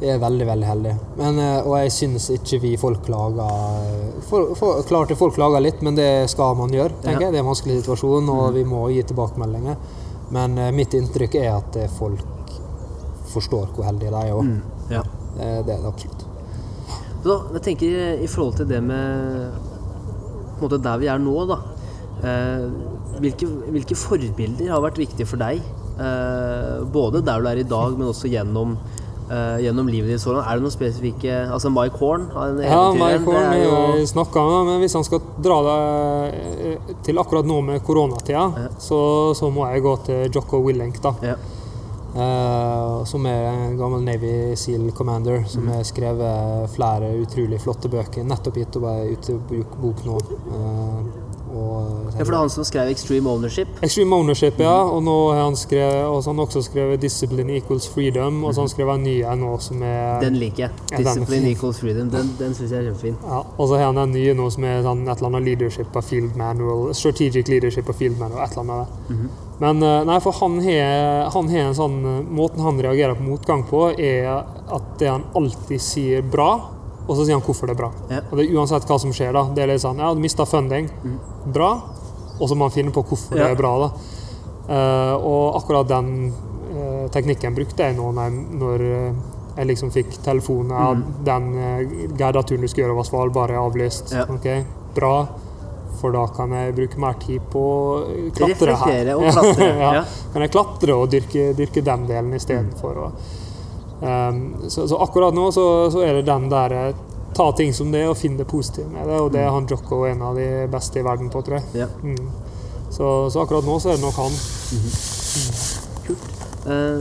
Vi 0.03 0.09
er 0.11 0.17
veldig, 0.19 0.45
veldig 0.49 0.67
heldige. 0.67 0.97
Men, 1.15 1.37
eh, 1.39 1.61
og 1.63 1.77
jeg 1.79 1.91
syns 1.95 2.25
ikke 2.35 2.57
vi 2.59 2.73
folk 2.79 3.05
klager 3.05 4.19
for, 4.27 4.51
for, 4.59 4.81
Klart 4.89 5.13
folk 5.15 5.35
klager 5.37 5.63
litt, 5.63 5.79
men 5.85 5.95
det 5.95 6.09
skal 6.31 6.57
man 6.59 6.73
gjøre. 6.75 6.91
tenker 7.05 7.21
Ja. 7.21 7.29
jeg. 7.29 7.31
Det 7.31 7.39
er 7.39 7.45
en 7.45 7.51
vanskelig 7.53 7.77
situasjon, 7.81 8.27
og 8.33 8.53
vi 8.57 8.63
må 8.67 8.81
gi 8.91 9.03
tilbakemeldinger. 9.07 9.77
Men 10.35 10.57
eh, 10.59 10.71
mitt 10.75 10.91
inntrykk 10.97 11.35
er 11.39 11.53
at 11.55 11.77
eh, 11.79 11.87
folk 11.87 12.19
forstår 13.33 13.71
hvor 13.73 13.87
heldige 13.87 14.11
de 14.11 14.25
er 14.27 14.33
òg. 14.35 14.49
Ja. 14.91 15.03
Det, 15.37 15.47
det 15.69 15.77
er 15.77 15.85
det 15.85 15.91
absolutt. 15.93 16.25
Så 17.23 17.37
jeg 17.55 17.63
tenker 17.63 18.19
i 18.19 18.27
forhold 18.27 18.57
til 18.59 18.67
det 18.67 18.81
med 18.83 19.53
på 20.59 20.65
en 20.65 20.67
måte 20.67 20.81
der 20.83 20.99
vi 20.99 21.07
er 21.07 21.21
nå, 21.23 21.37
da. 21.47 21.61
Eh, 22.23 22.67
hvilke, 23.23 23.47
hvilke 23.71 23.95
forbilder 23.97 24.69
har 24.73 24.83
vært 24.83 24.99
viktige 24.99 25.25
for 25.31 25.39
deg? 25.39 25.63
Eh, 25.95 26.83
både 26.91 27.23
der 27.23 27.39
du 27.39 27.47
er 27.49 27.63
i 27.63 27.67
dag, 27.67 27.95
men 27.97 28.11
også 28.11 28.27
gjennom, 28.31 28.75
eh, 29.29 29.57
gjennom 29.65 29.87
livet 29.87 30.11
ditt 30.13 30.21
så 30.23 30.33
langt. 30.35 30.47
Er 30.49 30.59
det 30.59 30.65
noen 30.65 30.73
spesifikke 30.75 31.39
Altså 31.53 31.71
Mike 31.73 31.97
Horn? 32.01 32.27
Ja, 32.63 32.83
Mike 32.97 33.23
Horn 33.25 33.39
har 33.45 33.55
er 33.55 33.63
jo 33.63 33.79
jeg 33.99 34.11
snakket 34.13 34.51
med, 34.51 34.69
men 34.69 34.79
hvis 34.83 34.95
han 34.97 35.07
skal 35.07 35.23
dra 35.43 35.57
det 35.69 35.79
eh, 36.73 36.93
til 37.05 37.19
akkurat 37.21 37.45
nå 37.47 37.61
med 37.61 37.83
koronatida, 37.87 38.45
Ja. 38.65 38.69
så, 38.79 39.33
så 39.37 39.49
må 39.53 39.67
jeg 39.71 39.83
gå 39.85 39.97
til 40.07 40.29
Jocko 40.33 40.61
Willink, 40.65 41.01
da. 41.03 41.13
ja. 41.33 41.35
Uh, 42.13 43.01
som 43.09 43.25
er 43.25 43.47
en 43.49 43.71
gammel 43.79 44.03
Navy 44.05 44.53
Seal 44.53 44.83
Commander 44.93 45.47
som 45.49 45.65
har 45.73 45.81
skrevet 45.81 46.69
flere 46.75 47.07
utrolig 47.17 47.57
flotte 47.63 47.89
bøker. 47.89 48.21
Nettopp 48.29 48.59
gitt 48.61 48.77
ute 48.77 49.39
bok 49.81 50.03
nå. 50.05 50.19
Eh, 50.53 50.99
og, 51.53 52.11
ja, 52.17 52.23
for 52.23 52.31
det 52.31 52.37
er 52.37 52.39
han 52.39 52.49
som 52.49 52.65
skrev 52.65 52.89
'Extreme 52.89 53.29
Ownership'. 53.29 53.67
Extreme 53.81 54.15
Ownership, 54.15 54.59
ja. 54.59 54.73
Og 54.83 55.03
nå 55.03 55.33
har 55.33 55.43
han, 55.43 55.55
skrevet, 55.55 56.05
også, 56.05 56.29
han 56.29 56.39
også 56.39 56.61
skrevet 56.61 57.01
'Discipline 57.01 57.55
equals 57.57 57.87
freedom', 57.87 58.43
og 58.45 58.53
så 58.53 58.61
har 58.61 58.67
han 58.67 58.69
skrevet 58.69 58.95
en 58.95 59.03
ny 59.03 59.23
en 59.23 59.39
nå 59.39 59.57
som 59.59 59.83
er 59.83 60.19
Den 60.19 60.35
liker 60.35 60.63
jeg. 60.63 60.69
Ja, 60.91 60.97
'Discipline. 60.97 61.51
Equals 61.51 61.79
Freedom'. 61.79 62.09
Den, 62.11 62.35
den 62.39 62.53
syns 62.53 62.71
jeg 62.71 62.79
er 62.79 62.91
kjempefin. 62.91 63.15
Ja, 63.23 63.41
og 63.57 63.67
så 63.67 63.77
har 63.77 63.85
han 63.85 63.97
en 63.97 64.11
ny 64.11 64.33
nå 64.33 64.49
som 64.49 64.63
er 64.63 64.81
sånn 64.83 65.07
et 65.07 65.17
eller 65.17 65.29
annet 65.29 65.43
leadership 65.43 65.95
of 65.95 66.03
field 66.03 66.35
manual, 66.35 66.93
strategic 66.93 67.47
leadership 67.47 67.89
of 67.89 67.95
field 67.95 68.19
manual, 68.19 68.43
et 68.43 68.57
eller 68.57 68.73
annet. 68.73 68.87
Mhm. 69.09 69.29
Men 69.59 69.83
eh, 69.83 70.03
nei, 70.03 70.19
for 70.19 70.31
han 70.31 70.59
har, 70.65 71.29
han 71.29 71.49
har 71.49 71.67
en 71.69 71.75
sånn 71.77 71.99
eh, 72.05 72.21
Måten 72.33 72.63
han 72.65 72.81
reagerer 72.81 73.15
på 73.15 73.23
motgang 73.23 73.63
på, 73.69 73.91
er 73.99 74.29
at 74.33 74.87
det 74.99 75.11
han 75.11 75.27
alltid 75.37 75.81
sier 75.81 76.21
bra, 76.25 76.55
og 77.03 77.17
så 77.17 77.25
sier 77.25 77.35
han 77.35 77.43
hvorfor 77.43 77.67
det 77.67 77.75
er 77.75 77.81
bra. 77.81 77.91
Ja. 78.09 78.21
Og 78.29 78.39
det 78.39 78.45
er 78.45 78.57
Uansett 78.57 78.87
hva 78.87 78.97
som 79.01 79.11
skjer, 79.15 79.33
da. 79.35 79.43
Det 79.55 79.63
er 79.63 79.73
litt 79.73 79.83
sånn 79.83 79.99
Ja, 79.99 80.13
du 80.15 80.21
mista 80.23 80.45
funding. 80.47 80.87
Bra. 81.45 81.73
Og 82.39 82.49
så 82.49 82.55
må 82.55 82.67
man 82.67 82.75
finne 82.75 82.93
på 82.95 83.03
hvorfor. 83.03 83.35
Ja. 83.37 83.49
det 83.49 83.57
er 83.57 83.59
bra, 83.59 83.73
da. 83.83 83.91
Uh, 84.63 85.15
og 85.19 85.57
akkurat 85.59 85.89
den 85.89 86.31
uh, 86.31 87.05
teknikken 87.11 87.55
brukte 87.55 87.83
jeg 87.83 87.97
nå 87.97 88.13
når, 88.15 88.35
når 88.55 88.83
eh, 88.87 89.17
jeg 89.57 89.67
liksom 89.73 89.89
fikk 89.91 90.13
telefonen 90.23 90.71
ja, 90.71 90.85
mm. 90.95 91.01
Den 91.27 91.49
uh, 91.57 91.81
guidaturen 92.15 92.63
du 92.63 92.69
skal 92.71 92.85
gjøre 92.85 92.95
over 92.95 93.09
Svalbard, 93.09 93.51
er 93.51 93.59
avlyst. 93.59 94.15
Ja. 94.15 94.23
Ok, 94.31 94.47
Bra. 94.95 95.15
For 95.99 96.15
da 96.15 96.23
kan 96.35 96.51
jeg 96.55 96.73
bruke 96.75 96.99
mer 96.99 97.19
tid 97.21 97.43
på 97.51 97.61
å 97.63 97.83
klatre 98.35 98.75
her. 98.81 99.13
Og 99.17 99.27
klatre. 99.27 99.67
ja. 99.83 100.03
Kan 100.33 100.43
jeg 100.43 100.51
klatre 100.55 100.97
og 100.99 101.11
dyrke, 101.11 101.51
dyrke 101.59 101.83
den 101.85 102.07
delen 102.09 102.33
istedenfor. 102.39 103.03
Mm. 103.03 103.39
Um, 104.03 104.39
så, 104.67 104.87
så 104.87 104.97
akkurat 104.99 105.35
nå 105.35 105.47
så, 105.55 105.65
så 105.93 106.01
er 106.03 106.17
det 106.17 106.25
den 106.27 106.49
der 106.51 106.73
eh, 106.75 106.95
Ta 107.33 107.45
ting 107.55 107.71
som 107.73 107.87
det 107.89 108.01
og 108.05 108.17
finne 108.19 108.43
det 108.43 108.45
positive 108.45 108.91
med 108.93 109.07
det. 109.09 109.15
Og 109.17 109.31
det 109.33 109.39
er 109.41 109.49
han 109.49 109.65
Jocko 109.65 110.03
en 110.05 110.19
av 110.21 110.35
de 110.37 110.67
beste 110.69 111.01
i 111.01 111.05
verden 111.05 111.31
på, 111.33 111.41
tror 111.41 111.57
jeg. 111.57 111.65
Mm. 111.73 111.79
Ja. 111.79 111.87
Mm. 112.03 112.27
Så, 112.93 113.07
så 113.33 113.41
akkurat 113.41 113.65
nå 113.65 113.79
så 113.81 113.89
er 113.89 113.97
det 113.97 114.03
nok 114.03 114.19
han. 114.21 114.35
Kult. 116.05 116.27
Eh, 116.69 116.99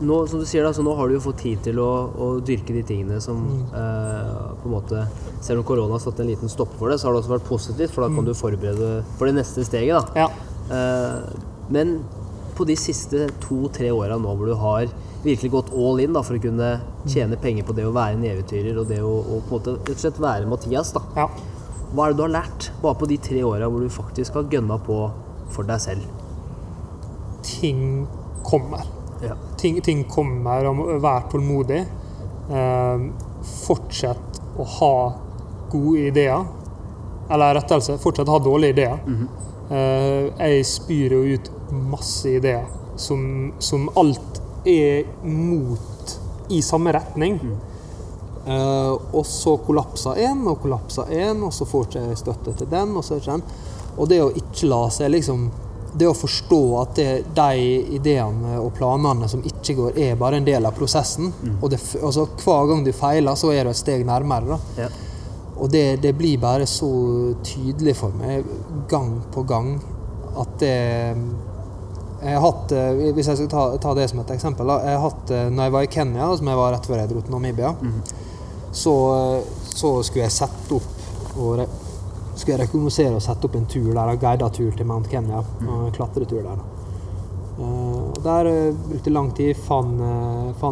nå, 0.00 0.16
som 0.28 0.40
du 0.40 0.46
sier 0.48 0.64
da, 0.64 0.72
så 0.72 0.84
nå 0.84 0.94
har 0.96 1.08
du 1.08 1.16
jo 1.16 1.22
fått 1.24 1.42
tid 1.44 1.60
til 1.64 1.80
å, 1.80 1.90
å 2.08 2.28
dyrke 2.44 2.72
de 2.72 2.82
tingene 2.88 3.20
som 3.20 3.42
eh, 3.68 4.32
på 4.62 4.68
en 4.68 4.74
måte 4.74 5.04
Selv 5.44 5.60
om 5.60 5.68
korona 5.68 5.94
har 5.94 6.02
satt 6.02 6.20
en 6.24 6.28
liten 6.28 6.50
stopp 6.52 6.72
for 6.80 6.88
det, 6.88 6.98
så 7.00 7.08
har 7.08 7.14
det 7.14 7.22
også 7.22 7.34
vært 7.36 7.48
positivt, 7.48 7.92
for 7.94 8.04
da 8.04 8.10
kan 8.12 8.26
du 8.26 8.32
forberede 8.36 8.90
for 9.18 9.28
det 9.28 9.36
neste 9.38 9.64
steget. 9.64 10.00
da. 10.00 10.24
Ja. 10.24 10.30
Eh, 10.72 11.44
men 11.72 11.98
på 12.56 12.64
de 12.68 12.76
siste 12.78 13.26
to-tre 13.42 13.90
åra 13.92 14.16
nå 14.20 14.32
hvor 14.36 14.48
du 14.48 14.56
har 14.58 14.88
virkelig 15.24 15.50
gått 15.52 15.72
all 15.74 16.00
in 16.02 16.14
da, 16.16 16.22
for 16.24 16.38
å 16.38 16.42
kunne 16.42 16.70
tjene 17.08 17.38
penger 17.40 17.66
på 17.66 17.74
det 17.76 17.86
å 17.88 17.94
være 17.94 18.16
en 18.16 18.26
eventyrer 18.30 18.78
og 18.80 18.88
det 18.90 19.02
å, 19.04 19.12
å 19.20 19.40
på 19.46 19.58
en 19.58 19.58
måte 19.58 19.76
rett 19.78 19.94
og 19.96 20.04
slett 20.04 20.20
være 20.22 20.50
Mathias, 20.50 20.92
da. 20.94 21.02
ja. 21.16 21.28
hva 21.92 22.06
er 22.06 22.14
det 22.14 22.20
du 22.20 22.24
har 22.26 22.34
lært 22.38 22.70
bare 22.82 23.00
på 23.00 23.10
de 23.10 23.18
tre 23.28 23.42
åra 23.46 23.70
hvor 23.70 23.84
du 23.84 23.92
faktisk 23.92 24.38
har 24.38 24.48
gønna 24.52 24.78
på 24.86 25.00
for 25.54 25.68
deg 25.68 25.82
selv? 25.82 26.06
Ting 27.46 28.06
kommer. 28.46 28.84
Ja. 29.22 29.36
ting, 29.56 29.80
ting 29.80 30.04
kommer, 30.04 30.66
og 30.68 31.00
være 31.02 31.30
tålmodig. 31.32 31.78
Eh, 32.52 33.06
fortsett 33.64 34.40
å 34.58 34.66
ha 34.76 34.96
gode 35.72 36.10
ideer. 36.10 36.44
Eller 37.32 37.56
rettelse, 37.56 37.96
fortsett 38.02 38.28
å 38.28 38.36
ha 38.36 38.42
dårlige 38.44 38.76
ideer. 38.76 39.00
Eh, 39.66 40.28
jeg 40.36 40.66
spyr 40.68 41.16
jo 41.16 41.22
ut 41.34 41.50
masse 41.72 42.36
ideer 42.38 42.66
som, 42.96 43.52
som 43.58 43.88
alt 43.94 44.42
er 44.66 45.04
mot 45.22 46.20
i 46.48 46.62
samme 46.62 46.92
retning. 46.92 47.40
Eh, 48.46 48.92
og 49.12 49.26
så 49.26 49.56
kollapser 49.66 50.20
én 50.22 50.44
og 50.46 50.60
kollapser 50.62 51.10
én, 51.10 51.42
og 51.42 51.54
så 51.54 51.66
får 51.66 51.88
ikke 51.88 52.18
støtte 52.18 52.54
til 52.60 52.70
den. 52.70 52.94
Og, 52.96 53.04
så 53.04 53.18
den. 53.24 53.42
og 53.96 54.10
det 54.10 54.20
å 54.22 54.32
ikke 54.34 54.70
la 54.70 54.86
seg 54.90 55.14
liksom 55.16 55.48
Det 55.96 56.04
å 56.04 56.12
forstå 56.12 56.60
at 56.76 56.90
det, 56.98 57.12
de 57.32 57.60
ideene 57.96 58.58
og 58.60 58.74
planene 58.76 59.30
som 59.32 59.40
ikke 59.48 59.72
går, 59.78 59.94
er 59.96 60.18
bare 60.20 60.36
en 60.36 60.44
del 60.44 60.68
av 60.68 60.74
prosessen. 60.76 61.30
Og 61.62 61.70
det, 61.72 61.78
altså, 62.02 62.26
hver 62.42 62.66
gang 62.68 62.82
du 62.84 62.90
feiler, 62.92 63.32
så 63.32 63.48
er 63.54 63.64
du 63.64 63.70
et 63.70 63.78
steg 63.78 64.04
nærmere. 64.04 64.58
Da. 64.58 64.82
Ja. 64.84 64.90
Og 65.56 65.70
det, 65.72 66.02
det 66.02 66.12
blir 66.18 66.36
bare 66.42 66.66
så 66.68 66.90
tydelig 67.40 67.96
for 67.96 68.12
meg 68.12 68.44
gang 68.90 69.22
på 69.32 69.46
gang 69.48 69.78
at 70.36 70.58
det 70.60 70.76
jeg 72.26 72.40
har 72.40 72.44
hatt, 72.46 72.72
eh, 72.72 73.12
Hvis 73.14 73.26
jeg 73.30 73.36
skal 73.36 73.48
ta, 73.52 73.64
ta 73.78 73.94
det 73.94 74.08
som 74.10 74.20
et 74.22 74.30
eksempel 74.34 74.66
da, 74.66 74.76
jeg 74.84 74.98
har 74.98 75.04
hatt, 75.10 75.30
eh, 75.30 75.48
når 75.50 75.62
jeg 75.68 75.72
var 75.76 75.82
i 75.86 75.90
Kenya, 75.96 76.28
som 76.36 76.46
jeg 76.50 76.56
var 76.60 76.72
rett 76.74 76.86
før 76.88 77.00
jeg 77.02 77.10
dro 77.10 77.20
til 77.26 77.34
Namibia, 77.36 77.74
så, 78.72 78.94
eh, 79.16 79.42
så 79.76 79.90
skulle 80.04 80.24
jeg 80.26 80.32
sette 80.36 80.74
opp 80.78 81.36
og 81.38 81.58
re, 81.60 81.66
skulle 82.34 82.56
jeg 82.56 82.66
rekognosere 82.66 83.14
og 83.16 83.22
sette 83.24 83.44
opp 83.48 83.54
en 83.56 83.66
tur 83.66 83.92
der, 83.92 84.08
en 84.12 84.18
guidet 84.18 84.52
tur 84.52 84.70
til 84.76 84.86
Mount 84.86 85.08
Kenya. 85.08 85.42
og 85.68 85.86
En 85.86 85.92
klatretur 85.92 86.42
der. 86.42 86.58
og 87.60 88.22
Der 88.22 88.72
brukte 88.72 89.10
lang 89.12 89.30
tid. 89.34 89.56
Fant 89.56 90.00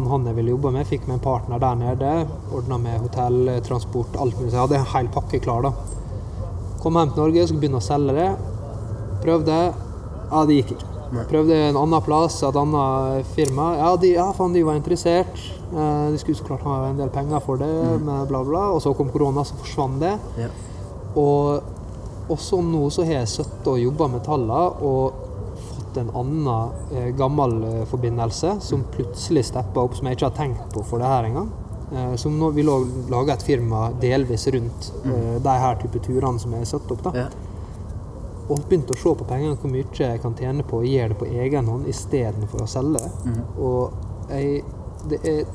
han 0.09 0.25
jeg 0.25 0.35
ville 0.35 0.51
jobbe 0.51 0.71
med. 0.71 0.85
Fikk 0.85 1.07
meg 1.07 1.15
en 1.15 1.19
partner 1.19 1.59
der 1.59 1.75
nede. 1.75 2.27
Ordna 2.53 2.77
med 2.77 2.99
hotell, 2.99 3.61
transport, 3.63 4.15
alt 4.19 4.37
mulig. 4.37 4.51
Så 4.51 4.57
jeg 4.57 4.67
hadde 4.67 4.75
en 4.75 4.91
hel 4.93 5.07
pakke 5.07 5.39
klar. 5.41 5.61
da. 5.61 5.71
Kom 6.81 6.93
hjem 6.93 7.13
til 7.13 7.23
Norge, 7.23 7.47
skulle 7.47 7.61
begynne 7.61 7.81
å 7.81 7.87
selge 7.87 8.13
det. 8.13 8.35
Prøvde. 9.23 9.73
Ja, 10.31 10.45
det 10.45 10.59
gikk 10.59 10.75
ikke. 10.75 10.94
Prøvde 11.29 11.59
en 11.69 11.79
annen 11.79 12.03
plass, 12.05 12.41
et 12.43 12.57
annet 12.59 13.29
firma. 13.35 13.69
Ja, 13.79 13.91
de, 14.01 14.11
ja 14.17 14.25
faen, 14.35 14.55
de 14.55 14.63
var 14.67 14.79
interessert. 14.79 15.39
Eh, 15.71 16.07
de 16.11 16.19
skulle 16.21 16.37
så 16.37 16.47
klart 16.47 16.65
ha 16.67 16.77
en 16.89 16.99
del 16.99 17.11
penger 17.13 17.43
for 17.45 17.61
det, 17.61 17.71
med 18.03 18.27
bla, 18.31 18.43
bla. 18.47 18.67
Og 18.75 18.83
så 18.83 18.93
kom 18.97 19.11
korona, 19.13 19.45
så 19.47 19.57
forsvant 19.61 20.01
det. 20.03 20.15
Ja. 20.41 20.51
Og, 21.15 21.71
også 22.25 22.57
nå 22.65 22.87
så 22.89 23.03
har 23.05 23.19
jeg 23.19 23.29
sittet 23.29 23.67
og 23.69 23.77
jobba 23.77 24.07
med 24.15 24.23
tallene 24.25 24.85
og 24.87 25.19
fått 25.69 25.99
en 26.01 26.09
annen 26.17 26.71
eh, 26.95 27.11
gammel 27.17 27.59
eh, 27.67 27.83
forbindelse 27.89 28.55
som 28.65 28.87
plutselig 28.95 29.45
steppa 29.51 29.83
opp, 29.85 29.93
som 29.97 30.09
jeg 30.09 30.17
ikke 30.17 30.31
har 30.31 30.39
tenkt 30.39 30.73
på 30.73 30.83
for 30.89 31.03
det 31.03 31.11
her 31.11 31.29
engang. 31.29 31.51
Eh, 31.93 32.15
som 32.17 32.33
nå 32.39 32.49
vil 32.55 32.69
også 32.71 33.05
lage 33.13 33.35
et 33.35 33.45
firma 33.45 33.87
delvis 34.01 34.47
rundt 34.55 34.89
eh, 35.05 35.35
de 35.43 35.57
her 35.61 35.77
type 35.83 36.01
turene 36.07 36.41
som 36.41 36.55
jeg 36.55 36.65
har 36.65 36.71
satt 36.73 36.95
opp. 36.95 37.03
da. 37.05 37.25
Ja. 37.25 37.27
Og 38.45 38.65
begynte 38.69 38.93
å 38.93 38.99
se 38.99 39.13
på 39.17 39.25
pengene, 39.25 39.57
hvor 39.57 39.71
mye 39.73 39.87
jeg 39.97 40.21
kan 40.21 40.35
tjene 40.37 40.65
på 40.67 40.81
å 40.81 40.85
gjøre 40.85 41.13
det 41.13 41.19
på 41.21 41.29
egen 41.29 41.69
hånd 41.71 41.87
istedenfor 41.89 42.65
å 42.65 42.69
selge 42.69 43.05
Mm. 43.25 43.39
Og 43.57 44.29
jeg 44.29 44.63
det 45.09 45.19
er 45.29 45.45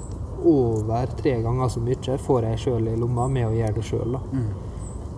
over 0.47 1.07
tre 1.19 1.37
ganger 1.43 1.69
så 1.69 1.83
mye 1.85 2.19
får 2.25 2.47
jeg 2.49 2.61
sjøl 2.65 2.89
i 2.89 2.97
lomma 2.99 3.27
med 3.29 3.49
å 3.49 3.55
gjøre 3.55 3.77
det 3.77 3.87
sjøl. 3.87 4.19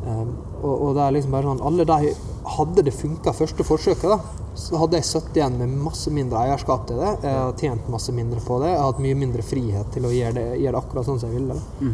Um, 0.03 0.31
og, 0.63 0.73
og 0.73 0.95
det 0.97 1.03
er 1.05 1.13
liksom 1.15 1.35
bare 1.35 1.47
sånn 1.47 1.61
Alle 1.63 1.85
de 1.87 2.15
Hadde 2.57 2.83
det 2.83 2.91
funka 2.97 3.31
første 3.39 3.63
forsøket, 3.63 4.09
da, 4.11 4.49
så 4.59 4.81
hadde 4.81 4.99
jeg 4.99 5.07
sittet 5.07 5.37
igjen 5.39 5.61
med 5.61 5.77
masse 5.85 6.11
mindre 6.11 6.41
eierskap 6.43 6.89
til 6.89 6.99
det. 6.99 7.13
Jeg 7.23 7.37
har 7.39 7.53
tjent 7.61 7.87
masse 7.93 8.15
mindre 8.17 8.43
på 8.43 8.57
det. 8.59 8.73
Jeg 8.73 8.81
har 8.81 8.89
hatt 8.91 9.03
mye 9.05 9.19
mindre 9.21 9.45
frihet 9.47 9.93
til 9.95 10.09
å 10.09 10.11
gjøre 10.11 10.35
det, 10.41 10.47
gjøre 10.59 10.75
det 10.75 10.81
akkurat 10.81 11.07
sånn 11.07 11.21
som 11.23 11.31
jeg 11.31 11.39
ville. 11.39 11.55
Da. 11.55 11.93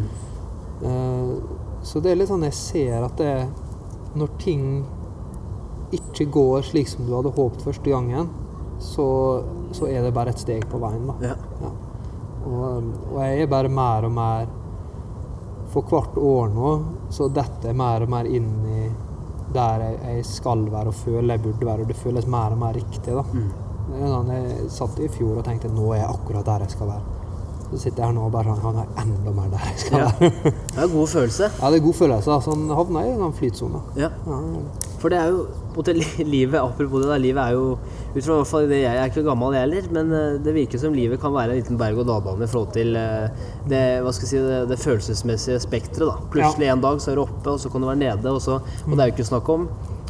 Uh, 0.88 1.82
så 1.84 2.00
det 2.00 2.14
er 2.14 2.22
litt 2.22 2.30
sånn 2.30 2.46
jeg 2.46 2.56
ser 2.56 3.04
at 3.04 3.20
det 3.20 3.32
Når 4.18 4.30
ting 4.40 4.64
ikke 5.94 6.28
går 6.32 6.66
slik 6.68 6.88
som 6.90 7.06
du 7.06 7.14
hadde 7.16 7.32
håpet 7.36 7.64
første 7.64 7.90
gangen, 7.90 8.28
så, 8.78 9.06
så 9.74 9.88
er 9.90 10.04
det 10.04 10.14
bare 10.14 10.34
et 10.34 10.42
steg 10.42 10.66
på 10.70 10.80
veien. 10.82 11.06
da. 11.08 11.32
Ja. 11.32 11.36
Ja. 11.62 11.70
Og, 12.48 12.90
og 13.12 13.18
jeg 13.24 13.42
er 13.44 13.50
bare 13.50 13.68
mer 13.68 14.06
og 14.06 14.12
mer 14.14 14.46
For 15.68 15.84
hvert 15.90 16.14
år 16.16 16.46
nå 16.54 16.68
så 17.12 17.26
detter 17.28 17.68
jeg 17.68 17.76
mer 17.76 18.06
og 18.06 18.12
mer 18.14 18.28
inn 18.30 18.46
i 18.72 18.86
der 19.52 19.82
jeg, 19.82 19.98
jeg 20.06 20.24
skal 20.28 20.62
være 20.72 20.92
og 20.92 20.96
føler 20.96 21.34
jeg 21.34 21.42
burde 21.44 21.66
være, 21.66 21.84
og 21.84 21.88
det 21.90 21.96
føles 21.96 22.26
mer 22.28 22.54
og 22.54 22.60
mer 22.62 22.74
riktig. 22.76 23.12
da. 23.16 23.24
Sånn, 23.88 24.32
jeg 24.32 24.70
satt 24.72 24.98
i 25.00 25.08
fjor 25.12 25.38
og 25.40 25.44
tenkte 25.46 25.70
nå 25.72 25.86
er 25.94 26.02
jeg 26.02 26.10
akkurat 26.14 26.44
der 26.48 26.64
jeg 26.66 26.74
skal 26.76 26.90
være. 26.92 27.17
Så 27.68 27.78
sitter 27.82 28.00
jeg 28.02 28.08
her 28.08 28.14
nå 28.16 28.24
og 28.24 28.32
bare 28.32 28.54
sånn, 28.56 28.60
han 28.64 28.78
er 28.80 29.00
enda 29.02 29.32
mer 29.36 29.48
der 29.52 29.64
jeg 29.68 29.80
skal 29.82 29.98
Ja. 29.98 30.10
være. 30.18 30.30
Det 30.48 30.78
er 30.78 30.84
en 30.86 30.92
god 30.94 31.08
følelse. 31.12 31.48
Ja, 31.60 31.70
det 31.70 31.80
er 31.80 31.84
god 31.84 31.96
følelse. 31.98 32.34
Altså, 32.38 32.54
han 32.54 32.76
havna 32.78 33.02
i 33.04 33.10
en 33.12 33.34
flytsone. 33.36 33.80
Ja. 33.96 34.08
Ja, 34.26 34.38
For 34.98 35.12
det 35.12 35.18
er 35.18 35.28
jo 35.34 35.42
måte, 35.76 35.94
livet, 36.34 36.58
Apropos 36.58 37.02
det, 37.02 37.10
da, 37.10 37.18
livet 37.22 37.42
er 37.42 37.52
jo 37.58 37.66
ut 38.16 38.24
fra 38.24 38.38
hvert 38.38 38.50
fall 38.50 38.70
det 38.70 38.80
jeg, 38.82 38.96
er 38.96 39.12
ikke 39.12 39.22
gammel 39.26 39.54
jeg 39.54 39.66
heller, 39.66 39.90
men 39.94 40.14
eh, 40.16 40.38
det 40.42 40.54
virker 40.56 40.80
som 40.80 40.96
livet 40.96 41.20
kan 41.22 41.34
være 41.36 41.54
en 41.54 41.60
liten 41.60 41.78
berg-og-dal-bane 41.78 42.48
i 42.48 42.50
forhold 42.50 42.72
til 42.74 42.96
eh, 42.98 43.28
det, 43.68 43.82
hva 44.02 44.14
skal 44.16 44.26
jeg 44.26 44.32
si, 44.32 44.40
det, 44.48 44.62
det 44.72 44.80
følelsesmessige 44.82 45.60
spekteret. 45.62 46.08
da. 46.08 46.40
ja. 46.40 46.72
en 46.72 46.82
dag 46.82 47.04
så 47.04 47.12
er 47.12 47.20
du 47.20 47.26
oppe, 47.26 47.52
og 47.52 47.60
så 47.60 47.70
kan 47.70 47.84
du 47.84 47.90
være 47.92 48.02
nede. 48.02 48.32
Og, 48.32 48.42
så, 48.42 48.58
og 48.58 48.96
det 48.96 48.98
er 49.04 49.12
jo 49.12 49.16
ikke 49.18 49.30
snakk 49.34 49.54
om 49.54 49.68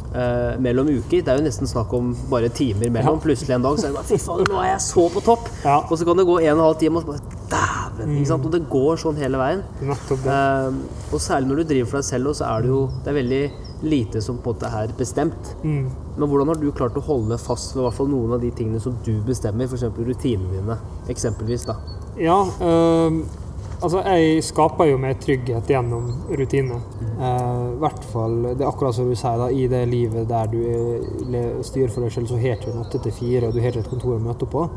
Uh, 0.09 0.55
mellom 0.57 0.87
uker. 0.89 1.19
Det 1.21 1.29
er 1.29 1.37
jo 1.37 1.43
nesten 1.45 1.69
snakk 1.69 1.91
om 1.93 2.15
bare 2.31 2.47
timer 2.49 2.89
mellom. 2.89 3.19
Plutselig 3.21 3.53
en 3.53 3.61
dag 3.61 3.77
så 3.77 3.85
er 3.85 3.91
det 3.91 3.99
bare 3.99 4.07
Fy 4.09 4.17
fader, 4.17 4.47
nå 4.49 4.57
er 4.57 4.71
jeg 4.71 4.81
så 4.81 5.03
på 5.13 5.21
topp! 5.21 5.51
Ja. 5.61 5.75
Og 5.85 5.99
så 6.01 6.07
kan 6.07 6.17
det 6.17 6.25
gå 6.25 6.39
en 6.39 6.47
og 6.55 6.55
en 6.55 6.63
halv 6.65 6.79
time, 6.81 6.97
og 6.97 7.05
så 7.05 7.11
bare! 7.11 7.38
Ikke 8.17 8.29
sant? 8.31 8.45
Og 8.45 8.53
det 8.55 8.61
går 8.71 9.01
sånn 9.01 9.19
hele 9.21 9.39
veien. 9.41 9.63
Eh, 9.85 10.77
og 11.13 11.23
særlig 11.23 11.51
når 11.51 11.61
du 11.61 11.71
driver 11.73 11.91
for 11.91 12.01
deg 12.01 12.07
selv, 12.09 12.31
så 12.37 12.47
er 12.49 12.65
det 12.65 12.71
jo 12.73 12.83
det 13.03 13.11
er 13.11 13.19
veldig 13.19 13.43
lite 13.89 14.21
som 14.21 14.39
på 14.43 14.51
en 14.51 14.57
måte 14.57 14.71
er 14.81 14.93
bestemt. 14.97 15.51
Mm. 15.63 15.89
Men 16.17 16.29
hvordan 16.29 16.51
har 16.51 16.59
du 16.59 16.71
klart 16.75 16.97
å 16.99 17.03
holde 17.05 17.37
fast 17.41 17.75
ved 17.75 17.83
i 17.83 17.87
hvert 17.87 17.99
fall 17.99 18.09
noen 18.11 18.35
av 18.35 18.41
de 18.43 18.51
tingene 18.55 18.81
som 18.83 18.97
du 19.05 19.13
bestemmer, 19.27 19.69
f.eks. 19.69 19.87
rutinene 19.95 20.57
dine, 20.57 20.79
eksempelvis? 21.11 21.67
da? 21.69 21.77
Ja, 22.19 22.41
øh, 22.43 23.21
altså 23.79 24.01
jeg 24.03 24.43
skaper 24.43 24.89
jo 24.89 24.97
mer 24.99 25.15
trygghet 25.23 25.71
gjennom 25.71 26.09
rutiner. 26.27 26.81
Eh, 27.07 27.67
I 27.75 27.77
hvert 27.83 28.09
fall, 28.11 28.39
det 28.49 28.63
er 28.63 28.71
akkurat 28.71 28.95
som 28.95 29.07
du 29.07 29.15
sier, 29.15 29.39
da, 29.39 29.51
i 29.51 29.67
det 29.71 29.85
livet 29.91 30.27
der 30.29 30.51
du 30.51 30.59
er, 30.59 31.61
styrer 31.63 31.93
for 31.93 32.03
deg 32.03 32.15
selv, 32.15 32.31
så 32.31 32.39
har 32.41 32.59
du 32.63 32.73
en 32.73 32.83
åtte 32.83 33.01
til 33.05 33.15
fire, 33.15 33.47
og 33.47 33.55
du 33.55 33.63
har 33.63 33.71
ikke 33.71 33.85
et 33.85 33.93
kontor 33.93 34.17
å 34.17 34.23
møte 34.23 34.49
på. 34.49 34.67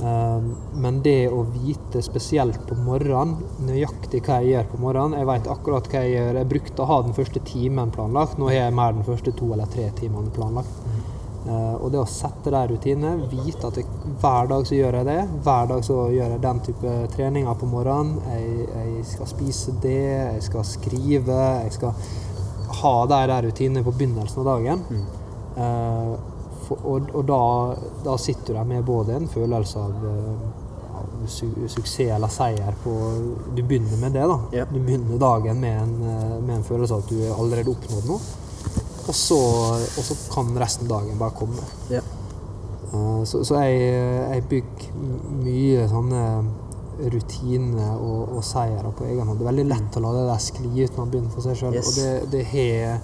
Eh, 0.00 0.42
men 0.74 1.00
det 1.02 1.28
å 1.30 1.44
vite 1.46 2.02
spesielt 2.02 2.64
på 2.68 2.76
morgenen, 2.82 3.36
nøyaktig 3.62 4.24
hva 4.26 4.40
jeg 4.42 4.56
gjør 4.56 4.70
på 4.72 4.80
morgenen 4.82 5.20
Jeg 5.20 5.28
vet 5.28 5.50
akkurat 5.54 5.90
hva 5.90 6.02
jeg 6.02 6.16
gjør. 6.16 6.38
Jeg 6.40 6.50
brukte 6.50 6.82
å 6.82 6.90
ha 6.90 7.00
den 7.06 7.16
første 7.16 7.42
timen 7.46 7.94
planlagt. 7.94 8.38
Nå 8.38 8.50
har 8.50 8.58
jeg 8.58 8.78
mer 8.80 8.96
den 8.96 9.06
første 9.06 9.34
to 9.38 9.52
eller 9.54 9.70
tre 9.70 9.90
timene 10.00 10.34
planlagt. 10.34 10.82
Eh, 11.44 11.74
og 11.76 11.90
det 11.92 12.00
å 12.00 12.08
sette 12.08 12.50
de 12.50 12.60
rutinene, 12.72 13.28
vite 13.30 13.68
at 13.68 13.78
jeg, 13.78 13.88
hver 14.20 14.50
dag 14.50 14.66
så 14.66 14.78
gjør 14.78 15.00
jeg 15.00 15.08
det. 15.10 15.18
Hver 15.44 15.72
dag 15.74 15.82
så 15.86 15.98
gjør 16.14 16.36
jeg 16.36 16.44
den 16.44 16.62
type 16.68 16.94
treninger 17.14 17.58
på 17.60 17.70
morgenen. 17.70 18.16
Jeg, 18.32 18.68
jeg 18.74 19.08
skal 19.14 19.30
spise 19.30 19.76
det, 19.84 19.98
jeg 20.38 20.46
skal 20.48 20.64
skrive, 20.68 21.40
jeg 21.66 21.74
skal 21.76 21.98
ha 22.80 22.94
de 23.06 23.20
der 23.30 23.44
rutinene 23.46 23.84
på 23.84 23.92
begynnelsen 23.94 24.42
av 24.42 24.48
dagen. 24.54 24.88
Mm. 24.88 25.04
for, 25.54 26.33
og 26.72 27.10
og 27.14 27.24
da, 27.28 27.40
da 28.04 28.16
sitter 28.16 28.52
du 28.52 28.58
der 28.58 28.64
med 28.64 28.84
både 28.84 29.16
en 29.16 29.28
følelse 29.28 29.78
av, 29.78 29.92
ja, 30.84 31.02
su 31.26 31.46
suksess 31.68 32.10
eller 32.16 32.28
seier 32.32 32.74
på 32.84 32.94
Du 33.56 33.62
begynner 33.62 33.96
med 34.00 34.12
det, 34.12 34.24
da. 34.28 34.38
Yep. 34.52 34.72
Du 34.74 34.80
begynner 34.80 35.18
dagen 35.18 35.60
med 35.60 35.82
en, 35.82 35.94
eh, 36.08 36.40
med 36.40 36.56
en 36.56 36.64
følelse 36.64 36.94
av 36.94 37.04
at 37.04 37.08
du 37.12 37.20
har 37.28 37.38
allerede 37.38 37.70
oppnådd 37.70 38.08
noe. 38.08 38.20
Og 39.04 39.14
så, 39.14 39.38
og 39.84 40.04
så 40.04 40.14
kan 40.32 40.54
resten 40.58 40.88
av 40.90 40.98
dagen 41.00 41.18
bare 41.20 41.36
komme. 41.36 41.64
Ja. 41.90 42.00
Eh, 42.92 43.24
Så, 43.24 43.44
så 43.44 43.56
jeg, 43.64 43.80
jeg 44.34 44.42
bygger 44.48 44.92
mye 45.44 45.88
sånne 45.88 46.20
rutiner 47.10 47.96
og, 47.98 48.36
og 48.36 48.44
seire 48.46 48.90
på 48.94 49.04
egen 49.08 49.26
hånd. 49.26 49.38
Det 49.40 49.44
er 49.46 49.50
veldig 49.50 49.64
lett 49.70 49.96
å 49.98 50.02
la 50.04 50.12
det 50.14 50.26
der 50.28 50.42
skli 50.44 50.68
ut 50.84 50.92
når 50.94 51.00
man 51.00 51.10
begynner 51.14 51.32
for 51.34 51.42
seg 51.46 51.56
sjøl. 51.58 51.74
Yes. 51.74 51.88
Og 51.88 51.96
det, 51.98 52.10
det 52.34 52.42
har 52.52 53.00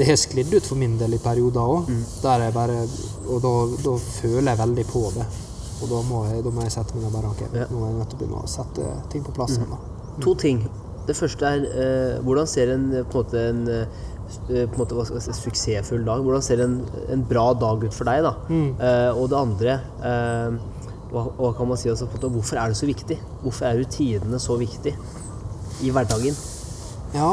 det 0.00 0.06
har 0.08 0.16
sklidd 0.16 0.52
ut 0.56 0.64
for 0.66 0.80
min 0.80 0.96
del 1.00 1.14
i 1.18 1.20
perioder 1.20 1.60
òg. 1.76 1.88
Der 2.24 2.46
jeg 2.46 2.54
bare 2.56 2.80
Og 3.28 3.40
da, 3.44 3.54
da 3.84 3.94
føler 4.00 4.48
jeg 4.54 4.58
veldig 4.64 4.84
på 4.90 5.02
det. 5.16 5.26
Og 5.80 5.88
da 5.92 6.00
må 6.08 6.24
jeg, 6.28 6.42
da 6.44 6.50
må 6.52 6.64
jeg 6.66 6.72
sette 6.74 6.96
meg 6.96 7.04
ned 7.06 7.12
bare 7.14 7.30
ok, 7.34 7.42
Ja. 7.56 7.66
nå 7.72 7.82
er 7.84 7.90
jeg 7.90 7.98
nødt 8.00 8.10
til 8.12 8.16
å 8.16 8.20
begynne 8.22 8.40
å 8.44 8.48
sette 8.52 8.88
ting 9.12 9.22
på 9.24 9.32
plass 9.36 9.54
igjen. 9.56 9.70
Mm. 9.70 10.22
To 10.24 10.34
ting. 10.40 10.58
Det 11.08 11.16
første 11.16 11.48
er 11.48 11.62
eh, 11.70 12.18
hvordan 12.24 12.48
ser 12.50 12.72
en 12.74 12.88
eh, 12.98 13.04
på 13.08 13.22
en 13.22 13.24
måte 13.24 13.44
en 13.48 13.62
eh, 13.72 13.86
eh, 14.50 14.66
på 14.68 14.74
en 14.76 14.82
måte, 14.82 14.94
hva 14.98 15.06
skal 15.08 15.22
si, 15.24 15.32
suksessfull 15.40 16.04
dag 16.06 16.20
Hvordan 16.26 16.44
ser 16.44 16.60
en, 16.66 16.74
en 17.10 17.24
bra 17.26 17.46
dag 17.56 17.82
ut 17.86 17.96
for 17.96 18.08
deg? 18.10 18.20
da? 18.26 18.34
Eh, 18.50 19.16
og 19.16 19.30
det 19.32 19.38
andre 19.40 19.78
eh, 20.04 20.60
hva, 21.10 21.24
hva 21.40 21.50
kan 21.56 21.70
man 21.72 21.80
si 21.80 21.88
på 21.88 21.96
en 21.96 22.12
måte, 22.12 22.32
Hvorfor 22.36 22.60
er 22.60 22.68
det 22.70 22.78
så 22.78 22.86
viktig? 22.90 23.16
Hvorfor 23.42 23.66
er 23.70 23.80
rutinene 23.80 24.38
så 24.38 24.58
viktig 24.60 24.92
i 25.82 25.90
hverdagen? 25.96 26.36
Ja. 27.16 27.32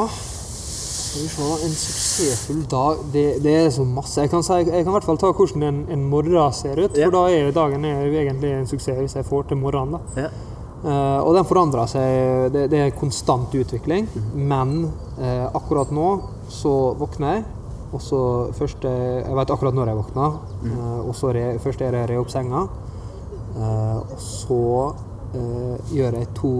En 1.18 1.74
suksessfull 1.74 2.60
dag 2.70 3.00
Det, 3.12 3.24
det 3.42 3.54
er 3.58 3.70
så 3.74 3.84
masse. 3.84 4.20
Jeg 4.22 4.30
kan, 4.30 4.44
si, 4.46 4.60
jeg 4.62 4.84
kan 4.84 4.92
i 4.92 4.96
hvert 4.96 5.06
fall 5.08 5.18
ta 5.18 5.32
hvordan 5.32 5.64
en, 5.66 5.80
en 5.90 6.04
morgen 6.10 6.52
ser 6.54 6.78
ut. 6.78 6.94
For 6.94 7.14
da 7.14 7.24
er 7.32 7.50
dagen 7.56 7.84
er 7.88 8.06
jo 8.06 8.20
egentlig 8.22 8.52
en 8.54 8.70
suksess 8.70 9.00
hvis 9.02 9.18
jeg 9.18 9.26
får 9.26 9.50
til 9.50 9.60
morgenen. 9.60 9.98
da. 9.98 10.26
Ja. 10.28 10.30
Eh, 10.78 11.20
og 11.26 11.34
den 11.34 11.46
forandrer 11.48 11.90
seg. 11.90 12.50
Det, 12.54 12.68
det 12.70 12.82
er 12.84 12.96
konstant 12.96 13.54
utvikling. 13.54 14.06
Men 14.34 14.84
uh, 15.18 15.46
akkurat 15.58 15.90
nå 15.94 16.10
så 16.52 16.74
våkner 16.98 17.38
jeg. 17.38 17.46
Og 17.88 18.02
så 18.04 18.18
først 18.52 18.84
eh, 18.84 19.22
Jeg 19.24 19.36
vet 19.38 19.50
akkurat 19.50 19.76
når 19.76 19.90
jeg 19.90 19.96
våkner. 19.96 20.38
Eh, 20.68 20.98
og 21.08 21.14
så 21.16 21.32
re, 21.32 21.44
først 21.62 21.80
er 21.80 21.94
det 21.96 22.02
re 22.10 22.18
opp 22.20 22.32
senga. 22.32 22.66
Og 23.58 24.18
så 24.22 24.58
gjør 25.92 26.14
jeg 26.18 26.28
to 26.34 26.50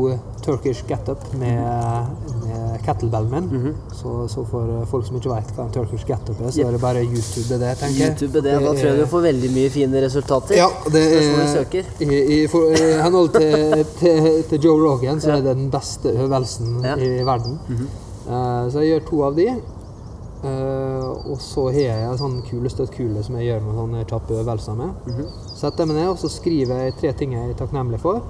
Turkish 0.44 0.84
get-up 0.88 1.22
med, 1.40 2.08
med 2.42 2.80
kettlebellen 2.84 3.48
min. 3.48 3.74
så, 3.96 4.26
så 4.28 4.44
for 4.48 4.68
eh, 4.74 4.82
folk 4.90 5.06
som 5.06 5.16
ikke 5.16 5.30
vet 5.32 5.52
hva 5.56 5.64
en 5.66 5.72
Turkish 5.72 6.04
get-up 6.08 6.40
er, 6.42 6.50
så 6.52 6.66
er 6.66 6.76
det 6.76 6.80
bare 6.82 7.04
YouTube 7.04 7.58
det, 7.62 7.70
tenker 7.80 8.02
jeg. 8.02 8.12
YouTube, 8.12 8.42
det, 8.44 8.52
da 8.60 8.74
tror 8.74 8.90
jeg 8.90 9.00
du 9.00 9.06
får 9.14 9.24
veldig 9.28 9.50
mye 9.56 9.70
fine 9.72 10.04
resultater. 10.04 10.58
ja, 10.60 10.68
det 10.92 11.02
er, 11.06 11.88
i, 12.04 12.20
i, 12.36 12.38
for, 12.52 12.68
I 12.76 12.92
henhold 13.02 13.32
til, 13.38 13.82
til, 14.02 14.28
til 14.52 14.68
Joe 14.68 14.84
Rogan 14.84 15.20
så 15.24 15.38
er 15.38 15.42
det 15.46 15.56
den 15.56 15.72
beste 15.72 16.12
øvelsen 16.12 16.78
Ja. 16.84 16.94
i 16.96 17.24
verden. 17.26 17.58
Eh, 18.28 18.62
så 18.70 18.84
jeg 18.84 18.92
gjør 18.98 19.04
to 19.10 19.24
av 19.30 19.36
de. 19.40 19.48
Uh, 20.38 21.32
og 21.32 21.40
så 21.42 21.64
har 21.74 21.80
jeg 21.82 22.02
en 22.12 22.18
sånn 22.20 22.36
kulestøttkule 22.46 23.24
som 23.26 23.34
jeg 23.40 23.48
gjør 23.48 23.64
noen 23.64 23.78
sånne 23.80 24.04
kjappe 24.06 24.36
øvelser 24.38 24.76
med. 24.78 25.16
Setter 25.50 25.82
jeg 25.82 25.90
meg 25.90 25.96
ned 25.98 26.10
og 26.12 26.20
så 26.20 26.30
skriver 26.30 26.84
jeg 26.84 26.94
tre 27.00 27.10
ting 27.18 27.34
jeg 27.34 27.48
er 27.50 27.56
takknemlig 27.58 27.98
for. 28.04 28.20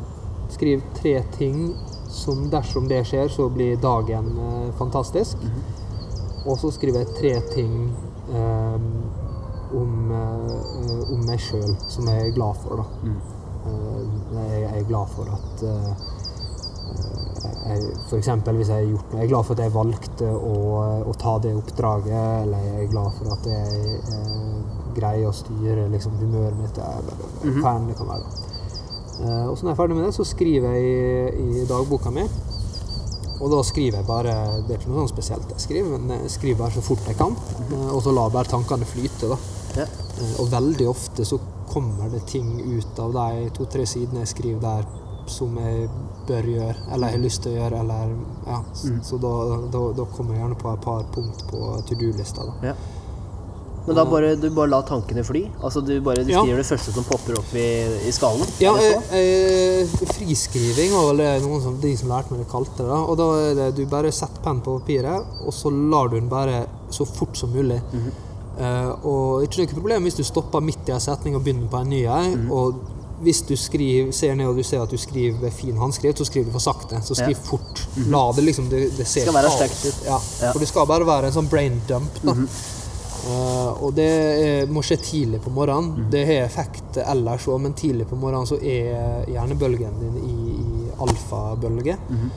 Skriv 0.48 0.82
tre 0.96 1.14
ting 1.36 1.74
som 2.08 2.46
dersom 2.50 2.88
det 2.88 3.02
skjer, 3.06 3.28
så 3.28 3.48
blir 3.52 3.76
dagen 3.82 4.30
eh, 4.40 4.68
fantastisk. 4.78 5.42
Og 6.48 6.56
så 6.60 6.70
skriver 6.72 7.04
jeg 7.04 7.16
tre 7.18 7.32
ting 7.52 7.74
eh, 8.32 8.78
om, 9.76 10.12
eh, 10.14 11.02
om 11.12 11.26
meg 11.28 11.42
sjøl 11.42 11.74
som 11.92 12.08
jeg 12.08 12.30
er 12.30 12.36
glad 12.36 12.62
for. 12.62 12.80
Da. 12.80 13.12
Eh, 13.68 14.00
jeg, 14.38 14.62
jeg 14.62 14.80
er 14.80 14.88
glad 14.88 15.12
for 15.12 15.34
at 15.36 15.66
eh, 15.68 16.06
for 18.08 18.16
eksempel 18.16 18.56
hvis 18.56 18.70
jeg 18.72 18.80
har 18.80 18.88
gjort 18.88 19.10
noe 19.12 19.20
Jeg 19.20 19.26
er 19.26 19.32
glad 19.32 19.44
for 19.44 19.54
at 19.54 19.62
jeg 19.62 19.74
valgte 19.74 20.28
å, 20.32 20.54
å 21.04 21.14
ta 21.20 21.34
det 21.44 21.52
oppdraget, 21.58 22.28
eller 22.46 22.64
jeg 22.64 22.84
er 22.84 22.92
glad 22.94 23.16
for 23.18 23.32
at 23.34 23.48
jeg 23.50 23.98
eh, 24.16 24.54
greier 24.96 25.28
å 25.28 25.34
styre 25.36 25.88
liksom, 25.92 26.16
humøret 26.22 26.56
mitt, 26.58 26.78
eller 26.80 27.60
hva 27.60 27.74
enn 27.76 27.90
det 27.90 27.98
kan 27.98 28.08
være. 28.08 28.32
Eh, 29.18 29.46
og 29.50 29.56
så 29.58 29.64
når 29.66 29.70
jeg 29.72 29.74
er 29.76 29.80
ferdig 29.82 29.96
med 29.98 30.04
det, 30.08 30.14
så 30.14 30.24
skriver 30.28 30.76
jeg 30.76 30.84
i, 31.40 31.60
i 31.62 31.66
dagboka 31.68 32.10
mi. 32.14 32.26
Og 33.38 33.52
da 33.52 33.60
skriver 33.62 34.00
jeg 34.00 34.06
bare 34.08 34.32
Det 34.66 34.72
er 34.74 34.80
ikke 34.80 34.90
noe 34.90 35.04
sånn 35.04 35.12
spesielt 35.12 35.50
jeg 35.54 35.62
skriver, 35.62 35.98
men 36.02 36.24
jeg 36.24 36.32
skriver 36.34 36.58
bare 36.64 36.74
så 36.74 36.82
fort 36.82 37.06
jeg 37.06 37.18
kan. 37.20 37.36
eh, 37.70 37.90
og 37.94 38.02
så 38.02 38.14
lar 38.14 38.30
bare 38.34 38.50
tankene 38.50 38.86
flyte. 38.88 39.30
da. 39.34 39.38
Ja. 39.82 39.86
Eh, 40.18 40.34
Og 40.42 40.50
veldig 40.54 40.88
ofte 40.90 41.24
så 41.28 41.38
kommer 41.68 42.08
det 42.10 42.24
ting 42.26 42.48
ut 42.78 42.98
av 42.98 43.12
de 43.12 43.50
to-tre 43.58 43.84
sidene 43.86 44.24
jeg 44.24 44.32
skriver 44.34 44.60
der 44.64 44.86
som 45.28 45.58
jeg 45.60 45.90
bør 46.26 46.46
gjøre, 46.48 46.74
eller 46.94 47.10
har 47.12 47.20
lyst 47.20 47.42
til 47.44 47.52
å 47.52 47.58
gjøre, 47.58 47.80
eller 47.82 48.14
ja. 48.46 48.62
Mm. 48.88 49.02
Så 49.04 49.18
da, 49.20 49.32
da, 49.74 49.82
da 49.98 50.06
kommer 50.16 50.32
jeg 50.34 50.40
gjerne 50.40 50.56
på 50.62 50.70
et 50.72 50.80
par 50.86 51.02
punkt 51.12 51.42
på 51.50 51.58
to 51.84 51.98
do-lista, 52.00 52.46
da. 52.48 52.70
Ja. 52.70 52.74
Men 53.88 53.96
da 53.96 54.04
bare, 54.04 54.34
du 54.36 54.46
bare 54.54 54.68
lar 54.70 54.82
tankene 54.88 55.24
fly? 55.24 55.42
Altså 55.64 55.80
du 55.84 55.94
bare 56.04 56.22
du 56.24 56.30
Ja. 56.32 56.42
skriver 56.44 56.60
det 56.60 56.66
første 56.68 56.92
som 56.94 57.04
popper 57.08 57.38
opp 57.40 57.54
i, 57.56 57.66
i 58.08 58.12
skallen? 58.12 58.44
Ja, 58.60 58.74
eh, 58.76 59.16
eh, 59.16 59.86
friskriving 60.12 60.92
var 60.92 61.08
vel 61.12 61.22
det 61.24 61.30
noen 61.46 61.62
som, 61.64 61.78
de 61.80 61.94
som 61.96 62.08
lærte 62.12 62.30
meg 62.34 62.44
det 62.44 62.50
kalte 62.52 62.76
det. 62.82 62.88
da. 62.90 63.00
Og 63.08 63.16
da 63.20 63.28
er 63.48 63.54
det 63.62 63.68
du 63.80 63.84
bare 63.90 64.12
setter 64.12 64.44
penn 64.44 64.60
på 64.64 64.78
papiret, 64.80 65.26
og 65.46 65.52
så 65.56 65.72
lar 65.72 66.08
du 66.12 66.18
den 66.20 66.28
bare 66.30 66.66
så 66.94 67.06
fort 67.08 67.36
som 67.40 67.50
mulig. 67.54 67.80
Mhm. 67.92 68.12
Eh, 68.58 68.92
og 69.06 69.44
ikke 69.46 69.62
noe 69.64 69.74
problem 69.74 70.02
hvis 70.08 70.16
du 70.18 70.24
stopper 70.26 70.60
midt 70.60 70.88
i 70.88 70.92
en 70.92 71.00
setning 71.00 71.36
og 71.38 71.44
begynner 71.46 71.68
på 71.70 71.78
en 71.80 71.90
ny 71.92 72.04
en. 72.06 72.32
Mhm. 72.44 72.52
Og 72.52 72.74
hvis 73.22 73.40
du 73.48 73.54
skriver, 73.58 74.12
ser 74.14 74.34
ned 74.38 74.46
og 74.46 74.56
du 74.56 74.62
ser 74.62 74.82
at 74.82 74.90
du 74.90 74.96
skriver 74.98 75.40
med 75.42 75.52
fin 75.52 75.74
håndskrift, 75.76 76.18
så 76.18 76.24
skriver 76.28 76.46
du 76.52 76.52
for 76.58 76.62
sakte. 76.62 77.00
Så 77.02 77.14
skriv 77.18 77.34
Ja. 77.34 77.38
Mhm. 77.38 77.48
fort. 77.48 77.86
La 78.10 78.32
det 78.32 78.44
liksom 78.44 78.68
Det, 78.70 78.96
det 78.96 79.06
ser 79.06 79.22
Skal 79.26 79.34
være 79.34 79.48
kaos. 79.58 79.86
ut. 79.86 79.94
Ja, 80.04 80.10
Ja. 80.10 80.18
Mhm. 80.18 80.52
for 80.52 80.58
det 80.60 80.68
skal 80.68 80.86
bare 80.86 81.04
være 81.06 81.24
en 81.26 81.32
sånn 81.32 81.48
brain 81.50 81.80
dump. 81.88 82.10
da. 82.22 82.32
Eh, 82.32 82.36
og 83.82 83.94
det 83.96 84.06
er, 84.08 84.66
må 84.72 84.82
skje 84.86 84.96
tidlig 85.02 85.40
på 85.44 85.50
morgenen. 85.50 85.90
Mm. 86.04 86.10
Det 86.12 86.22
har 86.28 86.44
effekt 86.46 86.98
ellers 87.02 87.46
òg, 87.50 87.60
men 87.64 87.74
tidlig 87.78 88.06
på 88.10 88.16
morgenen 88.16 88.46
så 88.46 88.58
er 88.62 89.26
hjernebølgen 89.32 89.98
din 90.00 90.20
i, 90.22 90.36
i 90.54 90.90
alfabølge. 91.04 91.96
Mm. 92.08 92.28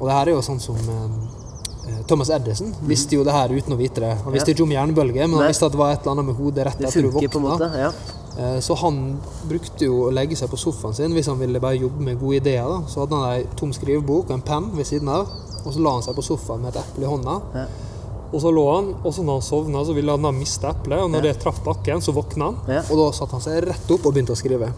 Og 0.00 0.06
det 0.08 0.14
her 0.16 0.30
er 0.30 0.32
jo 0.34 0.40
sånn 0.44 0.60
som 0.62 0.78
eh, 0.80 1.98
Thomas 2.08 2.30
Edison 2.34 2.72
visste 2.88 3.18
jo 3.18 3.24
det 3.26 3.34
her 3.36 3.52
uten 3.52 3.74
å 3.76 3.78
vite 3.80 4.00
det. 4.00 4.14
Han 4.24 4.32
visste 4.34 4.50
Ja. 4.50 4.54
ikke 4.56 4.64
om 4.64 4.72
hjernebølge, 4.74 5.20
men 5.26 5.36
Nei. 5.36 5.42
han 5.44 5.52
visste 5.52 5.66
at 5.68 5.72
det 5.76 5.78
var 5.82 5.92
et 5.92 6.00
eller 6.00 6.16
annet 6.16 6.30
med 6.30 6.38
hodet 6.40 6.66
rett 6.70 6.80
etter 6.80 7.02
du 7.02 7.10
våkna. 7.10 7.70
Ja. 7.84 7.92
Eh, 8.38 8.58
Så 8.64 8.74
han 8.80 9.18
brukte 9.48 9.84
jo 9.84 10.06
å 10.08 10.10
legge 10.14 10.36
seg 10.36 10.48
på 10.50 10.56
sofaen 10.58 10.94
sin 10.96 11.12
hvis 11.12 11.26
han 11.28 11.38
ville 11.38 11.60
bare 11.60 11.76
jobbe 11.76 12.00
med 12.00 12.18
gode 12.20 12.36
ideer. 12.40 12.64
da. 12.68 12.80
Så 12.88 13.00
hadde 13.04 13.14
han 13.20 13.32
ei 13.36 13.46
tom 13.56 13.72
skrivebok 13.76 14.30
og 14.30 14.36
en 14.38 14.42
penn 14.42 14.70
ved 14.76 14.86
siden 14.86 15.08
av, 15.08 15.28
og 15.64 15.72
så 15.74 15.78
la 15.84 15.92
han 15.98 16.02
seg 16.02 16.14
på 16.16 16.22
sofaen 16.24 16.62
med 16.62 16.74
et 16.74 16.80
eple 16.82 17.04
i 17.04 17.10
hånda. 17.10 17.40
Ja. 17.54 17.66
Og 18.32 18.38
så 18.44 18.50
lå 18.54 18.62
han, 18.74 18.88
og 19.02 19.10
så 19.14 19.24
når 19.26 19.40
han 19.40 19.42
sovna, 19.42 19.80
så 19.84 19.94
ville 19.96 20.12
han 20.14 20.22
da 20.22 20.30
miste 20.30 20.68
eplet. 20.70 21.00
Og 21.02 21.10
når 21.10 21.24
det 21.26 21.32
traff 21.42 21.58
bakken, 21.66 21.98
så 22.04 22.12
våkna 22.14 22.44
han. 22.52 22.58
Ja. 22.70 22.82
Og 22.90 23.00
da 23.00 23.08
satte 23.16 23.34
han 23.34 23.42
seg 23.42 23.64
rett 23.66 23.90
opp 23.90 24.06
og 24.06 24.14
begynte 24.14 24.36
å 24.36 24.38
skrive. 24.38 24.68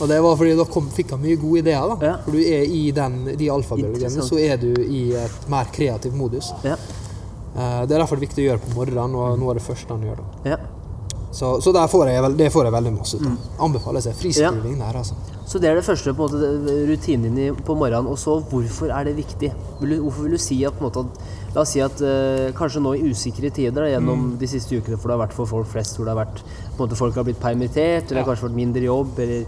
Og 0.00 0.08
det 0.08 0.20
var 0.22 0.36
fordi 0.38 0.54
da 0.60 0.66
kom, 0.70 0.86
fikk 0.94 1.10
han 1.16 1.22
mye 1.24 1.36
gode 1.42 1.64
ideer. 1.64 1.90
da. 1.90 1.96
Ja. 2.06 2.16
For 2.24 2.38
du 2.38 2.38
er 2.40 2.64
i 2.70 2.84
den, 2.94 3.18
de 3.36 3.50
alfabølgene, 3.50 4.22
så 4.30 4.38
er 4.38 4.56
du 4.62 4.70
i 4.86 5.02
et 5.18 5.48
mer 5.50 5.72
kreativ 5.74 6.14
modus. 6.14 6.52
Ja. 6.62 6.76
Eh, 7.56 7.86
Det 7.86 7.96
er 7.96 7.98
derfor 8.04 8.14
det 8.16 8.22
er 8.22 8.28
viktig 8.28 8.44
å 8.44 8.48
gjøre 8.52 8.62
på 8.68 8.74
morgenen, 8.78 9.16
og 9.18 9.38
noe 9.42 9.50
av 9.50 9.58
det 9.58 9.66
første 9.66 9.90
han 9.96 10.06
gjør. 10.06 10.22
da. 10.22 10.50
ja. 10.54 10.60
Så, 11.32 11.60
så 11.62 11.70
får 11.70 12.08
jeg, 12.10 12.30
det 12.40 12.48
får 12.50 12.64
jeg 12.66 12.72
veldig 12.74 12.90
masse 12.96 13.14
ut 13.16 13.22
Mm. 13.22 13.36
av. 13.36 13.60
Anbefaler 13.68 14.00
seg 14.02 14.14
friskriving 14.18 14.78
der, 14.80 14.96
altså. 14.98 15.14
Så 15.46 15.60
det 15.62 15.68
er 15.70 15.76
det 15.78 15.84
første 15.86 16.12
på 16.14 16.26
måte, 16.26 16.48
rutinen 16.90 17.34
din 17.38 17.54
på 17.54 17.74
morgenen. 17.78 18.06
Og 18.10 18.18
så 18.18 18.34
hvorfor 18.50 18.90
er 18.90 19.04
det 19.04 19.14
viktig? 19.16 19.52
Vil 19.80 19.90
du, 19.94 20.02
hvorfor 20.02 20.22
vil 20.26 20.32
du 20.34 20.38
si 20.42 20.58
at, 20.66 20.74
på 20.74 20.82
en 20.84 20.90
måte, 20.90 21.04
at 21.06 21.39
La 21.54 21.64
oss 21.64 21.72
si 21.74 21.80
at 21.82 21.98
eh, 22.06 22.52
kanskje 22.54 22.80
nå 22.84 22.92
i 22.94 23.08
usikre 23.10 23.50
tider 23.50 23.74
da, 23.82 23.88
gjennom 23.90 24.36
de 24.38 24.46
siste 24.46 24.76
ukene, 24.78 24.96
for 24.96 25.10
det 25.10 25.16
har 25.16 25.24
vært 25.26 25.34
for 25.34 25.46
folk 25.50 25.66
flest, 25.72 25.96
hvor 25.98 26.06
det 26.06 26.14
har 26.14 26.20
vært 26.24 26.42
på 26.44 26.76
en 26.76 26.82
måte, 26.84 26.98
folk 27.00 27.16
har 27.18 27.24
blitt 27.26 27.40
permittert, 27.42 28.10
eller 28.12 28.22
Ja. 28.22 28.26
kanskje 28.28 28.46
vært 28.48 28.58
mindre 28.60 28.82
jobb, 28.86 29.18
eller 29.18 29.46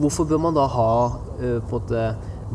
Hvorfor 0.00 0.24
bør 0.30 0.38
man 0.38 0.54
da 0.54 0.68
ha 0.70 0.90
eh, 1.42 1.58
på 1.66 1.80
en 1.80 1.80
måte 1.80 2.02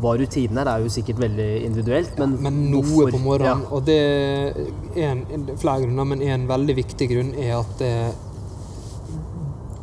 Hva 0.00 0.14
rutinen 0.16 0.58
er, 0.62 0.68
er 0.72 0.80
jo 0.84 0.88
sikkert 0.92 1.18
veldig 1.20 1.48
individuelt, 1.66 2.14
men, 2.18 2.38
Men 2.42 2.56
noe 2.72 2.82
hvorfor? 2.84 3.10
på 3.12 3.20
morgenen. 3.20 3.62
Ja. 3.62 3.74
Og 3.76 3.84
det 3.84 3.96
er 4.00 5.10
en, 5.10 5.20
en- 5.32 5.46
flere 5.60 5.82
grunner, 5.84 6.04
men 6.04 6.22
en 6.22 6.46
veldig 6.48 6.76
viktig 6.76 7.08
grunn 7.12 7.34
er 7.36 7.54
at 7.58 7.78
det, 7.78 7.92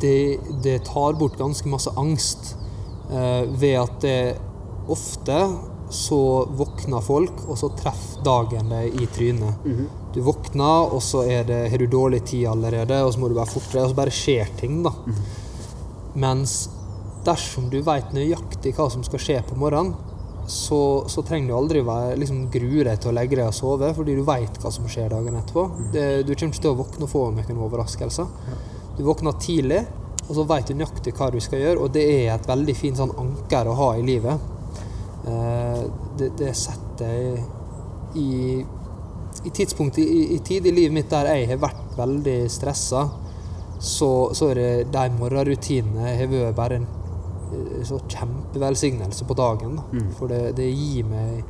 det, 0.01 0.39
det 0.64 0.76
tar 0.89 1.14
bort 1.18 1.38
ganske 1.39 1.70
masse 1.72 1.93
angst 1.97 2.55
eh, 3.11 3.45
ved 3.57 3.78
at 3.80 3.99
det 4.03 4.18
ofte 4.91 5.38
så 5.94 6.46
våkner 6.58 7.02
folk, 7.06 7.44
og 7.48 7.58
så 7.60 7.70
treffer 7.78 8.24
dagen 8.26 8.72
deg 8.74 9.02
i 9.02 9.08
trynet. 9.14 9.66
Mhm. 9.66 9.89
Du 10.14 10.22
våkner, 10.22 10.94
og 10.94 11.02
så 11.02 11.24
er 11.26 11.44
det, 11.44 11.60
har 11.72 11.78
du 11.78 11.88
dårlig 11.88 12.24
tid 12.26 12.48
allerede, 12.48 13.04
og 13.04 13.14
så 13.14 13.20
må 13.20 13.30
du 13.30 13.38
være 13.38 13.54
fortere, 13.54 13.84
og 13.84 13.94
så 13.94 13.98
bare 13.98 14.14
skjer 14.14 14.50
ting, 14.60 14.82
da. 14.84 14.94
Mhm. 15.06 15.22
Mens 16.16 16.70
dersom 17.26 17.70
du 17.70 17.80
veit 17.82 18.14
nøyaktig 18.14 18.76
hva 18.78 18.89
som 18.91 19.04
skal 19.06 19.22
skje 19.22 19.39
på 19.48 19.58
morgenen, 19.58 19.96
så, 20.48 21.06
så 21.08 21.22
trenger 21.24 21.54
du 21.54 21.56
aldri 21.56 21.82
være, 21.88 22.18
liksom, 22.20 22.48
grue 22.52 22.84
deg 22.84 23.00
til 23.00 23.14
å 23.14 23.16
legge 23.16 23.38
deg 23.39 23.48
og 23.48 23.56
sove, 23.56 23.94
fordi 23.96 24.16
du 24.18 24.24
veit 24.28 24.58
hva 24.60 24.72
som 24.76 24.88
skjer 24.91 25.14
dagen 25.14 25.38
etterpå. 25.39 25.64
Det, 25.94 26.08
du 26.28 26.34
kommer 26.36 26.52
ikke 26.52 26.66
til 26.66 26.74
å 26.74 26.80
våkne 26.82 27.08
og 27.08 27.12
få 27.14 27.22
noen 27.32 27.62
overraskelser. 27.68 28.26
Du 28.98 29.06
våkner 29.08 29.38
tidlig, 29.39 29.86
og 30.28 30.36
så 30.36 30.46
veit 30.48 30.68
du 30.68 30.76
nøyaktig 30.76 31.16
hva 31.16 31.30
du 31.32 31.39
skal 31.44 31.64
gjøre, 31.64 31.80
og 31.80 31.96
det 31.96 32.04
er 32.04 32.34
et 32.34 32.50
veldig 32.50 32.76
fint 32.76 33.00
sånn 33.00 33.16
anker 33.24 33.72
å 33.72 33.78
ha 33.80 33.89
i 34.00 34.04
livet. 34.06 34.52
Eh, 35.24 35.62
det, 36.19 36.31
det 36.39 36.53
setter 36.55 37.38
i, 38.15 38.59
i 39.43 39.49
tidspunktet 39.49 40.03
i, 40.03 40.36
i 40.36 40.39
tid 40.45 40.65
i 40.69 40.71
livet 40.75 40.93
mitt 40.93 41.09
der 41.11 41.29
jeg 41.34 41.47
har 41.53 41.61
vært 41.63 41.95
veldig 41.97 42.38
stressa, 42.53 43.05
så, 43.84 44.09
så 44.34 44.51
er 44.53 44.59
det 44.61 44.91
de 44.93 45.07
morgenrutinene 45.19 46.13
har 46.19 46.29
vært 46.31 46.55
bare 46.55 46.77
en 46.81 46.86
eh, 47.53 47.81
så 47.88 47.97
kjempevelsignelse 48.07 49.25
på 49.27 49.36
dagen. 49.38 49.79
Da. 49.79 50.03
For 50.19 50.31
det, 50.31 50.53
det 50.59 50.69
gir 50.71 51.09
meg 51.09 51.43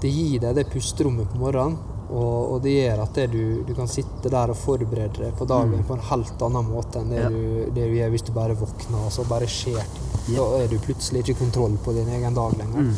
Det 0.00 0.08
gir 0.08 0.38
deg 0.40 0.54
det 0.56 0.68
pusterommet 0.72 1.28
på 1.28 1.36
morgenen. 1.42 1.74
Og, 2.10 2.54
og 2.54 2.62
det 2.64 2.72
gjør 2.72 3.02
at 3.04 3.12
det 3.14 3.26
du, 3.30 3.42
du 3.68 3.74
kan 3.76 3.86
sitte 3.86 4.30
der 4.32 4.50
og 4.50 4.56
forberede 4.58 5.12
deg 5.20 5.34
på 5.38 5.44
dagen 5.46 5.84
på 5.86 5.94
en 5.94 6.00
helt 6.08 6.40
annen 6.42 6.64
måte 6.66 6.98
enn 7.04 7.12
det, 7.12 7.20
Ja. 7.20 7.28
du, 7.30 7.68
det 7.76 7.84
du 7.86 7.94
gjør 7.98 8.10
hvis 8.16 8.24
du 8.26 8.32
bare 8.34 8.56
våkner 8.58 9.04
og 9.06 9.12
så 9.14 9.22
bare 9.30 9.46
skjer 9.46 9.78
ting. 9.94 10.08
Da 10.34 10.46
er 10.58 10.66
du 10.72 10.78
plutselig 10.82 11.22
ikke 11.22 11.36
i 11.36 11.38
kontroll 11.44 11.76
på 11.84 11.92
din 11.94 12.08
egen 12.16 12.34
dag 12.34 12.56
lenger. 12.58 12.88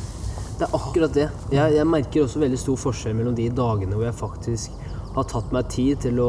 Det 0.63 0.69
er 0.69 0.77
akkurat 0.79 1.15
det. 1.17 1.25
Jeg, 1.51 1.75
jeg 1.75 1.87
merker 1.91 2.23
også 2.23 2.39
veldig 2.39 2.59
stor 2.61 2.77
forskjell 2.79 3.17
mellom 3.19 3.35
de 3.35 3.49
dagene 3.51 3.97
hvor 3.97 4.07
jeg 4.07 4.15
faktisk 4.15 4.85
har 5.17 5.27
tatt 5.27 5.51
meg 5.55 5.67
tid 5.73 6.05
til 6.05 6.21
å 6.23 6.29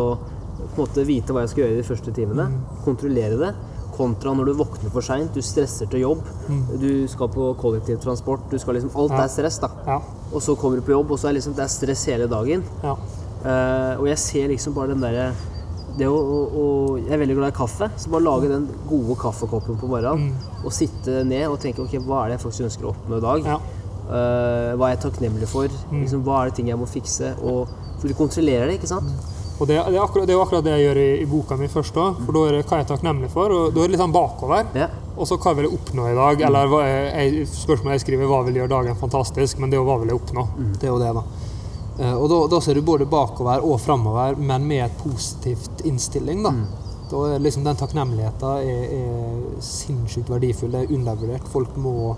på 0.64 0.66
en 0.72 0.80
måte 0.80 1.04
vite 1.06 1.36
hva 1.36 1.44
jeg 1.44 1.52
skal 1.52 1.64
gjøre 1.64 1.78
de 1.78 1.86
første 1.86 2.14
timene, 2.16 2.48
kontrollere 2.86 3.38
det, 3.38 3.52
kontra 3.94 4.34
når 4.34 4.50
du 4.50 4.54
våkner 4.58 4.94
for 4.94 5.06
seint, 5.06 5.36
du 5.36 5.46
stresser 5.46 5.90
til 5.92 6.02
jobb, 6.02 6.24
du 6.82 7.06
skal 7.12 7.30
på 7.34 7.52
kollektivtransport, 7.62 8.48
du 8.50 8.58
skal 8.62 8.80
liksom 8.80 8.96
Alt 9.04 9.14
Ja. 9.14 9.24
er 9.26 9.34
stress, 9.36 9.60
da. 9.62 9.70
Ja. 9.86 10.00
Og 10.32 10.42
så 10.42 10.56
kommer 10.58 10.82
du 10.82 10.86
på 10.88 10.96
jobb, 10.96 11.12
og 11.12 11.20
så 11.20 11.30
er 11.30 11.38
liksom, 11.38 11.54
det 11.54 11.66
er 11.68 11.74
stress 11.76 12.06
hele 12.10 12.28
dagen. 12.32 12.64
ja. 12.82 12.96
Uh, 13.44 14.00
og 14.00 14.08
jeg 14.08 14.18
ser 14.24 14.48
liksom 14.48 14.74
bare 14.74 14.94
den 14.94 15.02
derre 15.04 15.34
det 15.98 16.08
å, 16.08 16.16
å, 16.16 16.38
å, 16.48 16.68
Jeg 17.02 17.12
er 17.12 17.20
veldig 17.20 17.36
glad 17.36 17.52
i 17.52 17.56
kaffe, 17.58 17.90
så 18.00 18.10
bare 18.10 18.24
lage 18.24 18.48
den 18.50 18.70
gode 18.88 19.18
kaffekoppen 19.20 19.76
på 19.78 19.90
morgenen 19.92 20.32
og 20.64 20.72
sitte 20.72 21.26
ned 21.28 21.50
og 21.50 21.60
tenke 21.60 21.84
ok, 21.84 21.98
hva 22.08 22.24
er 22.24 22.32
det 22.32 22.38
jeg 22.38 22.44
faktisk 22.48 22.68
ønsker 22.70 22.88
å 22.88 22.94
oppnå 22.94 23.20
i 23.20 23.26
dag? 23.26 23.50
Eh, 24.04 24.74
hva 24.76 24.90
er 24.90 24.98
jeg 24.98 25.04
takknemlig 25.06 25.48
for? 25.52 25.72
Liksom, 25.92 26.26
hva 26.26 26.42
er 26.42 26.52
det 26.52 26.58
ting 26.60 26.74
jeg 26.74 26.80
må 26.80 26.90
fikse? 26.90 27.36
Og, 27.44 27.72
for 28.02 28.10
du 28.12 28.18
kontrollerer 28.18 28.68
det, 28.68 28.82
ikke 28.82 28.92
sant? 28.92 29.14
Og 29.62 29.68
det, 29.70 29.78
det, 29.78 29.96
er 29.96 30.02
akkurat, 30.02 30.26
det 30.28 30.34
er 30.34 30.42
akkurat 30.42 30.66
det 30.66 30.74
jeg 30.74 30.88
gjør 30.88 31.00
i, 31.00 31.10
i 31.22 31.28
boka 31.30 31.56
mi 31.60 31.70
først 31.72 31.98
òg. 32.02 32.20
For 32.26 32.36
da 32.36 32.42
er 32.48 32.58
det 32.58 32.66
hva 32.66 32.80
jeg 32.80 32.88
er 32.88 32.90
takknemlig 32.90 33.30
for, 33.32 33.54
og 33.54 33.72
da 33.72 33.84
er 33.84 33.88
det 33.88 33.94
litt 33.94 34.02
sånn 34.02 34.16
bakover. 34.16 34.66
Ja. 34.76 34.90
Og 35.14 35.30
så 35.30 35.38
hva 35.38 35.54
vil 35.56 35.68
jeg 35.70 35.78
oppnå 35.78 36.08
i 36.10 36.16
dag? 36.18 36.44
Eller 36.50 36.72
hva 36.72 36.82
er, 36.90 37.10
jeg, 37.22 37.48
spørsmålet 37.54 38.00
jeg 38.00 38.04
skriver 38.08 38.32
hva 38.32 38.42
vil 38.48 38.60
gjøre 38.60 38.74
dagen 38.74 39.00
fantastisk, 39.00 39.62
men 39.62 39.72
det 39.72 39.78
er 39.78 39.84
jo 39.84 39.88
hva 39.88 40.00
vil 40.02 40.12
jeg 40.12 40.20
oppnå? 40.20 40.46
Det 40.82 40.90
er 40.90 40.92
jo 40.92 41.02
det, 41.04 41.12
da. 41.20 41.26
Uh, 41.94 42.16
Og 42.18 42.26
da, 42.32 42.40
da 42.50 42.60
ser 42.66 42.80
du 42.80 42.82
både 42.82 43.06
bakover 43.06 43.62
og 43.64 43.78
framover, 43.80 44.40
men 44.42 44.66
med 44.68 44.88
et 44.88 44.96
positivt 45.04 45.86
innstilling. 45.86 46.42
Da 46.44 46.56
Da 47.14 47.20
er 47.30 47.42
liksom 47.44 47.64
den 47.64 47.78
takknemligheten 47.78 48.66
er, 48.66 48.94
er 48.98 49.62
sinnssykt 49.62 50.32
verdifull. 50.34 50.72
Det 50.74 50.80
er 50.88 50.94
undervurdert. 50.96 51.46
Folk 51.54 51.76
må 51.78 52.16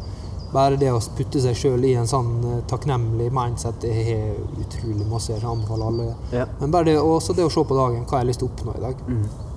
Bare 0.55 0.77
det 0.79 0.91
å 0.93 1.01
putte 1.17 1.41
seg 1.43 1.57
sjøl 1.59 1.83
i 1.83 1.95
en 1.99 2.07
sånn 2.07 2.31
eh, 2.47 2.61
takknemlig 2.69 3.27
mindset, 3.35 3.81
det 3.83 3.91
har 3.91 4.37
utrolig 4.61 5.07
masse 5.09 5.33
jeg 5.33 5.43
anbefaler 5.43 5.89
alle. 5.89 6.05
Ja. 6.31 6.45
Men 6.61 6.71
bare 6.71 6.89
det, 6.91 6.95
også 7.01 7.35
det 7.35 7.47
å 7.47 7.51
se 7.51 7.65
på 7.67 7.75
dagen, 7.75 8.05
hva 8.05 8.21
jeg 8.21 8.23
har 8.23 8.29
lyst 8.29 8.43
til 8.43 8.47
å 8.47 8.53
oppnå 8.53 8.77
i 8.77 8.83
dag. 8.85 9.03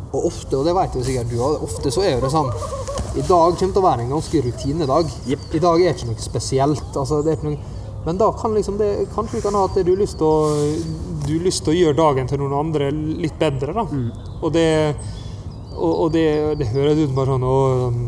Og 0.09 0.26
ofte, 0.30 0.57
og 0.57 0.66
det 0.66 0.74
vet 0.74 0.96
jo 0.96 1.05
sikkert 1.07 1.30
du 1.30 1.36
òg, 1.44 1.62
ofte 1.68 1.92
så 1.92 2.03
er 2.09 2.22
det 2.22 2.30
sånn 2.32 2.49
I 2.49 3.24
dag 3.28 3.59
kommer 3.61 3.74
til 3.74 3.82
å 3.82 3.84
være 3.84 4.07
en 4.07 4.14
ganske 4.16 4.40
rutinedag. 4.46 5.11
Yep. 5.28 5.44
I 5.55 5.62
dag 5.62 5.82
er 5.82 5.94
ikke 5.94 6.09
noe 6.11 6.22
spesielt. 6.22 6.88
Altså, 6.94 7.20
det 7.22 7.34
er 7.34 7.38
ikke 7.38 7.53
noe, 7.53 7.76
men 8.07 8.18
da 8.18 8.30
kan 8.32 8.55
liksom 8.57 8.78
det, 8.80 8.88
kanskje 9.14 9.38
du 9.38 9.44
kan 9.44 9.59
ha 9.59 9.66
at 9.68 9.78
du 9.78 9.92
har 9.92 10.01
lyst 10.01 10.18
til 10.18 11.74
å, 11.74 11.76
gjøre 11.76 11.99
dagen 11.99 12.30
til 12.30 12.40
noen 12.40 12.57
andre 12.57 12.90
litt 12.94 13.38
bedre. 13.38 13.74
da. 13.76 13.84
Og 14.40 14.53
det, 14.55 14.68
og, 15.76 15.92
og 15.92 16.12
det, 16.14 16.26
det 16.59 16.70
høres 16.72 17.03
ut 17.03 17.11
som 17.11 17.18
bare 17.18 17.36
sånn 17.36 18.08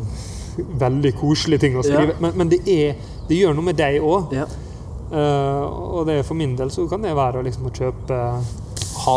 veldig 0.80 1.14
koselige 1.18 1.66
ting 1.66 1.78
å 1.78 1.84
skrive, 1.86 2.16
men, 2.22 2.34
men 2.38 2.50
det, 2.52 2.60
er, 2.70 2.98
det 3.28 3.38
gjør 3.38 3.56
noe 3.56 3.70
med 3.70 3.78
deg 3.78 4.00
òg. 4.02 4.34
Ja. 4.34 4.48
og 5.10 6.04
det 6.06 6.20
for 6.22 6.38
min 6.38 6.52
del 6.54 6.70
så 6.70 6.84
kan 6.86 7.02
det 7.02 7.16
være 7.18 7.42
liksom 7.42 7.66
å 7.66 7.72
kjøpe 7.74 8.18
ha, 9.00 9.14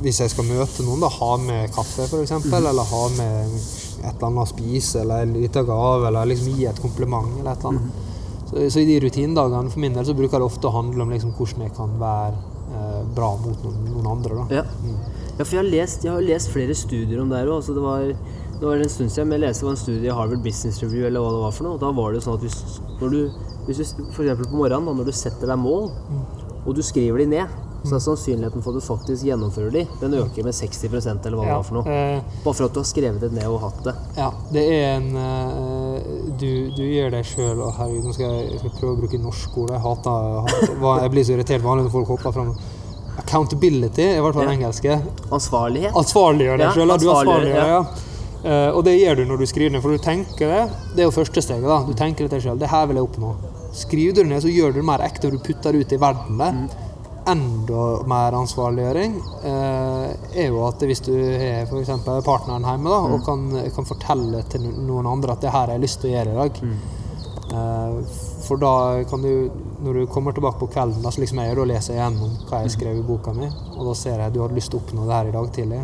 Hvis 0.00 0.20
jeg 0.22 0.32
skal 0.32 0.46
møte 0.48 0.84
noen, 0.86 1.02
da, 1.02 1.10
ha 1.12 1.30
med 1.42 1.72
kaffe 1.74 2.06
f.eks., 2.06 2.22
eksempel 2.24 2.68
eller 2.70 2.86
ha 2.92 3.02
med 3.16 3.56
et 4.00 4.14
eller 4.14 4.28
annet 4.30 4.44
å 4.44 4.48
spise, 4.48 5.02
eller 5.02 5.26
en 5.26 5.34
liten 5.36 5.66
gave, 5.68 6.06
eller 6.08 6.30
liksom 6.30 6.54
gi 6.56 6.68
et 6.70 6.80
kompliment. 6.80 7.34
eller 7.40 7.52
et 7.52 7.64
eller 7.64 7.74
annet. 7.74 8.06
Så, 8.50 8.70
så 8.72 8.80
i 8.82 8.86
de 8.88 9.00
rutinedagene 9.04 9.70
for 9.70 9.82
min 9.82 9.94
del 9.94 10.06
så 10.06 10.16
bruker 10.18 10.40
det 10.40 10.48
ofte 10.48 10.70
å 10.70 10.74
handle 10.74 11.04
om 11.04 11.12
liksom 11.14 11.34
hvordan 11.38 11.66
jeg 11.66 11.74
kan 11.76 11.92
være 12.00 12.32
eh, 12.74 13.02
bra 13.14 13.30
mot 13.38 13.66
noen, 13.66 13.82
noen 13.92 14.08
andre. 14.10 14.40
da. 14.40 14.60
Ja. 14.60 14.94
ja, 15.36 15.44
for 15.44 15.54
jeg 15.54 15.62
har 15.62 15.70
lest, 15.70 16.06
jeg 16.06 16.14
har 16.16 16.26
lest 16.26 16.50
flere 16.54 16.76
studier 16.78 17.22
om 17.22 17.30
det 17.30 17.42
her 17.42 17.52
òg. 17.52 17.68
Det 17.68 17.84
var, 17.84 18.08
det 18.60 18.66
var 18.68 18.76
en 18.84 18.88
stund 18.92 19.10
siden, 19.10 19.28
men 19.28 19.40
jeg 19.40 19.48
leste 19.48 19.64
det 19.64 19.68
var 19.70 19.72
en 19.78 19.80
studie 19.84 20.10
i 20.10 20.14
Harvard 20.14 20.42
Business 20.44 20.82
Review 20.82 21.06
eller 21.08 21.20
hva 21.24 21.30
det 21.32 21.40
var 21.46 21.52
for 21.56 21.64
noe. 21.64 21.74
og 21.78 21.80
Da 21.80 21.90
var 21.96 22.12
det 22.12 22.20
jo 22.20 22.26
sånn 22.28 22.36
at 22.36 22.44
hvis, 22.44 22.58
når 23.00 23.10
du, 23.16 23.20
hvis 23.66 23.80
du 23.96 24.04
for 24.12 24.36
på 24.44 24.52
morgenen, 24.60 24.86
da, 24.90 24.92
når 25.00 25.08
du 25.08 25.12
setter 25.16 25.48
deg 25.48 25.58
mål, 25.58 25.90
og 26.66 26.74
du 26.76 26.82
skriver 26.84 27.18
de 27.24 27.26
ned, 27.38 27.58
Så 27.80 27.94
er 27.96 28.02
sannsynligheten 28.04 28.60
for 28.60 28.74
at 28.76 28.82
du 28.82 28.84
faktisk 28.84 29.24
gjennomfører 29.24 29.70
de, 29.72 29.86
den 30.02 30.12
øker 30.20 30.44
med 30.44 30.52
60% 30.52 31.24
eller 31.24 31.38
hva 31.38 31.44
det 31.46 31.48
Ja, 31.48 31.54
var 31.56 31.62
for 31.64 31.76
noe. 31.78 31.88
eh, 31.88 32.20
Bare 32.44 32.52
for 32.58 32.64
at 32.66 32.74
du 32.74 32.80
har 32.82 32.84
skrevet 32.90 33.20
det 33.24 33.30
ned 33.32 33.46
og 33.48 33.56
hatt 33.62 33.78
det. 33.86 33.94
Ja, 34.18 34.26
det 34.52 34.64
er 34.68 34.84
en 34.98 35.06
eh, 35.16 36.10
Du, 36.42 36.50
du 36.76 36.82
gjør 36.84 37.08
deg 37.14 37.24
sjøl 37.24 37.56
Og 37.64 37.72
herregud, 37.78 38.04
nå 38.04 38.12
skal 38.12 38.26
jeg, 38.36 38.50
jeg 38.52 38.60
skal 38.60 38.74
prøve 38.76 38.92
å 38.92 39.00
bruke 39.00 39.22
norsk 39.24 39.56
ord. 39.62 39.72
Jeg 39.72 39.80
hater, 39.86 40.36
hater 40.50 41.00
Jeg 41.06 41.14
blir 41.16 41.24
så 41.24 41.32
irritert 41.38 41.64
vanlig 41.64 41.86
når 41.88 41.94
folk 41.96 42.12
hopper 42.12 42.36
fram. 42.36 42.52
Accountability 43.24 44.02
er 44.10 44.18
i 44.18 44.22
hvert 44.26 44.36
fall 44.36 44.44
Ja. 44.50 44.52
engelske. 44.58 45.00
Ansvarlighet. 45.32 45.96
Ansvarliggjør 45.96 46.60
deg 46.60 46.66
Ja, 46.66 46.72
sjøl. 46.76 46.86
Du 46.86 46.92
ansvarliggjør, 46.92 47.16
ansvarliggjør, 47.16 47.66
ja. 47.66 48.09
Eh, 48.40 48.70
og 48.72 48.84
det 48.86 48.96
gjør 48.96 49.20
du 49.20 49.24
når 49.28 49.42
du 49.42 49.48
skriver 49.48 49.74
ned, 49.74 49.82
for 49.84 49.92
du 49.92 50.02
tenker 50.02 50.52
det. 50.52 50.60
Det 50.94 51.04
er 51.04 51.08
jo 51.08 51.16
første 51.16 51.42
steget. 51.44 51.66
da. 51.68 51.80
Du 51.86 51.96
tenker 51.96 52.26
det 52.26 52.36
til 52.36 52.46
sjøl. 52.48 52.60
Det 52.60 52.70
her 52.70 52.86
vil 52.88 53.00
jeg 53.00 53.08
oppnå. 53.08 53.32
Skriver 53.76 54.14
du 54.14 54.22
det 54.22 54.30
ned, 54.30 54.44
så 54.44 54.52
gjør 54.52 54.72
du 54.72 54.80
det 54.80 54.86
mer 54.86 55.04
ekte, 55.04 55.28
og 55.28 55.36
du 55.36 55.44
putter 55.44 55.72
det 55.72 55.84
ut 55.84 55.92
i 55.92 56.00
verden 56.00 56.40
der. 56.40 56.62
Enda 57.30 57.82
mer 58.08 58.34
ansvarliggjøring 58.34 59.18
uh, 59.44 60.06
er 60.32 60.46
jo 60.48 60.62
at 60.64 60.80
hvis 60.88 61.02
du 61.04 61.12
har 61.12 61.68
f.eks. 61.68 61.90
partneren 62.24 62.64
hjemme 62.64 62.90
da, 62.90 63.00
og 63.12 63.26
kan, 63.26 63.44
kan 63.76 63.86
fortelle 63.86 64.40
til 64.50 64.64
noen 64.64 65.06
andre 65.06 65.36
at 65.36 65.44
det 65.44 65.52
her 65.52 65.68
har 65.68 65.74
jeg 65.76 65.84
lyst 65.84 66.00
til 66.00 66.10
å 66.10 66.14
gjøre 66.16 66.32
i 66.32 66.38
dag. 66.40 66.62
Eh, 67.50 68.00
for 68.46 68.56
da 68.62 69.04
kan 69.10 69.22
du, 69.22 69.50
når 69.84 69.94
du 69.94 70.06
kommer 70.06 70.32
tilbake 70.32 70.58
på 70.58 70.66
kvelden, 70.70 71.02
da, 71.02 71.10
så 71.10 71.22
liksom 71.22 71.38
jeg 71.42 71.50
gjør, 71.50 71.62
da 71.62 71.70
leser 71.74 71.94
jeg 71.94 72.02
gjennom 72.02 72.36
hva 72.48 72.64
jeg 72.64 72.74
skrev 72.76 72.98
i 72.98 73.06
boka 73.06 73.34
mi, 73.36 73.48
og 73.76 73.88
da 73.90 73.94
ser 73.98 74.16
jeg 74.16 74.26
at 74.26 74.34
du 74.34 74.42
hadde 74.42 74.58
lyst 74.58 74.72
til 74.72 74.80
å 74.80 74.84
oppnå 74.84 75.06
det 75.06 75.16
her 75.16 75.30
i 75.30 75.34
dag 75.34 75.50
tidlig. 75.56 75.80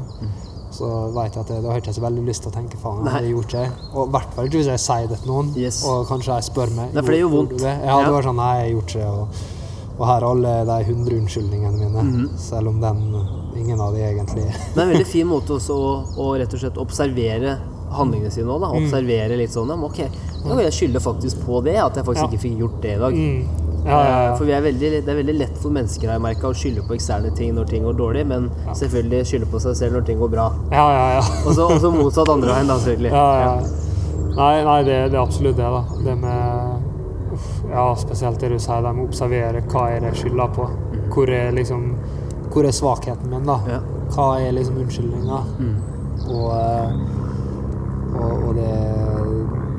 Så 0.77 0.89
vet 1.17 1.33
jeg 1.35 1.41
at 1.41 1.49
det, 1.49 1.59
da 1.63 1.69
har 1.71 1.79
jeg 1.79 1.85
ikke 1.87 1.95
så 1.97 2.05
veldig 2.05 2.25
lyst 2.27 2.43
til 2.45 2.51
å 2.53 2.55
tenke 2.55 2.77
faen, 2.83 3.05
det 3.07 3.13
har 3.17 3.23
gjort 3.31 3.53
jeg. 3.57 3.71
Og 3.95 4.09
i 4.09 4.11
hvert 4.17 4.35
fall 4.37 4.49
ikke 4.51 4.59
hvis 4.61 4.67
jeg 4.75 4.83
sier 4.83 5.07
det 5.09 5.19
til 5.23 5.31
noen, 5.33 5.53
Yes. 5.57 5.83
og 5.89 6.07
kanskje 6.11 6.35
jeg 6.37 6.45
spør 6.51 6.75
meg 6.77 6.93
Nei, 6.95 7.03
for 7.03 7.11
det 7.17 7.21
gjør 7.23 7.31
vondt. 7.37 7.57
det?» 7.63 7.75
Ja, 7.87 7.97
det 8.05 8.13
var 8.13 8.23
sånn 8.29 8.37
nei, 8.37 8.51
jeg 8.61 8.65
har 8.67 8.75
gjort 8.81 8.93
det. 8.93 9.07
Og, 9.07 9.29
og 9.99 10.07
her 10.07 10.17
er 10.21 10.27
alle 10.29 10.53
de 10.69 10.79
100 10.93 11.17
unnskyldningene 11.21 11.79
mine, 11.81 12.03
Mhm. 12.03 12.37
selv 12.39 12.69
om 12.69 12.81
den, 12.81 13.01
ingen 13.57 13.81
av 13.81 13.95
de 13.95 14.01
egentlig 14.05 14.45
Det 14.45 14.77
er 14.77 14.83
en 14.83 14.93
veldig 14.93 15.07
fin 15.07 15.27
måte 15.27 15.57
også 15.57 15.73
å, 15.73 15.93
å 16.19 16.39
rett 16.39 16.53
og 16.53 16.61
slett 16.61 16.77
observere 16.77 17.57
handlingene 17.97 18.31
sine 18.31 18.47
òg. 18.53 18.67
Observere 18.77 19.37
litt 19.39 19.51
sånn 19.55 19.69
ja, 19.69 19.77
Ok, 19.81 20.01
nå 20.45 20.57
vil 20.57 20.65
jeg 20.69 20.73
skylde 20.77 21.01
faktisk 21.01 21.39
på 21.47 21.63
det, 21.65 21.77
at 21.81 21.95
jeg 21.97 22.05
faktisk 22.05 22.27
Ja. 22.27 22.29
ikke 22.29 22.43
fikk 22.43 22.59
gjort 22.59 22.81
det 22.83 22.97
i 22.97 22.99
dag. 22.99 23.15
mm, 23.15 23.66
ja, 23.87 23.99
ja, 24.03 24.19
ja. 24.27 24.35
For 24.37 24.45
vi 24.49 24.53
er 24.57 24.63
veldig, 24.65 24.91
Det 25.07 25.13
er 25.13 25.19
veldig 25.21 25.35
lett 25.39 25.59
for 25.63 25.71
mennesker 25.75 26.11
har 26.11 26.19
jeg 26.19 26.25
merket, 26.27 26.45
å 26.49 26.55
skylde 26.59 26.83
på 26.89 26.97
eksterne 26.97 27.31
ting 27.39 27.55
når 27.57 27.69
ting 27.71 27.87
går 27.87 27.97
dårlig, 27.99 28.27
men 28.27 28.51
selvfølgelig 28.75 29.27
skylde 29.31 29.51
på 29.53 29.61
seg 29.63 29.77
selv 29.79 29.99
når 29.99 30.07
ting 30.11 30.19
går 30.21 30.33
bra. 30.37 30.47
ja, 30.75 30.87
ja, 30.97 31.07
ja. 31.19 31.25
Og 31.47 31.81
så 31.81 31.91
motsatt 31.95 32.29
andre 32.35 32.53
veien, 32.53 32.67
da, 32.71 32.79
selvfølgelig. 32.83 33.13
Ja, 33.15 33.27
ja. 33.47 33.85
Nei, 34.37 34.55
nei 34.67 34.81
det, 34.85 34.97
det 35.13 35.17
er 35.17 35.23
absolutt 35.23 35.57
det, 35.57 35.65
da. 35.65 35.85
Det 36.05 36.17
med 36.21 37.33
uff, 37.33 37.47
Ja, 37.71 37.87
spesielt 37.97 38.41
det 38.41 38.51
du 38.53 38.59
sier, 38.59 38.83
det 38.85 38.93
med 38.93 39.07
å 39.07 39.09
observere 39.09 39.63
hva 39.71 39.87
er 39.95 40.03
det 40.05 40.11
jeg 40.13 40.27
skylder 40.27 40.53
på. 40.57 40.67
Hvor 41.15 41.31
er 41.33 41.53
liksom 41.57 41.87
Hvor 42.53 42.65
er 42.69 42.73
svakheten 42.77 43.31
min, 43.33 43.47
da? 43.49 43.57
Hva 44.15 44.27
er 44.41 44.53
liksom 44.57 44.77
unnskyldninga? 44.83 45.41
Og, 46.27 46.47
eh, 46.57 46.93
og, 48.17 48.31
og 48.49 48.53
det, 48.57 48.71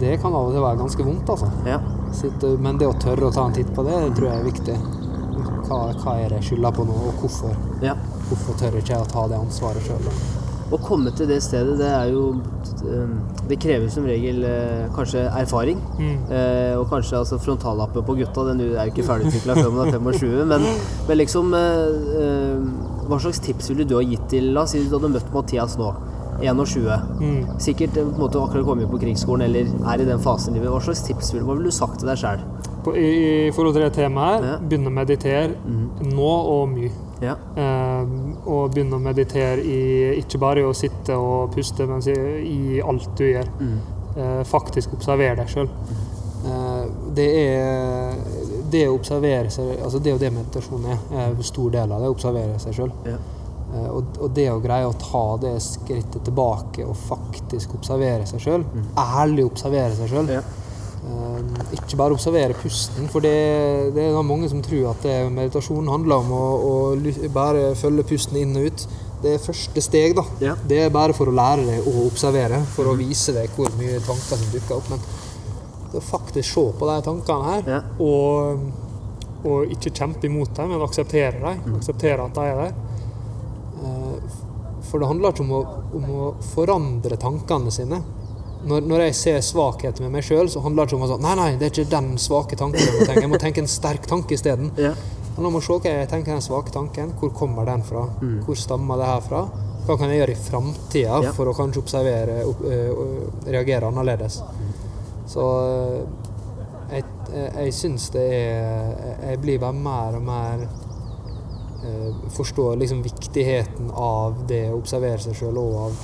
det 0.01 0.17
kan 0.21 0.33
av 0.33 0.49
og 0.49 0.53
til 0.53 0.61
være 0.63 0.77
ganske 0.81 1.05
vondt, 1.07 1.29
altså. 1.33 1.49
Ja. 1.65 1.79
Sitte, 2.15 2.53
men 2.61 2.79
det 2.79 2.87
å 2.87 2.95
tørre 2.99 3.27
å 3.27 3.33
ta 3.33 3.45
en 3.47 3.55
titt 3.55 3.69
på 3.75 3.83
det, 3.87 3.97
det 4.05 4.15
tror 4.17 4.29
jeg 4.31 4.39
er 4.39 4.47
viktig. 4.47 4.77
Hva, 5.67 5.79
hva 5.99 6.17
er 6.17 6.31
det 6.31 6.41
jeg 6.41 6.51
skylder 6.51 6.75
på 6.77 6.87
nå, 6.87 6.95
og 7.09 7.23
hvorfor? 7.23 7.55
ja. 7.83 7.97
Hvorfor 8.27 8.57
tør 8.59 8.75
ikke 8.75 8.91
jeg 8.91 9.05
å 9.05 9.07
ta 9.07 9.21
det 9.31 9.37
ansvaret 9.39 9.85
sjøl? 9.87 10.09
Å 10.67 10.77
komme 10.83 11.13
til 11.15 11.29
det 11.29 11.37
stedet, 11.45 11.77
det 11.79 11.87
er 11.87 12.09
jo 12.11 12.23
eh, 12.83 13.11
Det 13.47 13.55
krever 13.63 13.87
som 13.91 14.03
regel 14.03 14.41
eh, 14.43 14.89
kanskje 14.95 15.21
erfaring. 15.29 15.79
Mm. 15.95 16.17
Eh, 16.27 16.73
og 16.75 16.89
kanskje 16.91 17.21
altså 17.21 17.39
frontallappen 17.39 18.03
på 18.03 18.17
gutta, 18.19 18.43
den 18.49 18.65
er 18.65 18.73
jo 18.89 18.91
ikke 18.91 19.05
ferdigutvikla 19.07 19.55
før 19.61 19.71
man 19.77 19.93
er 19.93 19.95
25. 19.95 20.43
Men, 20.51 20.67
men 21.07 21.19
liksom 21.21 21.55
eh, 21.55 22.19
eh, 22.19 22.67
Hva 23.07 23.21
slags 23.23 23.39
tips 23.47 23.71
ville 23.71 23.87
du 23.87 23.95
ha 23.95 24.03
gitt 24.03 24.27
til 24.33 24.51
La 24.57 24.65
oss 24.65 24.75
si 24.75 24.83
du 24.83 24.91
hadde 24.97 25.13
møtt 25.15 25.31
Mathias 25.31 25.77
nå. 25.79 25.93
21. 26.41 27.03
Mm. 27.19 27.59
Sikkert 27.59 27.97
eh, 27.97 28.03
på 28.05 28.13
en 28.15 28.21
måte 28.21 28.41
akkurat 28.41 28.65
kommet 28.65 28.89
på 28.91 28.99
krigsskolen 29.01 29.45
eller 29.47 29.69
er 29.93 30.01
i 30.03 30.07
den 30.07 30.19
fasen 30.23 30.53
i 30.55 30.59
livet. 30.59 30.71
Hva 30.73 30.81
slags 30.85 31.03
tips 31.07 31.33
ville, 31.33 31.45
ville 31.49 31.69
du 31.71 31.71
sagt 31.75 31.99
til 31.99 32.07
deg 32.11 32.17
sjøl? 32.21 32.43
I, 32.95 33.07
I 33.47 33.51
forhold 33.51 33.73
til 33.75 33.83
det 33.83 33.93
temaet 33.97 34.37
her, 34.43 34.47
Ja. 34.53 34.57
begynne 34.63 34.87
å 34.91 34.95
meditere 34.95 35.55
nå 36.07 36.29
og 36.53 36.69
mye. 36.71 36.91
Ja. 37.19 37.33
Eh, 37.57 38.11
og 38.45 38.71
begynne 38.75 38.95
å 38.95 39.01
meditere 39.03 39.59
i 39.65 39.79
ikke 40.21 40.39
bare 40.39 40.61
i 40.61 40.67
å 40.69 40.73
sitte 40.77 41.17
og 41.17 41.51
puste, 41.55 41.87
men 41.89 41.99
i, 42.07 42.17
i 42.47 42.81
alt 42.81 43.09
du 43.17 43.25
gjør. 43.27 43.49
Eh, 44.17 44.43
faktisk 44.47 44.93
observere 44.97 45.35
deg 45.41 45.49
sjøl. 45.51 45.67
Eh, 46.47 46.85
Det 47.17 47.25
er 47.41 48.13
det 48.71 48.83
å 48.87 48.93
observere 48.97 49.49
seg 49.49 49.79
Altså 49.81 49.99
det 50.03 50.11
er 50.11 50.15
jo 50.17 50.19
det 50.21 50.29
meditasjon 50.35 50.85
er. 50.91 50.97
er 51.17 51.29
En 51.31 51.43
stor 51.43 51.69
del 51.73 51.91
av 51.91 52.01
det, 52.03 52.09
observere 52.13 52.59
seg 52.61 52.73
sjøl. 52.77 52.91
Ja. 53.05 53.17
Og, 53.67 54.13
og 54.23 54.29
det 54.31 54.45
å 54.51 54.61
greie 54.63 54.87
å 54.87 54.93
ta 54.95 55.25
det 55.41 55.57
skrittet 55.61 56.23
tilbake 56.23 56.85
og 56.87 56.95
faktisk 57.09 57.73
observere 57.75 58.23
seg 58.29 58.39
sjøl, 58.39 58.63
ærlig 58.97 59.43
observere 59.49 59.95
seg 59.97 60.13
sjøl, 60.13 60.29
Ja. 60.37 60.41
Eh, 61.07 61.73
ikke 61.77 61.95
bare 61.99 62.15
observere 62.15 62.55
pusten, 62.57 63.07
for 63.11 63.23
det, 63.23 63.93
det 63.95 64.07
er 64.07 64.23
mange 64.25 64.47
som 64.49 64.63
tror 64.65 64.89
at 64.93 65.03
det, 65.05 65.17
meditasjon 65.31 65.87
handler 65.87 66.23
om 66.23 66.31
å, 66.35 66.45
å 66.71 67.29
bare 67.35 67.75
følge 67.79 68.03
pusten 68.09 68.39
inn 68.41 68.55
og 68.57 68.65
ut. 68.71 68.87
Det 69.21 69.35
er 69.35 69.43
første 69.43 69.81
steg, 69.81 70.15
da. 70.17 70.23
Ja. 70.43 70.55
Det 70.67 70.81
er 70.85 70.91
bare 70.93 71.13
for 71.17 71.29
å 71.29 71.35
lære 71.35 71.63
deg 71.67 71.87
å 71.89 72.07
observere, 72.07 72.59
for 72.73 72.89
å 72.91 72.97
vise 72.99 73.33
deg 73.35 73.49
hvor 73.55 73.71
mye 73.79 73.99
tanker 74.05 74.41
som 74.41 74.51
dukker 74.53 74.75
opp. 74.79 74.91
Men 74.93 75.05
det 75.91 76.01
å 76.01 76.03
faktisk 76.07 76.49
se 76.53 76.65
på 76.79 76.89
de 76.91 76.97
tankene 77.05 77.51
her, 77.51 77.71
Ja. 77.75 77.79
Og, 78.03 78.67
og 79.47 79.71
ikke 79.73 79.93
kjempe 79.93 80.27
imot 80.27 80.55
dem, 80.57 80.73
men 80.73 80.83
akseptere 80.87 81.39
dem. 81.39 81.77
Akseptere 81.77 82.25
at 82.25 82.35
de 82.35 82.45
er 82.51 82.61
der. 82.65 82.77
For 84.87 84.99
det 85.03 85.07
handler 85.09 85.33
ikke 85.35 85.43
om 85.43 85.51
å, 85.57 85.61
om 85.99 86.07
å 86.15 86.27
forandre 86.53 87.17
tankene 87.19 87.71
sine. 87.75 88.01
Når, 88.67 88.81
når 88.89 89.03
jeg 89.05 89.15
ser 89.19 89.41
svakheter 89.45 90.03
med 90.03 90.15
meg 90.17 90.25
sjøl, 90.25 90.47
så 90.49 90.59
handler 90.63 90.85
det 90.87 90.89
ikke 90.91 90.97
om 90.97 91.05
å 91.05 91.11
sånn 91.11 91.21
Nei, 91.23 91.35
nei, 91.39 91.49
det 91.59 91.67
er 91.67 91.73
ikke 91.75 91.91
den 91.91 92.07
svake 92.19 92.57
tanken 92.59 92.81
jeg 92.81 92.95
må 92.97 93.05
tenke. 93.05 93.21
Jeg 93.25 93.31
må 93.31 93.39
tenke 93.43 93.61
en 93.63 93.69
sterk 93.71 94.07
tanke 94.09 94.33
isteden. 94.35 94.71
Ja. 94.81 94.93
Men 95.35 95.45
må 95.45 95.51
meg 95.59 95.63
se 95.67 95.75
hva 95.77 95.91
jeg 95.93 96.09
tenker 96.09 96.33
den 96.33 96.41
svake 96.41 96.73
tanken. 96.73 97.11
Hvor 97.19 97.29
kommer 97.37 97.67
den 97.69 97.83
fra? 97.85 98.07
Hvor 98.47 98.57
stammer 98.57 98.97
det 98.97 99.09
her 99.11 99.21
fra? 99.27 99.43
Hva 99.87 99.95
kan 100.01 100.09
jeg 100.11 100.19
gjøre 100.23 100.33
i 100.33 100.39
framtida 100.47 101.19
Ja. 101.23 101.31
for 101.37 101.47
å 101.47 101.53
kanskje 101.55 101.83
observere 101.83 102.39
og 102.49 102.63
reagere 103.45 103.87
annerledes? 103.91 104.41
Så 105.29 105.45
jeg, 106.91 107.03
jeg, 107.33 107.47
jeg 107.59 107.73
syns 107.75 108.09
det 108.15 108.25
er 108.33 109.23
Jeg 109.29 109.39
blir 109.43 109.59
bare 109.61 109.75
mer 109.75 110.17
og 110.17 110.23
mer 110.27 110.65
Forstår 112.35 112.77
liksom 112.81 113.03
viktigheten 113.05 113.91
av 113.91 114.43
det 114.49 114.67
å 114.71 114.77
observere 114.79 115.21
seg 115.23 115.37
sjøl 115.39 115.59
og 115.61 115.75
av 115.87 115.99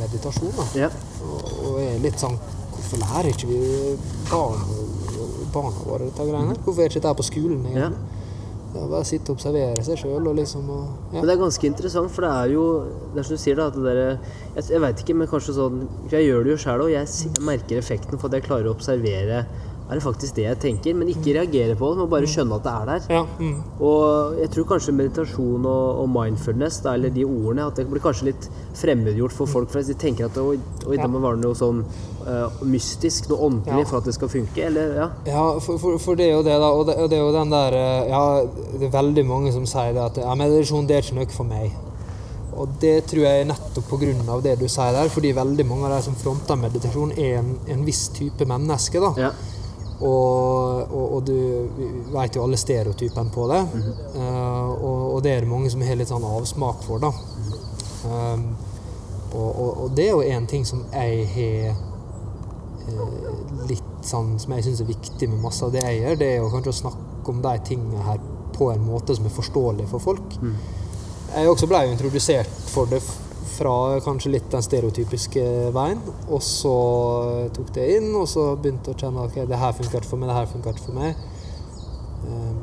meditasjon. 0.00 0.52
Da. 0.56 0.66
Ja. 0.86 0.90
Og, 1.24 1.48
og 1.70 1.80
er 1.84 1.98
litt 2.04 2.20
sånn 2.22 2.38
Hvorfor 2.76 3.00
lærer 3.00 3.32
ikke 3.32 3.48
vi 3.48 3.60
barna, 4.28 4.66
barna 5.50 5.80
våre 5.80 6.06
dette 6.06 6.26
greiene? 6.28 6.54
Hvorfor 6.62 6.84
er 6.84 6.92
ikke 6.92 7.00
dette 7.00 7.18
på 7.18 7.24
skolen? 7.26 7.64
Ja. 7.72 7.88
egentlig? 7.88 8.16
Det 8.76 8.82
er 8.82 8.90
bare 8.92 9.06
å 9.06 9.08
sitte 9.08 9.32
og 9.32 9.38
observere 9.38 9.84
seg 9.86 10.00
sjøl 10.02 10.26
og 10.28 10.34
liksom 10.36 10.66
og, 10.68 10.88
ja. 11.08 11.20
Men 11.22 11.28
det 11.30 11.34
er 11.34 11.40
ganske 11.40 11.68
interessant, 11.70 12.12
for 12.12 12.26
det 12.26 12.32
er 12.42 12.52
jo 12.52 12.64
Det 13.14 13.22
er 13.22 13.28
som 13.28 13.38
du 13.38 13.42
sier, 13.42 13.56
da, 13.56 13.68
at 13.70 13.78
det 13.78 13.84
derre 13.86 14.08
Jeg, 14.58 14.66
jeg 14.74 14.82
veit 14.84 15.00
ikke, 15.02 15.16
men 15.16 15.30
kanskje 15.30 15.54
sånn 15.56 15.78
Jeg 16.12 16.26
gjør 16.26 16.44
det 16.44 16.52
jo 16.52 16.58
sjæl 16.66 16.84
òg. 16.84 16.90
Jeg, 16.92 17.12
jeg 17.24 17.46
merker 17.46 17.80
effekten 17.80 18.20
for 18.20 18.28
at 18.28 18.36
jeg 18.36 18.46
klarer 18.48 18.68
å 18.68 18.74
observere 18.76 19.40
Er 19.86 19.94
det 19.94 20.02
faktisk 20.02 20.34
det 20.34 20.42
jeg 20.42 20.58
tenker? 20.58 20.94
Men 20.98 21.10
ikke 21.12 21.36
reagere 21.36 21.76
på 21.78 21.92
det, 21.92 21.98
men 22.00 22.08
bare 22.10 22.26
skjønne 22.26 22.56
at 22.58 22.64
det 22.64 22.72
er 22.72 22.88
der. 22.88 23.04
Ja, 23.14 23.20
mm. 23.38 23.58
Og 23.86 24.40
jeg 24.40 24.50
tror 24.50 24.66
kanskje 24.72 24.94
meditasjon 24.98 25.68
og, 25.70 26.00
og 26.02 26.08
mindfulness, 26.10 26.80
da, 26.82 26.96
eller 26.98 27.12
de 27.14 27.22
ordene, 27.22 27.68
at 27.70 27.78
det 27.78 27.86
blir 27.86 28.02
kanskje 28.02 28.32
litt 28.32 28.48
fremmedgjort 28.80 29.36
for 29.36 29.46
folk 29.46 29.70
flest. 29.70 29.92
De 29.92 29.98
tenker 30.02 30.26
at 30.26 30.40
oi, 30.42 30.56
oi 30.88 30.96
Ja. 30.96 31.04
det 31.04 31.10
må 31.12 31.22
være 31.22 31.38
noe 31.44 31.54
sånn 31.54 31.84
uh, 32.26 32.58
mystisk, 32.66 33.30
noe 33.30 33.46
åndelig, 33.46 33.84
Ja. 33.84 33.86
for 33.92 34.02
at 34.02 34.10
det 34.10 34.16
skal 34.18 34.32
funke. 34.32 34.66
Eller 34.66 34.94
ja. 34.98 35.08
Ja, 35.30 35.46
for, 35.62 35.78
for, 35.78 36.02
for 36.02 36.18
det 36.18 36.32
er 36.32 36.34
jo 36.34 36.42
det, 36.42 36.58
da. 36.58 36.74
Og 36.74 36.86
det, 36.90 36.98
og 36.98 37.10
det 37.12 37.20
er 37.20 37.22
jo 37.22 37.32
den 37.38 37.54
der 37.54 37.78
eh, 37.78 38.10
Ja, 38.10 38.22
det 38.80 38.88
er 38.88 38.94
veldig 38.98 39.26
mange 39.28 39.52
som 39.54 39.66
sier 39.70 39.94
det 39.94 40.02
at 40.02 40.18
ja, 40.18 40.34
meditasjon 40.34 40.86
det 40.90 40.98
er 40.98 41.06
ikke 41.06 41.20
noe 41.20 41.30
for 41.38 41.46
meg. 41.46 41.82
Og 42.56 42.74
det 42.80 42.94
tror 43.10 43.22
jeg 43.22 43.42
er 43.42 43.50
nettopp 43.50 43.90
pga. 43.90 44.40
det 44.42 44.58
du 44.58 44.66
sier 44.66 44.94
der, 44.96 45.10
fordi 45.12 45.30
veldig 45.36 45.66
mange 45.68 45.86
av 45.86 45.98
de 45.98 46.06
som 46.08 46.16
fronter 46.16 46.56
meditasjon, 46.58 47.12
er 47.20 47.38
en, 47.42 47.54
en 47.68 47.84
viss 47.86 48.08
type 48.16 48.48
menneske. 48.48 48.98
da. 48.98 49.12
ja. 49.28 49.30
Og, 49.96 50.92
og, 50.92 51.04
og 51.16 51.22
du 51.24 51.36
veit 52.12 52.36
jo 52.36 52.44
alle 52.44 52.58
stereotypene 52.60 53.32
på 53.32 53.46
det. 53.48 53.62
Eh, 54.12 54.68
og, 54.76 55.14
og 55.16 55.22
det 55.24 55.32
er 55.32 55.44
det 55.46 55.50
mange 55.50 55.72
som 55.72 55.84
har 55.86 55.96
litt 55.96 56.12
sånn 56.12 56.26
avsmak 56.28 56.84
for, 56.84 57.00
da. 57.00 57.12
Um, 58.06 58.50
og, 59.36 59.90
det 59.96 60.06
er 60.06 60.12
jo 60.14 60.36
en 60.36 60.46
ting 60.48 60.62
som 60.68 60.84
jeg 60.92 61.24
har 61.32 61.72
uh, 62.86 63.64
litt 63.66 63.82
sånn 64.06 64.36
Som 64.38 64.52
jeg 64.54 64.62
syns 64.62 64.82
er 64.84 64.86
viktig 64.86 65.26
med 65.32 65.42
masse 65.42 65.64
av 65.66 65.72
det 65.74 65.82
jeg 65.82 65.98
gjør, 65.98 66.18
det 66.20 66.28
er 66.30 66.36
jo 66.38 66.50
kanskje 66.52 66.72
å 66.72 66.78
snakke 66.78 67.32
om 67.32 67.40
de 67.42 67.54
tingene 67.66 68.04
her 68.06 68.20
på 68.54 68.70
en 68.70 68.84
måte 68.86 69.16
som 69.16 69.26
er 69.26 69.34
forståelig 69.34 69.88
for 69.90 70.04
folk. 70.04 70.36
Jeg 71.34 71.50
også 71.50 71.66
ble 71.68 71.82
jo 71.84 71.96
introdusert 71.96 72.60
for 72.70 72.88
det 72.88 73.00
fra 73.56 73.74
kanskje 74.04 74.34
litt 74.36 74.48
den 74.52 74.64
stereotypiske 74.64 75.44
veien. 75.76 76.02
Og 76.28 76.42
så 76.44 76.76
tok 77.56 77.72
det 77.76 77.88
inn, 77.96 78.12
og 78.14 78.28
så 78.30 78.52
begynte 78.60 78.92
jeg 78.92 78.98
å 78.98 79.02
kjenne 79.06 79.26
at 79.26 79.34
ok, 79.34 79.50
det 79.50 79.62
her 79.64 79.76
funka 79.80 80.00
ikke 80.00 80.12
for 80.12 80.22
meg, 80.22 80.30
det 80.32 80.38
her 80.38 80.50
funker 80.52 80.76
ikke 80.76 80.88
for 80.88 81.00
meg. 81.00 81.26
Eh, 82.26 82.56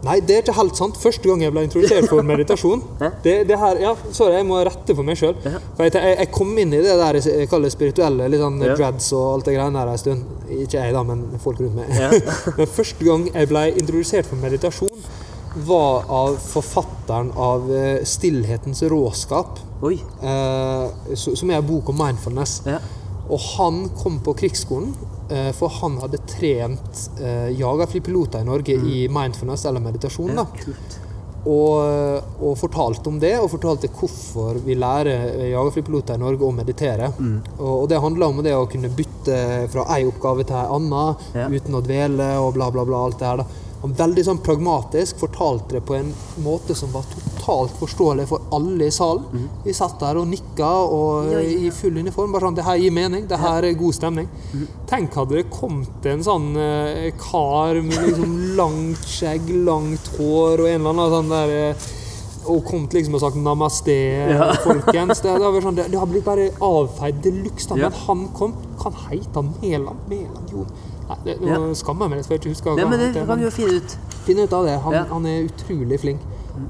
Nei, 0.00 0.16
det 0.24 0.34
er 0.34 0.44
ikke 0.44 0.54
helt 0.56 0.78
sant. 0.78 0.96
Første 1.00 1.28
gang 1.28 1.42
jeg 1.44 1.52
ble 1.52 1.64
introdusert 1.66 2.08
for 2.08 2.24
meditasjon 2.24 2.80
det, 3.24 3.34
det 3.50 3.58
her, 3.60 3.80
ja, 3.82 3.92
Sorry, 4.16 4.38
jeg 4.38 4.46
må 4.48 4.60
rette 4.64 4.96
for 4.96 5.06
meg 5.06 5.18
sjøl. 5.20 5.34
Jeg, 5.44 5.92
jeg, 5.92 6.28
kom 6.32 6.54
inn 6.60 6.72
i 6.72 6.80
det 6.80 6.96
der 7.00 7.18
jeg 7.20 7.48
kaller 7.50 7.72
spirituelle, 7.72 8.28
litt 8.32 8.40
sånn 8.40 8.60
dreads 8.62 9.10
og 9.16 9.26
alt 9.34 9.50
det 9.50 9.56
greiene 9.58 9.82
der 9.82 9.92
en 9.92 10.00
stund. 10.00 10.30
Ikke 10.50 10.80
jeg, 10.80 10.94
da, 10.96 11.04
men 11.06 11.26
folk 11.42 11.60
rundt 11.60 11.76
meg. 11.76 11.92
Ja. 11.92 12.10
men 12.58 12.70
første 12.78 13.06
gang 13.06 13.28
jeg 13.28 13.50
ble 13.52 13.66
introdusert 13.74 14.30
for 14.30 14.40
meditasjon, 14.40 14.89
var 15.54 16.04
av 16.08 16.36
forfatteren 16.36 17.32
av 17.36 17.70
eh, 17.74 18.04
'Stillhetens 18.04 18.82
råskap', 18.82 19.58
eh, 20.22 21.14
som 21.14 21.50
er 21.50 21.54
en 21.58 21.66
bok 21.66 21.88
om 21.88 21.98
mindfulness. 21.98 22.62
Ja. 22.66 22.78
Og 23.30 23.40
han 23.56 23.88
kom 24.02 24.18
på 24.20 24.34
krigsskolen, 24.34 24.94
eh, 25.30 25.52
for 25.52 25.68
han 25.68 25.98
hadde 25.98 26.18
trent 26.26 27.10
eh, 27.20 27.50
jagerflypiloter 27.58 28.40
i 28.40 28.44
Norge 28.44 28.74
i 28.74 29.08
mindfulness 29.08 29.64
eller 29.64 29.80
meditasjon. 29.80 30.30
Mm. 30.30 30.36
ja. 30.36 30.46
Og, 31.40 32.20
og 32.44 32.58
fortalte 32.60 33.08
om 33.08 33.16
det, 33.18 33.38
og 33.40 33.48
fortalte 33.48 33.88
hvorfor 33.88 34.58
vi 34.60 34.74
lærer 34.76 35.38
eh, 35.40 35.46
jagerflypiloter 35.54 36.18
i 36.18 36.20
Norge 36.20 36.44
å 36.44 36.52
meditere. 36.52 37.12
Mm. 37.16 37.38
Og, 37.56 37.70
og 37.78 37.88
det 37.88 38.00
handler 38.02 38.26
om 38.26 38.42
det 38.44 38.52
å 38.58 38.66
kunne 38.68 38.90
bytte 38.92 39.38
fra 39.72 39.86
ei 39.96 40.04
oppgave 40.04 40.44
til 40.44 40.58
ei 40.60 40.66
anna 40.76 41.06
Ja. 41.32 41.48
uten 41.48 41.78
å 41.78 41.80
dvele 41.80 42.34
og 42.42 42.54
bla, 42.58 42.68
bla, 42.70 42.84
bla. 42.84 43.04
alt 43.06 43.18
det 43.18 43.26
her 43.30 43.40
da. 43.40 43.46
Han 43.80 43.94
veldig 43.96 44.24
sånn 44.26 44.38
pragmatisk 44.44 45.16
fortalte 45.22 45.78
det 45.78 45.80
på 45.88 45.94
en 45.96 46.10
måte 46.44 46.74
som 46.76 46.90
var 46.92 47.06
totalt 47.08 47.72
forståelig 47.80 48.26
for 48.28 48.42
alle 48.52 48.90
i 48.90 48.92
salen. 48.92 49.46
Vi 49.64 49.72
satt 49.72 49.98
der 50.02 50.18
og 50.20 50.26
nikka 50.28 50.68
og, 50.84 51.24
Mm. 51.24 51.30
Ja, 51.32 51.38
ja, 51.40 51.46
ja. 51.48 51.58
i 51.66 51.70
full 51.70 51.96
uniform. 51.96 52.32
Bare 52.32 52.42
sånn, 52.48 52.54
det 52.58 52.64
her 52.66 52.76
gir 52.76 52.92
mening, 52.92 53.26
det 53.26 53.38
her 53.40 53.64
er 53.64 53.72
god 53.80 53.94
stemning. 53.96 54.28
Mm. 54.52 54.66
Tenk 54.86 55.14
hadde 55.14 55.38
det 55.38 55.46
kommet 55.50 56.06
en 56.06 56.22
sånn 56.22 56.50
eh, 56.56 57.10
kar 57.16 57.80
med 57.80 57.96
liksom 58.04 58.36
langt 58.60 59.08
skjegg, 59.08 59.48
langt 59.64 60.12
hår 60.18 60.60
og 60.60 60.68
en 60.68 60.80
eller 60.80 60.90
annen 60.90 61.16
sånn 61.16 61.32
der 61.32 61.56
eh, 61.70 61.88
og 62.50 62.64
kommet 62.64 62.92
liksom 62.96 63.14
og 63.14 63.20
sagt 63.20 63.36
'namaste', 63.36 63.96
Ja. 64.32 64.52
folkens. 64.64 65.20
Det, 65.20 65.32
det, 65.38 65.44
har 65.44 65.60
sånn, 65.60 65.76
det, 65.76 65.90
det 65.92 65.98
har 65.98 66.06
blitt 66.06 66.24
bare 66.24 66.50
avfeid 66.60 67.20
de 67.22 67.30
luxe. 67.44 67.68
Ja. 67.76 67.88
Men 67.88 67.92
han 68.06 68.28
kom. 68.36 68.54
Hva 68.80 68.92
heter 69.08 69.34
han? 69.40 69.54
Mæland? 69.60 69.98
Mæland? 70.08 70.52
Jo. 70.52 70.64
Nei, 71.10 71.16
det, 71.26 71.36
nå 71.42 71.48
Ja. 71.50 71.60
skammer 71.74 72.06
jeg 72.06 72.10
meg 72.14 72.20
litt, 72.20 72.26
for 72.28 72.34
jeg 72.36 72.40
ikke 72.44 72.52
husker 72.54 72.76
Nei, 72.78 72.84
men 72.90 72.98
det 73.02 73.26
kan 73.26 73.38
vi 73.38 73.44
jo 73.48 73.50
finne 73.54 73.78
ut. 73.80 73.96
Finne 74.26 74.44
ut 74.46 74.52
av 74.60 74.64
det. 74.68 74.76
Han, 74.84 74.92
Ja. 74.94 75.04
han 75.10 75.26
er 75.26 75.48
utrolig 75.48 75.98
flink. 76.00 76.20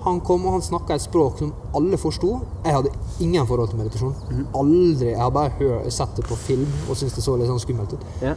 Han 0.04 0.20
kom 0.20 0.44
og 0.46 0.52
han 0.52 0.62
snakka 0.62 0.94
et 0.94 1.02
språk 1.02 1.38
som 1.38 1.52
alle 1.74 1.96
forsto. 1.98 2.40
Jeg 2.64 2.72
hadde 2.74 2.90
ingen 3.20 3.46
forhold 3.46 3.70
til 3.70 3.78
meditasjon. 3.78 4.14
Mhm. 4.30 4.46
Aldri. 4.54 5.10
Jeg 5.10 5.18
har 5.18 5.30
bare 5.30 5.50
hørt, 5.58 5.92
sett 5.92 6.14
det 6.16 6.24
på 6.28 6.36
film 6.36 6.66
og 6.88 6.96
syntes 6.96 7.14
det 7.16 7.24
så 7.24 7.36
litt 7.38 7.48
sånn 7.48 7.60
skummelt 7.60 7.92
ut. 7.92 8.04
Ja. 8.22 8.34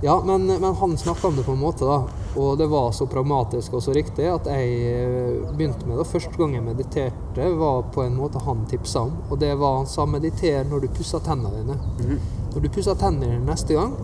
Ja, 0.00 0.20
men, 0.22 0.46
men 0.46 0.74
han 0.74 0.96
snakka 0.96 1.26
om 1.26 1.34
det 1.36 1.44
på 1.44 1.52
en 1.52 1.58
måte, 1.60 1.80
da. 1.84 2.04
Og 2.38 2.58
det 2.58 2.68
var 2.70 2.92
så 2.94 3.06
pragmatisk 3.10 3.72
og 3.74 3.82
så 3.82 3.90
riktig 3.96 4.28
at 4.30 4.44
jeg 4.46 4.68
eh, 4.86 5.52
begynte 5.56 5.86
med 5.88 5.98
det. 5.98 6.06
Første 6.06 6.36
gang 6.38 6.54
jeg 6.54 6.62
mediterte, 6.62 7.48
var 7.58 7.82
på 7.94 8.04
en 8.04 8.14
måte 8.16 8.38
han 8.44 8.62
tipsa 8.70 9.00
om. 9.08 9.16
Og 9.30 9.40
det 9.40 9.56
var 9.58 9.78
han 9.80 9.86
sa 9.90 10.06
mediter 10.06 10.62
når 10.70 10.80
du 10.82 10.88
pusser 10.88 11.18
tennene 11.18 11.50
dine. 11.50 11.78
Mhm. 11.98 12.20
Når 12.54 12.62
du 12.62 12.68
pusser 12.68 12.94
tennene 12.94 13.26
dine 13.26 13.44
neste 13.48 13.74
gang, 13.74 13.96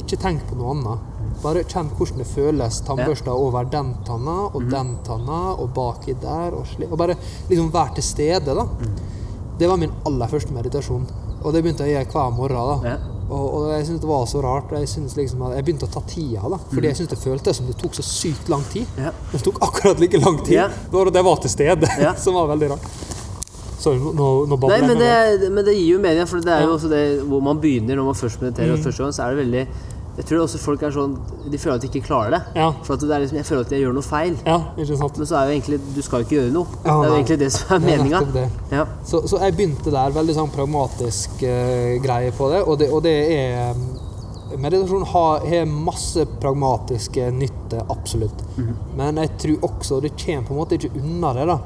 ikke 0.00 0.18
tenk 0.22 0.46
på 0.48 0.58
noe 0.58 0.74
annet. 0.74 1.12
Bare 1.42 1.64
kjenn 1.68 1.90
hvordan 1.96 2.22
det 2.22 2.28
føles. 2.30 2.80
Tannbørsta 2.86 3.34
over 3.34 3.68
den 3.72 3.94
tanna 4.06 4.36
og 4.46 4.70
den 4.72 4.94
tanna 5.06 5.40
og 5.56 5.68
baki 5.76 6.16
der 6.22 6.56
og. 6.56 6.70
Og 6.90 6.96
bare 7.00 7.16
liksom 7.50 7.72
være 7.74 7.98
til 7.98 8.06
stede, 8.06 8.54
da. 8.56 8.66
Det 9.58 9.68
var 9.68 9.80
min 9.80 9.92
aller 10.08 10.28
første 10.28 10.52
meditasjon. 10.52 11.06
Og 11.42 11.52
det 11.54 11.62
begynte 11.62 11.84
jeg 11.86 11.94
å 11.94 12.00
gjøre 12.00 12.12
hver 12.12 12.32
morgen. 12.36 12.80
da. 12.82 12.94
Ja. 12.94 12.96
Og, 13.26 13.46
og 13.58 13.64
jeg 13.72 13.86
syntes 13.88 14.02
det 14.04 14.08
var 14.08 14.26
så 14.30 14.40
rart. 14.44 14.72
Jeg, 14.76 14.88
liksom 15.18 15.44
jeg 15.50 15.66
begynte 15.66 15.88
å 15.88 15.92
ta 15.92 16.02
tida, 16.06 16.46
da. 16.52 16.60
Fordi 16.70 16.90
jeg 16.90 16.98
syntes 17.00 17.16
det 17.16 17.22
føltes 17.24 17.58
som 17.58 17.66
det 17.66 17.76
tok 17.80 17.96
så 17.98 18.04
sykt 18.06 18.50
lang 18.52 18.62
tid. 18.70 18.86
Ja. 19.00 19.12
Det 19.32 19.42
tok 19.44 19.60
akkurat 19.66 20.02
like 20.02 20.20
lang 20.22 20.38
tid 20.44 20.60
Ja. 20.60 20.68
Det 20.92 21.24
var 21.26 21.42
til 21.42 21.50
stede. 21.50 21.90
Som 22.22 22.38
var 22.38 22.52
veldig 22.54 22.70
rart. 22.74 23.15
Sorry, 23.86 24.00
nå, 24.02 24.30
nå, 24.50 24.56
Nei, 24.66 24.80
men 24.82 24.98
det, 24.98 25.50
men 25.54 25.66
det 25.66 25.76
gir 25.76 25.92
jo 25.94 25.98
mening, 26.02 26.26
for 26.26 26.42
det 26.42 26.50
er 26.50 26.64
jo 26.66 26.72
også 26.74 26.88
det 26.90 27.02
hvor 27.28 27.42
man 27.44 27.60
begynner 27.62 27.98
når 27.98 28.08
man 28.08 28.16
først 28.18 28.40
mediterer. 28.42 28.74
Mm. 28.74 28.82
første 28.82 29.04
gang, 29.04 29.12
så 29.14 29.22
er 29.22 29.34
det 29.34 29.44
veldig 29.44 29.62
Jeg 30.16 30.26
tror 30.30 30.42
også 30.46 30.58
folk 30.58 30.82
er 30.82 30.94
sånn 30.94 31.14
De 31.52 31.60
føler 31.60 31.76
at 31.76 31.84
de 31.84 31.90
ikke 31.90 32.06
klarer 32.08 32.34
det. 32.34 32.40
Ja. 32.56 32.70
For 32.86 32.98
det 32.98 33.20
liksom, 33.22 33.38
jeg 33.38 33.46
føler 33.46 33.68
at 33.68 33.74
jeg 33.76 33.84
gjør 33.84 33.94
noe 33.98 34.06
feil. 34.06 34.34
Ja. 34.46 34.56
Men 34.74 34.88
så 34.88 35.38
er 35.38 35.52
jo 35.52 35.54
egentlig 35.54 35.78
Du 35.94 36.00
skal 36.02 36.24
jo 36.24 36.26
ikke 36.26 36.38
gjøre 36.40 36.54
noe. 36.56 36.80
Ja, 36.80 36.96
det 36.96 36.96
er 36.96 37.12
jo 37.12 37.20
egentlig 37.20 37.38
det 37.44 37.52
som 37.54 37.76
er 37.76 37.84
meninga. 37.86 38.48
Ja. 38.72 38.88
Så, 39.06 39.22
så 39.30 39.42
jeg 39.44 39.56
begynte 39.60 39.94
der, 39.94 40.16
veldig 40.18 40.38
sånn 40.40 40.52
pragmatisk 40.56 41.46
uh, 41.46 41.94
greie 42.02 42.34
på 42.34 42.50
det. 42.54 42.64
Og 42.66 42.82
det, 42.82 42.90
og 42.90 43.06
det 43.06 43.16
er 43.36 43.78
Meditasjon 44.56 45.02
har, 45.10 45.42
har 45.46 45.64
masse 45.68 46.22
pragmatiske 46.40 47.30
nytte, 47.34 47.82
absolutt. 47.92 48.44
Men 48.96 49.18
jeg 49.20 49.34
tror 49.42 49.66
også 49.68 49.98
det 50.00 50.14
kommer 50.16 50.46
på 50.46 50.54
en 50.54 50.60
måte 50.64 50.78
ikke 50.78 51.02
unna 51.02 51.34
det. 51.36 51.50
da 51.50 51.58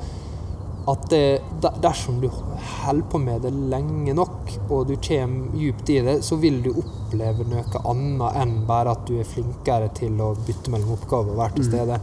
at 0.88 1.10
det, 1.12 1.42
dersom 1.82 2.20
du 2.22 2.28
holder 2.30 3.04
på 3.12 3.18
med 3.20 3.42
det 3.44 3.52
lenge 3.52 4.14
nok, 4.16 4.54
og 4.70 4.88
du 4.88 4.96
kommer 5.02 5.52
djupt 5.58 5.92
i 5.92 6.00
det, 6.06 6.16
så 6.24 6.38
vil 6.40 6.62
du 6.64 6.70
oppleve 6.72 7.44
noe 7.50 7.82
annet 7.90 8.40
enn 8.40 8.56
bare 8.68 8.94
at 8.96 9.04
du 9.08 9.18
er 9.20 9.28
flinkere 9.28 9.90
til 9.96 10.16
å 10.24 10.32
bytte 10.46 10.72
mellom 10.72 10.96
oppgaver 10.96 11.34
og 11.34 11.42
være 11.42 11.58
til 11.58 11.68
stede. 11.68 12.00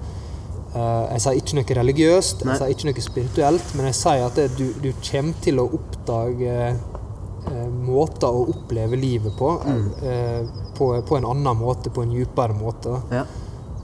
Eh, 0.78 1.03
jeg 1.15 1.23
sier 1.23 1.39
ikke 1.41 1.57
noe 1.57 1.80
religiøst, 1.80 2.45
Nei. 2.45 2.53
jeg 2.53 2.61
sier 2.61 2.75
ikke 2.75 2.89
noe 2.89 3.07
spirituelt, 3.07 3.73
men 3.78 3.89
jeg 3.89 3.97
sier 4.01 4.28
at 4.28 4.38
det, 4.38 4.47
du, 4.59 4.67
du 4.84 4.91
kommer 4.99 5.41
til 5.43 5.61
å 5.63 5.67
oppdage 5.80 6.55
eh, 6.67 7.67
måter 7.88 8.30
å 8.30 8.45
oppleve 8.53 8.99
livet 8.99 9.36
på, 9.39 9.53
eh, 9.65 10.41
på, 10.78 10.91
på 11.07 11.19
en 11.19 11.30
annen 11.34 11.59
måte, 11.59 11.93
på 11.93 12.05
en 12.05 12.13
djupere 12.13 12.57
måte. 12.57 12.99
Ja. 13.13 13.25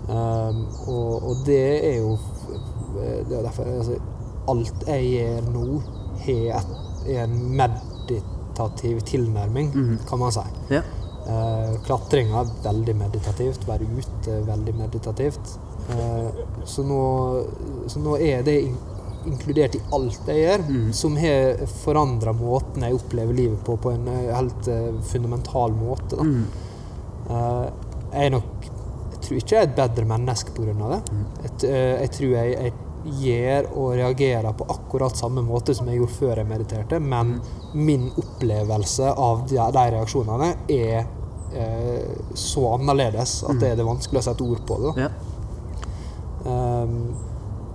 Og, 0.03 1.11
og 1.23 1.45
det 1.47 1.61
er 1.87 2.01
jo 2.01 2.17
Det 2.91 3.37
er 3.37 3.45
derfor 3.45 3.69
altså, 3.71 3.95
Alt 4.51 4.83
jeg 4.87 5.05
gjør 5.13 5.45
nå, 5.53 5.67
har 6.25 6.65
en 7.23 7.35
meditativ 7.59 9.01
tilnærming, 9.07 9.71
kan 10.09 10.19
man 10.19 10.31
si. 10.35 10.43
Ja. 10.73 10.81
Uh, 11.23 11.77
Klatringa 11.85 12.41
er 12.43 12.49
veldig 12.65 12.95
meditativt. 12.99 13.63
Være 13.67 13.85
ute 13.87 14.33
er 14.39 14.41
veldig 14.47 14.73
meditativt. 14.75 15.53
Uh, 15.89 16.27
så, 16.67 16.83
nå, 16.83 16.97
så 17.87 18.01
nå 18.03 18.17
er 18.19 18.43
det 18.43 18.57
in 18.69 18.75
inkludert 19.23 19.77
i 19.77 19.79
alt 19.95 20.25
jeg 20.27 20.41
gjør, 20.41 20.63
som 20.91 21.13
har 21.15 21.61
forandra 21.79 22.33
måten 22.35 22.83
jeg 22.83 22.97
opplever 22.97 23.31
livet 23.37 23.61
på, 23.63 23.77
på 23.79 23.93
en 23.95 24.09
eh, 24.11 24.33
helt 24.35 24.67
uh, 24.67 24.97
fundamental 25.07 25.71
måte. 25.79 26.19
Mm. 26.19 26.41
Eh, 27.31 27.69
jeg 28.11 28.25
er 28.27 28.33
nok 28.35 28.65
Jeg 28.67 29.21
tror 29.23 29.37
ikke 29.39 29.55
jeg 29.55 29.61
er 29.63 29.69
et 29.69 29.77
bedre 29.77 30.05
menneske 30.09 30.51
pga. 30.57 30.73
det. 30.91 30.97
Jeg, 31.45 31.51
t- 31.61 31.69
eh, 31.71 32.01
jeg 32.01 32.11
tror 32.17 32.33
jeg, 32.35 32.51
jeg 32.65 32.73
gjør 33.03 33.67
og 33.73 33.89
reagerer 33.97 34.53
på 34.57 34.67
akkurat 34.71 35.17
samme 35.17 35.43
måte 35.45 35.75
som 35.75 35.89
jeg 35.89 35.99
gjorde 35.99 36.15
før 36.15 36.39
jeg 36.41 36.49
mediterte, 36.49 36.99
men 36.99 37.35
min 37.73 38.07
opplevelse 38.11 39.11
av 39.11 39.43
de, 39.49 39.59
de 39.75 39.83
reaksjonene 39.97 40.49
er 40.71 41.03
eh, 41.53 42.15
så 42.33 42.65
annerledes 42.77 43.41
at 43.49 43.59
det 43.61 43.73
er 43.73 43.79
det 43.79 43.87
vanskelig 43.87 44.21
å 44.21 44.25
sette 44.29 44.47
ord 44.47 44.63
på 44.67 44.79
det. 44.85 44.95
Ja. 45.03 45.11
Um, 46.43 46.97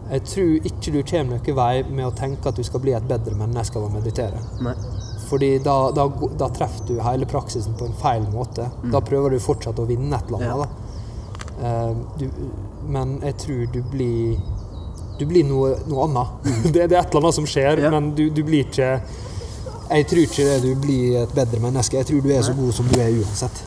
jeg 0.09 0.25
tror 0.25 0.67
ikke 0.71 0.93
du 0.93 1.03
kommer 1.05 1.37
noen 1.37 1.57
vei 1.57 1.73
med 1.85 2.07
å 2.07 2.15
tenke 2.17 2.49
at 2.49 2.57
du 2.57 2.65
skal 2.65 2.81
bli 2.81 2.95
et 2.97 3.09
bedre 3.09 3.37
menneske 3.37 3.77
av 3.77 3.89
å 3.89 3.93
meditere. 3.93 4.41
Nei. 4.65 4.75
Fordi 5.29 5.51
da, 5.61 5.77
da, 5.93 6.07
da 6.41 6.49
treffer 6.57 6.87
du 6.89 7.03
hele 7.05 7.29
praksisen 7.29 7.75
på 7.77 7.91
en 7.91 7.97
feil 8.01 8.25
måte. 8.33 8.71
Da 8.89 9.03
prøver 9.05 9.37
du 9.37 9.43
fortsatt 9.45 9.81
å 9.83 9.85
vinne 9.89 10.17
et 10.17 10.31
eller 10.31 10.47
annet. 10.47 10.65
Da. 10.65 10.85
Uh, 11.59 11.93
du, 12.17 12.31
men 12.89 13.19
jeg 13.27 13.37
tror 13.43 13.69
du 13.75 13.83
blir 13.93 14.39
Du 15.19 15.25
blir 15.27 15.45
noe, 15.49 15.73
noe 15.91 16.05
annet. 16.07 16.51
det, 16.75 16.85
det 16.91 16.97
er 16.97 17.01
et 17.03 17.11
eller 17.15 17.25
annet 17.27 17.39
som 17.41 17.49
skjer, 17.49 17.83
Ja. 17.87 17.91
men 17.95 18.13
du, 18.19 18.29
du 18.31 18.43
blir 18.47 18.67
ikke 18.69 18.91
Jeg 19.89 20.05
tror 20.11 20.23
ikke 20.27 20.45
det 20.47 20.59
du 20.67 20.71
blir 20.83 21.23
et 21.23 21.35
bedre 21.35 21.61
menneske. 21.65 21.97
Jeg 21.97 22.07
tror 22.11 22.21
du 22.25 22.31
er 22.35 22.43
så 22.45 22.53
god 22.57 22.73
som 22.77 22.87
du 22.93 22.99
er 23.01 23.15
uansett. 23.23 23.63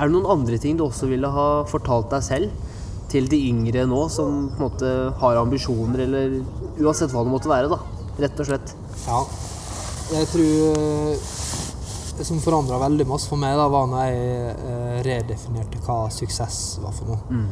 Er 0.00 0.08
det 0.08 0.14
noen 0.14 0.30
andre 0.38 0.56
ting 0.62 0.78
du 0.78 0.86
også 0.86 1.06
ville 1.10 1.28
ha 1.28 1.48
fortalt 1.68 2.08
deg 2.14 2.22
selv 2.24 2.66
til 3.10 3.26
de 3.28 3.36
yngre 3.50 3.82
nå, 3.90 4.04
som 4.08 4.46
på 4.54 4.60
en 4.62 4.64
måte 4.68 4.90
har 5.20 5.36
ambisjoner, 5.40 6.04
eller 6.06 6.36
uansett 6.80 7.10
hva 7.12 7.24
det 7.26 7.32
måtte 7.34 7.50
være, 7.50 7.68
da? 7.72 7.80
Rett 8.22 8.38
og 8.40 8.46
slett. 8.48 8.72
Ja. 9.04 9.18
Jeg 10.14 10.28
tror 10.30 10.78
eh, 10.78 11.28
Det 12.20 12.26
som 12.26 12.40
forandra 12.42 12.78
veldig 12.82 13.06
masse 13.10 13.28
for 13.30 13.38
meg, 13.40 13.54
da, 13.58 13.66
var 13.72 13.86
når 13.90 14.06
jeg 14.06 14.54
eh, 14.54 14.96
redefinerte 15.06 15.82
hva 15.86 15.98
suksess 16.14 16.78
var 16.84 16.94
for 16.96 17.12
noe. 17.12 17.42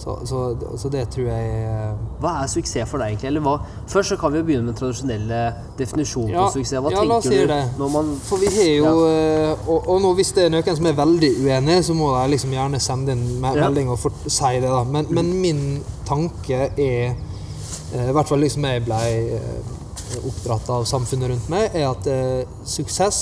Så, 0.00 0.14
så, 0.24 0.56
så 0.80 0.88
det 0.88 1.02
tror 1.12 1.26
jeg 1.28 1.48
eh, 1.60 1.96
Hva 2.22 2.30
er 2.40 2.46
suksess 2.48 2.88
for 2.88 3.02
deg, 3.02 3.12
egentlig? 3.12 3.28
Eller 3.34 3.42
hva? 3.44 3.56
Først 3.90 4.14
så 4.14 4.16
kan 4.20 4.32
vi 4.32 4.40
jo 4.40 4.46
begynne 4.48 4.70
med 4.70 4.78
tradisjonelle 4.78 5.40
definisjonen 5.76 6.32
Ja, 6.32 6.46
på 6.46 6.54
suksess. 6.54 6.80
Hva 6.80 6.92
ja, 6.94 7.02
tenker 7.04 7.34
du 7.34 7.50
det. 7.50 7.58
når 7.76 7.90
man 7.92 8.14
For 8.24 8.40
vi 8.40 8.48
har 8.54 8.70
jo 8.78 8.92
ja. 9.04 9.50
og, 9.66 9.90
og 9.92 9.98
nå 10.00 10.12
hvis 10.16 10.32
det 10.38 10.46
er 10.46 10.54
noen 10.54 10.78
som 10.78 10.88
er 10.88 10.96
veldig 10.96 11.30
uenig, 11.44 11.76
så 11.84 11.96
må 11.98 12.08
de 12.14 12.22
liksom 12.32 12.54
gjerne 12.56 12.80
sende 12.80 13.12
inn 13.16 13.26
med 13.42 13.58
melding 13.60 13.90
og 13.92 14.00
for, 14.00 14.22
si 14.24 14.54
det, 14.56 14.70
da. 14.70 14.80
Men, 14.88 15.10
men 15.18 15.34
min 15.42 15.60
tanke 16.08 16.70
er 16.70 17.12
eh, 17.12 18.08
I 18.08 18.14
hvert 18.16 18.30
fall 18.30 18.40
liksom 18.40 18.64
jeg 18.70 18.86
ble 18.86 19.02
eh, 19.36 19.76
oppdratt 20.24 20.72
av 20.78 20.86
samfunnet 20.88 21.34
rundt 21.34 21.52
meg, 21.52 21.76
er 21.76 21.90
at 21.90 22.08
eh, 22.08 22.48
suksess 22.64 23.20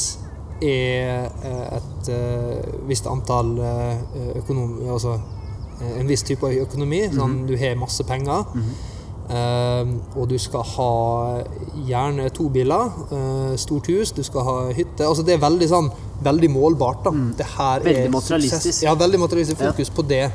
er 0.63 1.27
eh, 1.27 1.67
et 1.81 2.13
eh, 2.15 2.71
visst 2.87 3.11
antall 3.11 3.57
eh, 3.59 4.39
økonom... 4.45 4.79
Altså 4.95 5.17
eh, 5.19 5.35
en 5.81 6.09
viss 6.09 6.25
type 6.27 6.49
økonomi. 6.65 7.05
Sånn 7.15 7.43
du 7.49 7.57
har 7.61 7.79
masse 7.81 8.05
penger. 8.09 8.47
Eh, 9.29 9.89
og 10.17 10.29
du 10.31 10.39
skal 10.41 10.65
ha 10.65 10.93
gjerne 11.85 12.31
to 12.33 12.47
biler, 12.49 12.95
uh, 13.13 13.57
stort 13.61 13.91
hus, 13.93 14.13
du 14.17 14.23
skal 14.25 14.47
ha 14.47 14.55
hytte. 14.73 15.05
Altså 15.05 15.25
det 15.27 15.37
er 15.37 15.43
veldig 15.43 15.69
sånn 15.69 15.91
veldig 16.25 16.51
målbart. 16.51 17.05
da. 17.05 17.11
Det 17.37 17.47
her 17.57 17.81
Veldig 17.85 18.07
er 18.07 18.15
materialistisk. 18.15 18.83
Ja, 18.83 18.95
veldig 18.95 19.21
materialistisk 19.21 19.61
Ja. 19.61 19.73
fokus 19.73 19.91
på 19.91 20.07
det. 20.09 20.31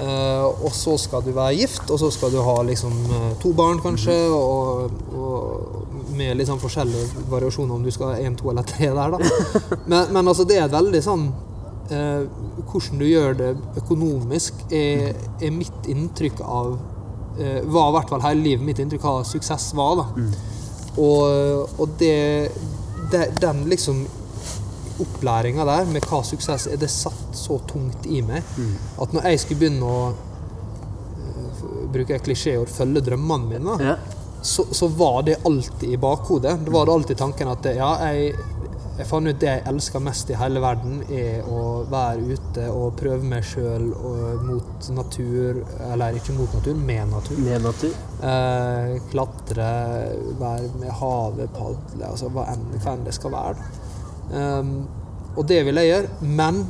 Uh, 0.00 0.64
og 0.64 0.72
så 0.72 0.98
skal 0.98 1.22
du 1.22 1.30
være 1.32 1.54
gift, 1.54 1.90
og 1.90 1.98
så 1.98 2.10
skal 2.10 2.30
du 2.32 2.40
ha 2.42 2.62
liksom 2.62 2.92
eh, 2.92 3.34
to 3.40 3.52
barn, 3.52 3.78
kanskje, 3.78 4.14
og, 4.34 4.90
og 5.14 6.12
med 6.16 6.40
sånn 6.48 6.58
forskjellige 6.58 7.28
variasjoner 7.30 7.74
om 7.74 7.84
du 7.84 7.90
skal 7.90 8.14
ha 8.14 8.16
én, 8.18 8.34
to 8.36 8.50
eller 8.50 8.62
tre 8.66 8.88
der, 8.90 9.10
da. 9.10 9.18
Men, 9.86 10.12
men 10.12 10.28
altså, 10.28 10.44
det 10.44 10.58
er 10.58 10.72
veldig 10.72 11.02
sånn 11.04 11.28
eh, 11.90 12.24
Hvordan 12.72 12.98
du 12.98 13.04
gjør 13.06 13.36
det 13.38 13.50
økonomisk, 13.82 14.64
er, 14.72 15.12
er 15.40 15.52
mitt 15.54 15.86
inntrykk 15.92 16.40
av 16.44 16.72
eh, 17.38 17.60
Var 17.64 17.90
i 17.90 17.94
hvert 17.98 18.08
fall 18.14 18.24
hele 18.24 18.42
livet 18.46 18.64
mitt 18.66 18.80
inntrykk 18.82 19.04
av 19.04 19.18
hva 19.20 19.28
suksess 19.28 19.70
var, 19.78 20.00
da. 20.02 20.26
Og, 21.02 21.70
og 21.80 21.94
det, 22.00 22.50
det 23.12 23.26
Den 23.40 23.62
liksom 23.70 24.02
opplæringa 25.02 25.64
der 25.64 25.86
med 25.88 26.04
hva 26.04 26.20
suksess 26.24 26.66
er, 26.68 26.76
det 26.78 26.90
satt 26.92 27.32
så 27.34 27.56
tungt 27.66 28.04
i 28.06 28.20
meg 28.22 28.44
at 29.00 29.14
når 29.16 29.24
jeg 29.30 29.40
skulle 29.40 29.62
begynne 29.62 29.88
å 29.88 30.02
bruker 31.22 31.92
bruke 31.92 32.14
et 32.16 32.24
klisjéord 32.24 32.70
følge 32.72 33.02
drømmene 33.08 33.48
mine, 33.50 33.76
Ja. 33.84 33.96
så, 34.42 34.64
så 34.74 34.86
var 34.88 35.22
det 35.26 35.38
alltid 35.44 35.90
i 35.92 35.96
bakhodet. 36.00 36.54
Det 36.64 36.72
var 36.72 36.88
alltid 36.88 37.18
tanken 37.20 37.48
at 37.52 37.66
ja, 37.76 37.90
jeg, 38.12 38.34
jeg 38.98 39.08
fant 39.08 39.28
ut 39.28 39.38
det 39.40 39.48
jeg 39.48 39.64
elsker 39.70 40.02
mest 40.04 40.30
i 40.32 40.36
hele 40.36 40.60
verden, 40.62 41.00
er 41.12 41.46
å 41.48 41.82
være 41.90 42.36
ute 42.36 42.66
og 42.72 42.96
prøve 43.00 43.24
meg 43.28 43.46
sjøl 43.46 43.86
mot 44.44 44.88
natur 44.92 45.62
Eller 45.88 46.18
ikke 46.18 46.34
mot 46.36 46.52
natur, 46.58 46.76
med 46.76 47.08
natur. 47.12 47.40
Med 47.40 47.64
natur. 47.64 47.96
Eh, 48.28 48.94
klatre, 49.12 49.70
være 50.40 50.70
med 50.82 50.92
havet, 51.00 51.56
padle, 51.56 52.10
altså 52.10 52.30
hva 52.34 52.46
enn, 52.52 52.68
hva 52.76 52.96
enn 52.96 53.08
det 53.08 53.16
skal 53.16 53.34
være. 53.34 53.70
Um, 54.32 54.76
og 55.36 55.44
det 55.48 55.62
ville 55.66 55.82
jeg 55.84 55.94
gjøre, 55.94 56.30
men 56.40 56.62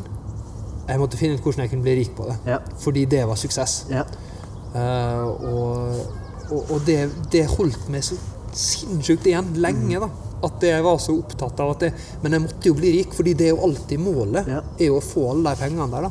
jeg 0.88 0.98
måtte 0.98 1.18
finne 1.18 1.38
ut 1.38 1.44
hvordan 1.44 1.64
jeg 1.64 1.74
kunne 1.74 1.86
bli 1.86 1.98
rik 2.00 2.16
på 2.18 2.26
det. 2.30 2.38
Ja. 2.54 2.58
Fordi 2.82 3.04
det 3.10 3.22
var 3.28 3.38
suksess. 3.38 3.84
Ja. 3.90 4.06
Eh, 4.72 5.50
og 5.52 6.20
og, 6.52 6.70
og 6.70 6.82
det, 6.86 6.98
det 7.32 7.46
holdt 7.56 7.88
meg 7.92 8.04
så 8.06 8.18
sinnssykt 8.56 9.26
igjen 9.30 9.54
lenge. 9.62 10.02
da. 10.02 10.10
At 10.42 10.64
jeg 10.66 10.82
var 10.82 10.98
så 10.98 11.14
opptatt 11.14 11.60
av 11.62 11.76
at 11.76 11.84
jeg, 11.86 11.92
Men 12.22 12.36
jeg 12.36 12.44
måtte 12.46 12.70
jo 12.70 12.74
bli 12.78 12.96
rik, 12.96 13.14
fordi 13.14 13.34
det 13.38 13.46
er 13.46 13.54
jo 13.54 13.62
alltid 13.68 14.02
målet. 14.02 14.48
Ja. 14.50 14.62
er 14.78 14.90
jo 14.90 14.98
å 14.98 15.04
få 15.04 15.28
alle 15.30 15.52
de 15.52 15.62
pengene 15.62 15.88
der. 15.92 16.08
da. 16.08 16.10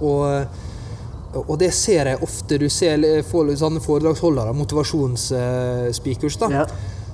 Og, 0.00 1.44
og 1.46 1.52
det 1.60 1.70
ser 1.76 2.10
jeg 2.10 2.22
ofte. 2.26 2.58
Du 2.58 2.68
ser 2.72 2.98
sånne 3.60 3.82
foredragsholdere, 3.84 4.54
motivasjonsspeakers, 4.58 6.40
da. 6.42 6.50
Ja. 6.60 6.64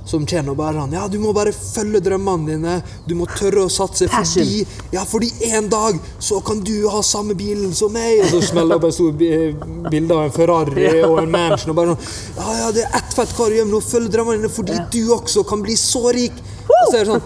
Som 0.07 0.23
tjener 0.27 0.55
bare 0.55 0.79
sånn 0.79 0.93
Ja, 0.95 1.09
du 1.11 1.19
må 1.19 1.33
bare 1.35 1.51
følge 1.53 1.99
drømmene 2.01 2.47
dine. 2.47 2.75
Du 3.09 3.15
må 3.19 3.27
tørre 3.27 3.65
å 3.67 3.71
satse 3.71 4.07
Passion. 4.09 4.45
fordi 4.45 4.67
Ja, 4.95 5.03
fordi 5.05 5.31
en 5.53 5.69
dag 5.69 5.99
så 6.23 6.39
kan 6.47 6.61
du 6.63 6.89
ha 6.89 7.01
samme 7.03 7.35
bilen 7.35 7.73
som 7.75 7.93
meg. 7.93 8.21
Og 8.23 8.29
så 8.37 8.43
smeller 8.53 8.77
opp 8.79 8.85
et 8.85 8.95
stort 8.95 9.19
bi- 9.19 9.55
bilde 9.91 10.15
av 10.15 10.25
en 10.29 10.31
Ferrari 10.31 11.03
og 11.03 11.19
en 11.25 11.31
mansion 11.31 11.71
og 11.71 11.77
bare 11.77 11.97
sånn 11.97 12.39
Ja, 12.39 12.53
ja, 12.61 12.71
det 12.73 12.85
er 12.85 12.97
ett 13.01 13.15
fett 13.19 13.35
kar 13.37 13.51
du 13.51 13.65
nå. 13.65 13.81
Følg 13.83 14.09
drømmene 14.15 14.39
dine 14.43 14.49
fordi 14.53 14.73
Ja. 14.79 14.87
du 14.91 15.03
også 15.19 15.45
kan 15.47 15.63
bli 15.63 15.75
så 15.75 16.13
rik. 16.15 16.33
Og 16.71 16.93
så 16.93 17.01
er 17.01 17.05
det 17.05 17.13
sånn 17.13 17.23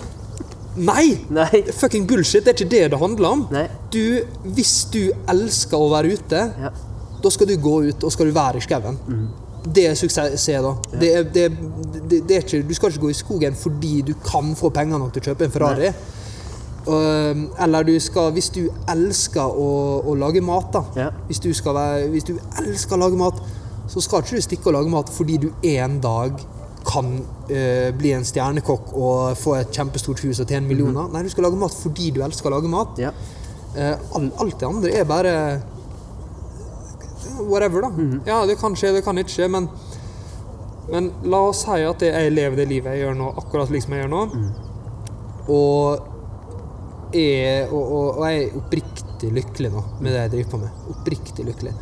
Nei! 0.77 1.19
Nei. 1.29 1.63
Fucking 1.75 2.07
bullshit. 2.07 2.45
Det 2.45 2.55
er 2.55 2.65
ikke 2.65 2.71
det 2.71 2.91
det 2.93 2.99
handler 3.01 3.29
om. 3.35 3.47
Nei. 3.51 3.67
Du, 3.91 4.23
hvis 4.55 4.87
du 4.91 5.11
elsker 5.29 5.77
å 5.77 5.91
være 5.91 6.13
ute, 6.17 6.41
Ja. 6.63 6.71
da 7.21 7.29
skal 7.29 7.47
du 7.47 7.57
gå 7.57 7.89
ut 7.89 8.05
og 8.05 8.13
skal 8.13 8.27
du 8.27 8.33
være 8.33 8.57
i 8.57 8.61
skauen. 8.61 8.97
Det 9.65 9.85
er 9.91 9.95
suksess, 9.99 10.47
da. 10.47 10.73
Det 11.01 11.11
er, 11.17 11.23
det, 11.23 11.51
det, 12.11 12.23
det 12.29 12.37
er 12.37 12.45
ikke, 12.45 12.63
du 12.69 12.75
skal 12.75 12.93
ikke 12.93 13.05
gå 13.05 13.11
i 13.13 13.19
skogen 13.19 13.57
fordi 13.59 14.01
du 14.09 14.15
kan 14.25 14.55
få 14.57 14.71
penger 14.73 14.99
nok 14.99 15.13
til 15.13 15.23
å 15.23 15.31
kjøpe 15.31 15.47
en 15.47 15.53
Ferrari. 15.53 15.91
Um, 16.87 17.43
eller 17.61 17.85
du 17.85 17.93
skal, 18.01 18.31
hvis 18.33 18.49
du 18.55 18.63
elsker 18.89 19.45
å, 19.45 19.73
å 20.09 20.15
lage 20.17 20.41
mat, 20.41 20.71
da. 20.73 20.81
Ja. 20.97 21.09
Hvis, 21.29 21.43
du 21.45 21.53
skal 21.55 21.77
være, 21.77 22.07
hvis 22.15 22.25
du 22.31 22.39
elsker 22.63 22.97
å 22.97 23.03
lage 23.03 23.21
mat, 23.21 23.43
så 23.91 24.01
skal 24.01 24.25
ikke 24.25 24.39
du 24.39 24.47
stikke 24.47 24.71
og 24.71 24.79
lage 24.79 24.93
mat 24.93 25.11
fordi 25.13 25.37
du 25.43 25.51
en 25.75 25.99
dag 26.01 26.41
kan 26.89 27.11
uh, 27.21 27.91
bli 28.01 28.15
en 28.17 28.25
stjernekokk 28.25 28.95
og 28.97 29.37
få 29.39 29.59
et 29.59 29.77
kjempestort 29.77 30.25
hus 30.25 30.41
og 30.41 30.49
tjene 30.49 30.65
millioner. 30.71 31.11
Nei, 31.13 31.27
du 31.27 31.33
skal 31.33 31.51
lage 31.51 31.61
mat 31.61 31.77
fordi 31.77 32.09
du 32.17 32.23
elsker 32.25 32.49
å 32.49 32.57
lage 32.57 32.73
mat. 32.73 32.97
Ja. 33.03 33.13
Uh, 33.77 34.17
alt 34.41 34.57
det 34.57 34.71
andre 34.71 34.97
er 34.97 35.07
bare 35.07 35.35
whatever, 37.49 37.87
da. 37.87 37.91
Ja, 38.27 38.39
det 38.47 38.59
kan 38.61 38.77
skje, 38.77 38.93
det 38.97 39.05
kan 39.07 39.19
ikke 39.19 39.35
skje, 39.39 39.49
men 39.49 39.69
Men 40.91 41.13
la 41.23 41.39
oss 41.47 41.61
si 41.63 41.83
at 41.87 42.01
jeg 42.03 42.33
lever 42.35 42.57
det 42.59 42.65
livet 42.67 42.97
jeg 42.97 43.05
gjør 43.05 43.15
nå, 43.15 43.29
akkurat 43.39 43.71
liksom 43.71 43.93
jeg 43.95 44.01
gjør 44.03 44.09
nå, 44.11 44.23
og, 45.55 46.09
er, 47.15 47.69
og, 47.71 47.85
og, 47.85 48.09
og 48.19 48.25
jeg 48.27 48.41
er 48.49 48.57
oppriktig 48.59 49.31
lykkelig 49.37 49.71
nå 49.71 49.85
med 50.01 50.11
det 50.11 50.25
jeg 50.25 50.33
driver 50.33 50.51
på 50.51 50.59
med. 50.65 50.81
Oppriktig 50.91 51.47
lykkelig. 51.47 51.75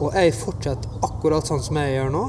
Og 0.00 0.14
jeg 0.16 0.32
fortsetter 0.38 1.04
akkurat 1.04 1.44
sånn 1.50 1.60
som 1.66 1.76
jeg 1.82 1.98
gjør 1.98 2.10
nå, 2.14 2.24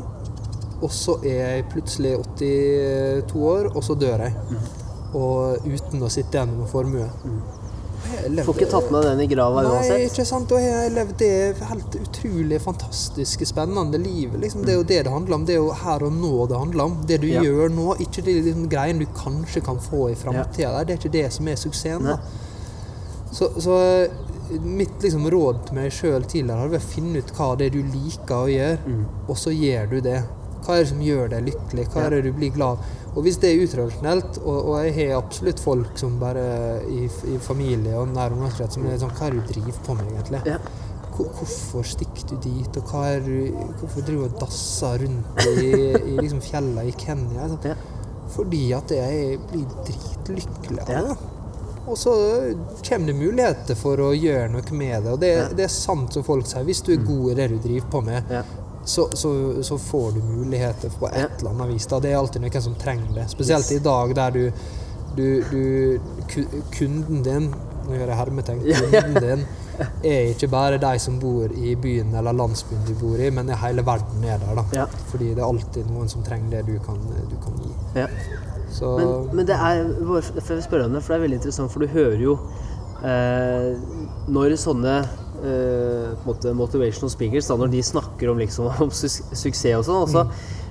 og 0.82 0.92
så 0.96 1.16
er 1.24 1.40
jeg 1.40 1.68
plutselig 1.72 2.14
82 2.40 3.46
år, 3.54 3.72
og 3.76 3.84
så 3.88 3.96
dør 4.00 4.26
jeg. 4.28 4.60
Og 5.16 5.66
uten 5.72 6.04
å 6.04 6.12
sitte 6.12 6.36
igjen 6.36 6.52
med 6.60 6.68
formue. 6.72 7.08
Levde- 8.30 8.44
Får 8.46 8.56
ikke 8.58 8.70
tatt 8.72 8.92
med 8.92 9.04
den 9.04 9.20
i 9.22 9.28
grava 9.28 9.62
Nei, 9.64 9.72
uansett. 9.72 10.12
ikke 10.12 10.26
sant. 10.26 10.52
Og 10.52 10.60
jeg 10.64 10.92
levde 10.92 11.18
det 11.18 11.58
helt 11.70 11.96
utrolig 12.02 12.60
fantastiske, 12.62 13.46
spennende 13.46 13.98
livet. 14.02 14.40
Liksom. 14.42 14.64
Det 14.66 14.74
er 14.74 14.78
jo 14.78 14.84
det 14.84 15.04
det 15.06 15.12
handler 15.14 15.36
om. 15.36 15.46
Det 15.46 15.56
er 15.56 15.62
jo 15.62 15.72
her 15.72 16.04
og 16.04 16.12
nå 16.14 16.48
det 16.50 16.58
handler 16.58 16.84
om. 16.84 16.98
Det 17.06 17.22
du 17.22 17.28
Ja. 17.28 17.42
gjør 17.42 17.70
nå, 17.76 17.96
ikke 18.00 18.24
de 18.26 18.42
liksom, 18.42 18.70
greiene 18.70 19.00
du 19.00 19.06
kanskje 19.14 19.64
kan 19.64 19.78
få 19.80 20.10
i 20.12 20.16
framtida. 20.16 20.84
Det 20.86 20.96
er 20.96 20.98
ikke 20.98 21.12
det 21.12 21.32
som 21.34 21.48
er 21.48 21.56
suksessen. 21.56 22.20
Så, 23.32 23.50
så 23.62 23.76
eh, 24.04 24.60
mitt 24.64 25.00
liksom, 25.02 25.30
råd 25.30 25.66
til 25.68 25.76
meg 25.76 25.92
sjøl 25.92 26.24
tidligere 26.26 26.58
har 26.64 26.70
vært 26.70 26.82
å 26.82 26.94
finne 26.96 27.18
ut 27.22 27.32
hva 27.38 27.56
det 27.58 27.68
er 27.68 27.70
du 27.78 27.84
liker 27.84 28.36
å 28.36 28.50
gjøre, 28.50 28.78
Mm. 28.88 29.06
og 29.30 29.36
så 29.38 29.52
gjør 29.54 29.90
du 29.92 30.02
det. 30.02 30.24
Hva 30.66 30.76
er 30.76 30.84
det 30.84 30.90
som 30.92 31.02
gjør 31.02 31.30
deg 31.32 31.46
lykkelig? 31.50 31.86
Hva 31.94 32.02
er 32.06 32.10
det 32.18 32.24
du 32.26 32.32
blir 32.38 32.52
glad 32.56 32.78
av? 32.78 32.96
Og 33.16 33.24
hvis 33.26 33.38
det 33.42 33.50
er 33.50 33.64
utradisjonelt, 33.66 34.38
og, 34.44 34.58
og 34.70 34.76
jeg 34.86 34.94
har 35.10 35.18
absolutt 35.24 35.60
folk 35.60 35.98
som 35.98 36.20
bare 36.22 36.44
i, 36.94 37.06
i 37.34 37.38
familie 37.42 37.96
og 37.98 38.12
nær 38.14 38.36
omgangskrets 38.36 38.78
som 38.78 38.86
er 38.86 39.00
sånn 39.02 39.16
Hva 39.18 39.28
er 39.28 39.38
det 39.40 39.46
du 39.48 39.54
driver 39.56 39.80
på 39.88 39.96
med, 39.98 40.12
egentlig? 40.14 40.42
Ja. 40.46 40.60
Hvorfor 41.20 41.84
stikker 41.84 42.30
du 42.30 42.36
dit, 42.46 42.78
og 42.80 42.92
hva 42.94 43.02
er 43.16 43.20
du, 43.26 43.50
hvorfor 43.82 44.06
driver 44.08 44.30
du 44.30 44.36
og 44.36 44.38
dasser 44.40 45.02
rundt 45.04 45.42
i, 45.50 45.72
i 46.14 46.14
liksom 46.22 46.40
fjellene 46.46 46.86
i 46.88 46.94
Kenya? 46.96 47.50
Sånn. 47.52 47.66
Ja. 47.74 47.76
Fordi 48.36 48.62
at 48.78 48.94
jeg 48.94 49.40
blir 49.50 49.66
dritlykkelig 49.90 50.86
av 50.86 50.94
Ja. 50.94 51.02
det. 51.10 51.18
Og 51.90 51.98
så 51.98 52.12
kommer 52.86 53.08
det 53.10 53.16
muligheter 53.18 53.76
for 53.80 53.98
å 54.06 54.12
gjøre 54.14 54.52
noe 54.54 54.76
med 54.78 55.04
det. 55.04 55.12
Og 55.16 55.20
det, 55.24 55.32
Mm. 55.50 55.56
det 55.58 55.64
er 55.66 55.74
sant 55.74 56.14
som 56.14 56.24
folk 56.24 56.46
sier, 56.46 56.64
hvis 56.68 56.84
du 56.86 56.92
er 56.94 57.02
god 57.04 57.32
i 57.32 57.36
det 57.40 57.48
du 57.50 57.58
driver 57.64 57.90
på 57.90 58.02
med. 58.06 58.24
Så, 58.90 59.06
så, 59.14 59.32
så 59.64 59.78
får 59.78 60.12
du 60.18 60.20
muligheter 60.26 60.90
på 61.00 61.08
et 61.14 61.40
eller 61.40 61.54
annet 61.54 61.70
vis. 61.76 61.86
Da. 61.92 62.00
Det 62.04 62.12
er 62.12 62.18
alltid 62.20 62.42
noen 62.44 62.64
som 62.66 62.76
trenger 62.82 63.14
det. 63.20 63.28
Spesielt 63.32 63.70
Yes. 63.70 63.78
i 63.78 63.84
dag 63.86 64.14
der 64.18 64.32
du, 64.36 64.44
du, 65.16 65.26
du 65.52 65.64
Kunden 66.74 67.24
din 67.26 67.50
Nå 67.90 67.96
gjør 67.98 68.12
jeg 68.12 68.18
hermetegn. 68.20 68.60
Kunden 68.70 69.24
din 69.24 69.46
er 70.06 70.28
ikke 70.34 70.50
bare 70.52 70.78
de 70.82 70.92
som 71.02 71.16
bor 71.22 71.50
i 71.56 71.72
byen 71.80 72.12
eller 72.20 72.36
landsbyen 72.36 72.84
du 72.86 72.92
bor 73.00 73.18
i, 73.18 73.30
men 73.34 73.50
hele 73.62 73.82
verden 73.88 74.26
er 74.28 74.38
der. 74.44 74.60
da. 74.60 74.66
Ja. 74.76 74.86
Fordi 75.10 75.32
det 75.34 75.40
er 75.42 75.48
alltid 75.48 75.90
noen 75.90 76.12
som 76.12 76.22
trenger 76.26 76.58
det 76.58 76.66
du 76.68 76.76
kan, 76.86 77.00
du 77.32 77.38
kan 77.46 77.58
gi. 77.64 77.72
Ja. 78.04 78.08
Så 78.70 78.92
Men, 79.00 79.38
men 79.40 79.48
det 79.50 79.56
er 79.58 79.80
for 80.06 80.22
for 80.22 80.56
det, 80.60 80.68
for 80.70 80.84
det 80.84 81.16
er 81.18 81.24
veldig 81.24 81.40
interessant, 81.40 81.72
for 81.74 81.82
du 81.82 81.88
hører 81.90 82.22
jo 82.22 82.36
eh, 83.02 83.72
når 84.30 84.54
sånne 84.62 84.94
på 85.42 86.24
en 86.24 86.26
måte 86.28 86.54
motivational 86.56 87.10
speakers, 87.12 87.48
da, 87.48 87.56
når 87.60 87.72
de 87.72 87.84
snakker 87.84 88.30
om, 88.32 88.38
liksom, 88.42 88.70
om 88.86 88.90
su 88.92 89.08
suksess 89.10 89.80
og 89.80 89.86
sånn 89.88 90.02
altså, 90.06 90.26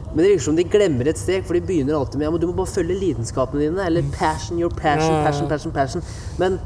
Men 0.09 0.23
det 0.25 0.31
virker 0.33 0.45
som 0.49 0.57
de 0.57 0.65
glemmer 0.65 1.09
et 1.11 1.19
steg, 1.21 1.45
for 1.45 1.53
de 1.59 1.61
begynner 1.61 1.95
alltid 1.99 2.17
med 2.19 2.25
ja, 2.29 2.31
men 2.33 2.41
du 2.41 2.47
må 2.49 2.55
bare 2.63 2.71
følge 2.73 2.95
lidenskapene 2.97 3.61
dine, 3.67 3.83
eller 3.85 4.03
passion, 4.17 4.59
your 4.59 4.71
passion, 4.73 5.13
passion, 5.27 5.49
passion, 5.51 5.73
passion. 5.75 6.03
Men 6.41 6.57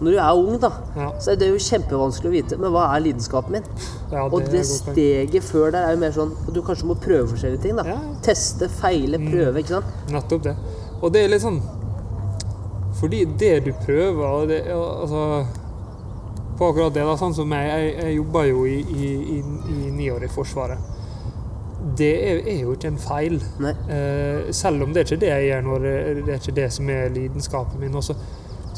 når 0.00 0.14
du 0.14 0.18
er 0.18 0.32
ung, 0.38 0.58
da, 0.62 0.70
Ja. 0.96 1.06
så 1.22 1.30
er 1.32 1.36
det 1.38 1.48
jo 1.52 1.60
kjempevanskelig 1.62 2.28
å 2.28 2.34
vite. 2.34 2.58
Men 2.58 2.70
hva 2.74 2.84
er 2.96 3.00
lidenskapen 3.02 3.54
min? 3.56 3.64
Ja, 4.10 4.24
Og 4.26 4.40
det 4.42 4.48
et 4.48 4.66
godt 4.66 4.84
poeng. 4.84 4.94
steget 4.96 5.42
før 5.46 5.70
der 5.74 5.86
er 5.88 5.94
jo 5.94 6.00
mer 6.02 6.12
sånn 6.14 6.34
at 6.46 6.52
du 6.54 6.60
kanskje 6.62 6.86
må 6.90 6.94
prøve 7.02 7.26
forskjellige 7.32 7.62
ting. 7.62 7.76
da. 7.78 7.84
Ja. 7.86 7.96
Teste, 8.22 8.68
feile, 8.68 9.18
prøve. 9.18 9.58
ikke 9.62 9.76
sant? 9.78 9.84
Nettopp 10.10 10.42
det. 10.50 10.56
Og 11.02 11.12
det 11.14 11.22
er 11.24 11.28
litt 11.36 11.42
sånn 11.42 11.62
Fordi 12.98 13.24
det 13.38 13.64
du 13.64 13.72
prøver 13.86 14.24
og 14.26 14.48
det, 14.50 14.60
altså, 14.74 15.46
På 16.58 16.72
akkurat 16.72 16.94
det, 16.94 17.04
da, 17.06 17.16
sånn 17.18 17.36
som 17.36 17.52
Jeg, 17.54 17.68
jeg, 17.70 17.90
jeg 18.02 18.16
jobba 18.16 18.44
jo 18.48 18.64
i, 18.66 18.78
i, 18.82 19.10
i, 19.36 19.42
i 19.74 19.90
ni 19.94 20.08
år 20.10 20.26
i 20.26 20.30
Forsvaret. 20.32 20.94
Det 21.98 22.10
er, 22.10 22.40
er 22.50 22.62
jo 22.64 22.74
ikke 22.74 22.90
en 22.90 23.00
feil. 23.00 23.38
Eh, 23.62 24.50
selv 24.54 24.84
om 24.84 24.94
det 24.94 25.02
er 25.02 25.08
ikke 25.08 25.22
det 25.22 25.30
jeg 25.30 25.46
gjør 25.48 25.68
når 25.68 25.84
det 25.84 25.98
det 26.26 26.32
er 26.34 26.40
ikke 26.42 26.56
det 26.58 26.70
som 26.74 26.90
er 26.92 27.12
lidenskapen 27.14 27.80
min, 27.82 27.94
også, 27.98 28.16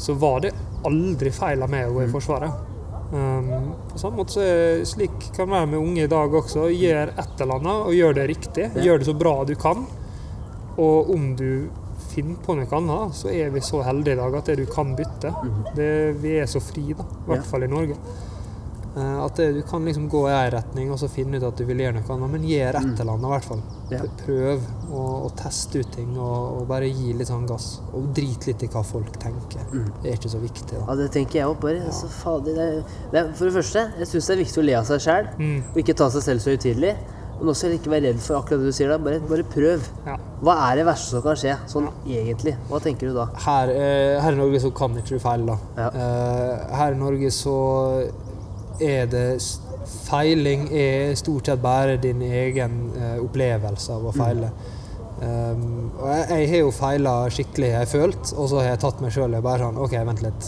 så 0.01 0.13
var 0.21 0.43
det 0.45 0.53
aldri 0.87 1.33
feil 1.33 1.61
av 1.61 1.73
meg 1.73 1.89
å 1.89 1.97
gå 1.97 2.05
i 2.05 2.11
Forsvaret. 2.11 2.67
Um, 3.11 3.73
på 3.91 3.97
samme 3.99 4.21
måte 4.21 4.37
så 4.37 4.43
er 4.45 4.85
slik 4.87 5.25
kan 5.35 5.49
være 5.51 5.73
med 5.73 5.81
unge 5.81 6.05
i 6.05 6.11
dag 6.11 6.33
også. 6.41 6.69
Gjør 6.71 7.11
et 7.11 7.43
eller 7.43 7.59
annet, 7.59 7.87
og 7.89 7.97
gjør 7.97 8.15
det 8.17 8.27
riktig. 8.31 8.69
Gjør 8.85 9.01
det 9.01 9.09
så 9.09 9.17
bra 9.17 9.33
du 9.47 9.55
kan. 9.59 9.83
Og 10.79 11.11
om 11.11 11.31
du 11.35 11.67
finner 12.11 12.35
på 12.45 12.55
noe 12.59 12.77
annet, 12.81 13.15
så 13.17 13.31
er 13.33 13.49
vi 13.53 13.63
så 13.65 13.81
heldige 13.87 14.17
i 14.17 14.21
dag 14.21 14.35
at 14.41 14.51
du 14.59 14.65
kan 14.71 14.95
bytte. 14.97 15.31
det, 15.75 15.91
vi 16.21 16.35
er 16.41 16.45
så 16.51 16.61
fri, 16.63 16.91
da. 16.93 17.03
I 17.03 17.31
hvert 17.31 17.47
fall 17.49 17.63
i 17.63 17.71
Norge. 17.71 17.95
Eh, 18.91 19.19
At 19.23 19.37
det, 19.39 19.45
du 19.55 19.61
kan 19.63 19.85
liksom 19.87 20.09
gå 20.11 20.25
i 20.27 20.31
en 20.35 20.49
retning 20.51 20.89
og 20.91 20.97
så 20.99 21.07
finne 21.07 21.37
ut 21.39 21.43
at 21.47 21.55
du 21.55 21.63
vil 21.63 21.79
gjøre 21.79 21.93
noe 21.95 22.11
annet, 22.11 22.31
men 22.33 22.43
gjør 22.43 22.75
et 22.75 22.99
eller 22.99 23.13
annet 23.13 23.27
i 23.29 23.31
hvert 23.31 23.45
fall. 23.47 23.61
Ja. 23.93 24.01
Prøv 24.19 24.65
å, 24.91 25.03
å 25.27 25.29
teste 25.39 25.79
ut 25.79 25.93
ting 25.95 26.09
og, 26.19 26.57
og 26.59 26.65
bare 26.67 26.89
gi 26.91 27.13
litt 27.15 27.29
sånn 27.31 27.45
gass. 27.47 27.69
Og 27.95 28.09
drit 28.17 28.49
litt 28.49 28.65
i 28.67 28.69
hva 28.73 28.83
folk 28.83 29.15
tenker. 29.23 29.63
Det 30.03 30.11
er 30.11 30.19
ikke 30.19 30.33
så 30.33 30.41
viktig. 30.43 30.67
da. 30.75 30.83
Ja, 30.89 30.97
det 30.99 31.07
tenker 31.15 31.39
jeg 31.39 31.47
òg. 31.53 31.61
Bare 31.63 31.95
så 31.95 32.11
fader 32.11 32.59
er- 32.59 32.83
er, 33.15 33.31
For 33.31 33.47
det 33.47 33.55
første, 33.61 33.85
jeg 34.01 34.11
syns 34.11 34.27
det 34.27 34.35
er 34.35 34.43
viktig 34.43 34.59
å 34.59 34.67
le 34.67 34.75
av 34.81 34.91
seg 34.91 34.99
sjæl, 35.07 35.31
Mm. 35.39 35.57
og 35.71 35.77
ikke 35.85 35.95
ta 36.03 36.09
seg 36.11 36.27
selv 36.27 36.43
så 36.43 36.51
høytidelig. 36.51 36.95
Men 37.41 37.49
også 37.55 37.71
ikke 37.73 37.89
være 37.89 38.11
redd 38.11 38.19
for 38.21 38.37
akkurat 38.37 38.61
det 38.61 38.69
du 38.69 38.75
sier 38.77 38.91
da. 38.91 38.99
Bare, 39.01 39.17
bare 39.25 39.45
prøv. 39.49 39.87
Ja. 40.05 40.17
Hva 40.45 40.53
er 40.67 40.77
det 40.77 40.85
verste 40.85 41.15
som 41.15 41.23
kan 41.25 41.39
skje, 41.41 41.55
sånn 41.71 41.87
egentlig? 42.05 42.53
Hva 42.69 42.81
tenker 42.83 43.09
du 43.09 43.17
da? 43.17 43.25
Her, 43.47 43.73
eh, 43.73 44.17
her 44.21 44.37
i 44.37 44.37
Norge 44.37 44.61
så 44.61 44.69
kan 44.77 44.93
ikke 45.01 45.17
du 45.17 45.23
feile, 45.23 45.55
da. 45.55 45.81
Ja. 45.81 45.89
Eh, 46.05 46.75
her 46.77 46.93
i 46.93 47.01
Norge 47.01 47.33
så 47.33 47.57
er 48.81 49.09
det 49.09 49.25
Feiling 49.91 50.67
er 50.77 51.15
stort 51.17 51.49
sett 51.49 51.61
bare 51.61 51.97
din 51.99 52.21
egen 52.21 52.75
eh, 52.93 53.17
opplevelse 53.23 53.95
av 53.97 54.05
å 54.11 54.13
feile. 54.15 54.51
Um, 55.21 55.91
og 55.99 56.07
jeg, 56.09 56.23
jeg 56.31 56.49
har 56.49 56.61
jo 56.63 56.69
feila 56.73 57.13
skikkelig, 57.29 57.67
jeg 57.73 57.77
har 57.77 57.89
følt, 57.89 58.31
og 58.33 58.47
så 58.49 58.61
har 58.61 58.71
jeg 58.71 58.81
tatt 58.81 59.01
meg 59.03 59.13
sjøl 59.13 59.35
bare 59.43 59.65
sånn 59.65 59.81
OK, 59.81 59.97
vent 60.07 60.23
litt. 60.25 60.47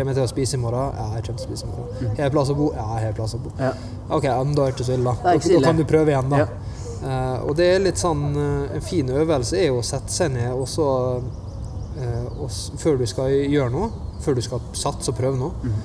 Kommer 0.00 0.14
jeg 0.14 0.16
til 0.16 0.24
å 0.24 0.30
spise 0.30 0.56
i 0.56 0.60
morgen? 0.62 0.94
Ja, 0.96 1.06
jeg 1.18 1.26
kommer 1.26 1.40
til 1.42 1.44
å 1.44 1.48
spise 1.50 1.66
i 1.66 1.70
morgen. 1.74 2.12
Har 2.16 2.22
jeg 2.24 2.32
plass 2.32 2.50
å 2.50 2.54
bo? 2.56 2.68
Ja, 2.72 2.84
jeg 2.96 3.10
har 3.10 3.16
plass 3.18 3.34
å 3.36 3.40
bo. 3.44 3.50
Ja. 3.60 3.72
OK, 4.08 4.24
ja, 4.24 4.36
men 4.40 4.54
da 4.56 4.64
er 4.64 4.70
det 4.70 4.78
ikke 4.78 4.86
så 4.86 4.94
ille, 4.96 5.12
da. 5.12 5.34
Da, 5.36 5.60
kan 5.66 5.76
du 5.76 5.84
prøve 5.90 6.14
igjen, 6.14 6.30
da. 6.32 6.38
Ja. 6.40 6.78
Uh, 7.00 7.36
og 7.50 7.52
det 7.56 7.66
er 7.74 7.78
litt 7.80 7.96
sånn 7.96 8.26
eh, 8.36 8.74
En 8.76 8.82
fin 8.84 9.08
øvelse 9.08 9.56
er 9.56 9.70
jo 9.70 9.78
å 9.80 9.84
sette 9.88 10.12
seg 10.12 10.34
ned 10.34 10.50
og 10.52 10.66
så 10.68 10.84
uh, 11.16 12.58
Før 12.76 12.98
du 13.00 13.06
skal 13.08 13.32
gjøre 13.32 13.72
noe, 13.72 13.88
før 14.20 14.36
du 14.36 14.42
skal 14.44 14.60
satse 14.76 15.08
og 15.08 15.16
prøve 15.16 15.40
noe, 15.40 15.56
mm. 15.64 15.78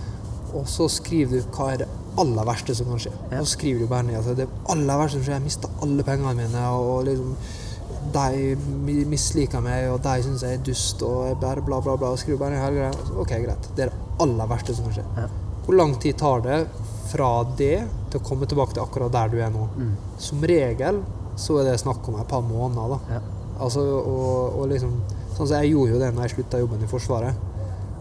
og 0.60 0.66
så 0.68 0.90
skriver 0.92 1.40
du 1.40 1.56
hva 1.56 1.70
er 1.72 1.86
det 1.86 1.88
aller 2.20 2.48
verste 2.48 2.76
som 2.76 2.92
kan 2.92 3.00
skje. 3.00 3.14
Og 3.30 3.38
så 3.38 3.54
skriver 3.54 3.84
du 3.84 3.92
bare 3.92 4.08
ned 4.10 4.20
at 4.20 4.42
det 4.42 4.50
aller 4.72 5.00
verste 5.00 5.22
som 5.22 5.24
skjer, 5.24 5.38
jeg 5.38 5.46
mista 5.48 5.72
alle 5.84 6.04
pengene 6.08 6.36
mine, 6.36 6.66
og 6.76 7.08
liksom 7.08 7.32
de 8.14 9.06
misliker 9.10 9.62
meg, 9.66 9.90
og 9.92 10.02
de 10.06 10.16
syns 10.26 10.44
jeg 10.46 10.60
er 10.60 10.64
dust, 10.68 11.02
og 11.06 11.26
jeg 11.30 11.40
bare 11.42 11.64
bla, 11.66 11.80
bla, 11.82 11.96
bla. 11.98 12.12
Og 12.14 12.20
skriver 12.22 12.40
bare 12.40 12.56
ned 12.56 12.64
hele 12.64 12.82
greia. 12.84 13.20
Ok, 13.22 13.34
greit. 13.46 13.70
Det 13.76 13.88
er 13.88 13.94
det 13.94 14.22
aller 14.26 14.48
verste 14.52 14.76
som 14.78 14.86
kan 14.90 14.98
skje. 15.00 15.06
Ja. 15.18 15.28
Hvor 15.66 15.76
lang 15.80 15.96
tid 16.02 16.18
tar 16.22 16.44
det 16.46 16.60
fra 17.10 17.30
det 17.58 17.88
til 18.12 18.20
å 18.20 18.24
komme 18.28 18.46
tilbake 18.50 18.74
til 18.76 18.84
akkurat 18.84 19.12
der 19.16 19.32
du 19.34 19.40
er 19.42 19.50
nå? 19.54 19.68
Mm. 19.80 19.96
Som 20.22 20.44
regel 20.46 21.02
så 21.36 21.58
er 21.62 21.72
det 21.72 21.80
snakk 21.82 22.06
om 22.08 22.20
et 22.22 22.28
par 22.30 22.42
måneder. 22.46 22.96
da. 22.96 23.18
Ja. 23.18 23.22
Altså, 23.66 23.82
og, 23.82 24.60
og 24.60 24.70
liksom, 24.72 24.94
sånn 25.36 25.48
som 25.48 25.58
Jeg 25.64 25.72
gjorde 25.74 25.94
jo 25.96 26.00
det 26.00 26.14
når 26.16 26.26
jeg 26.28 26.34
slutta 26.36 26.60
jobben 26.62 26.84
i 26.84 26.88
Forsvaret. 26.92 27.44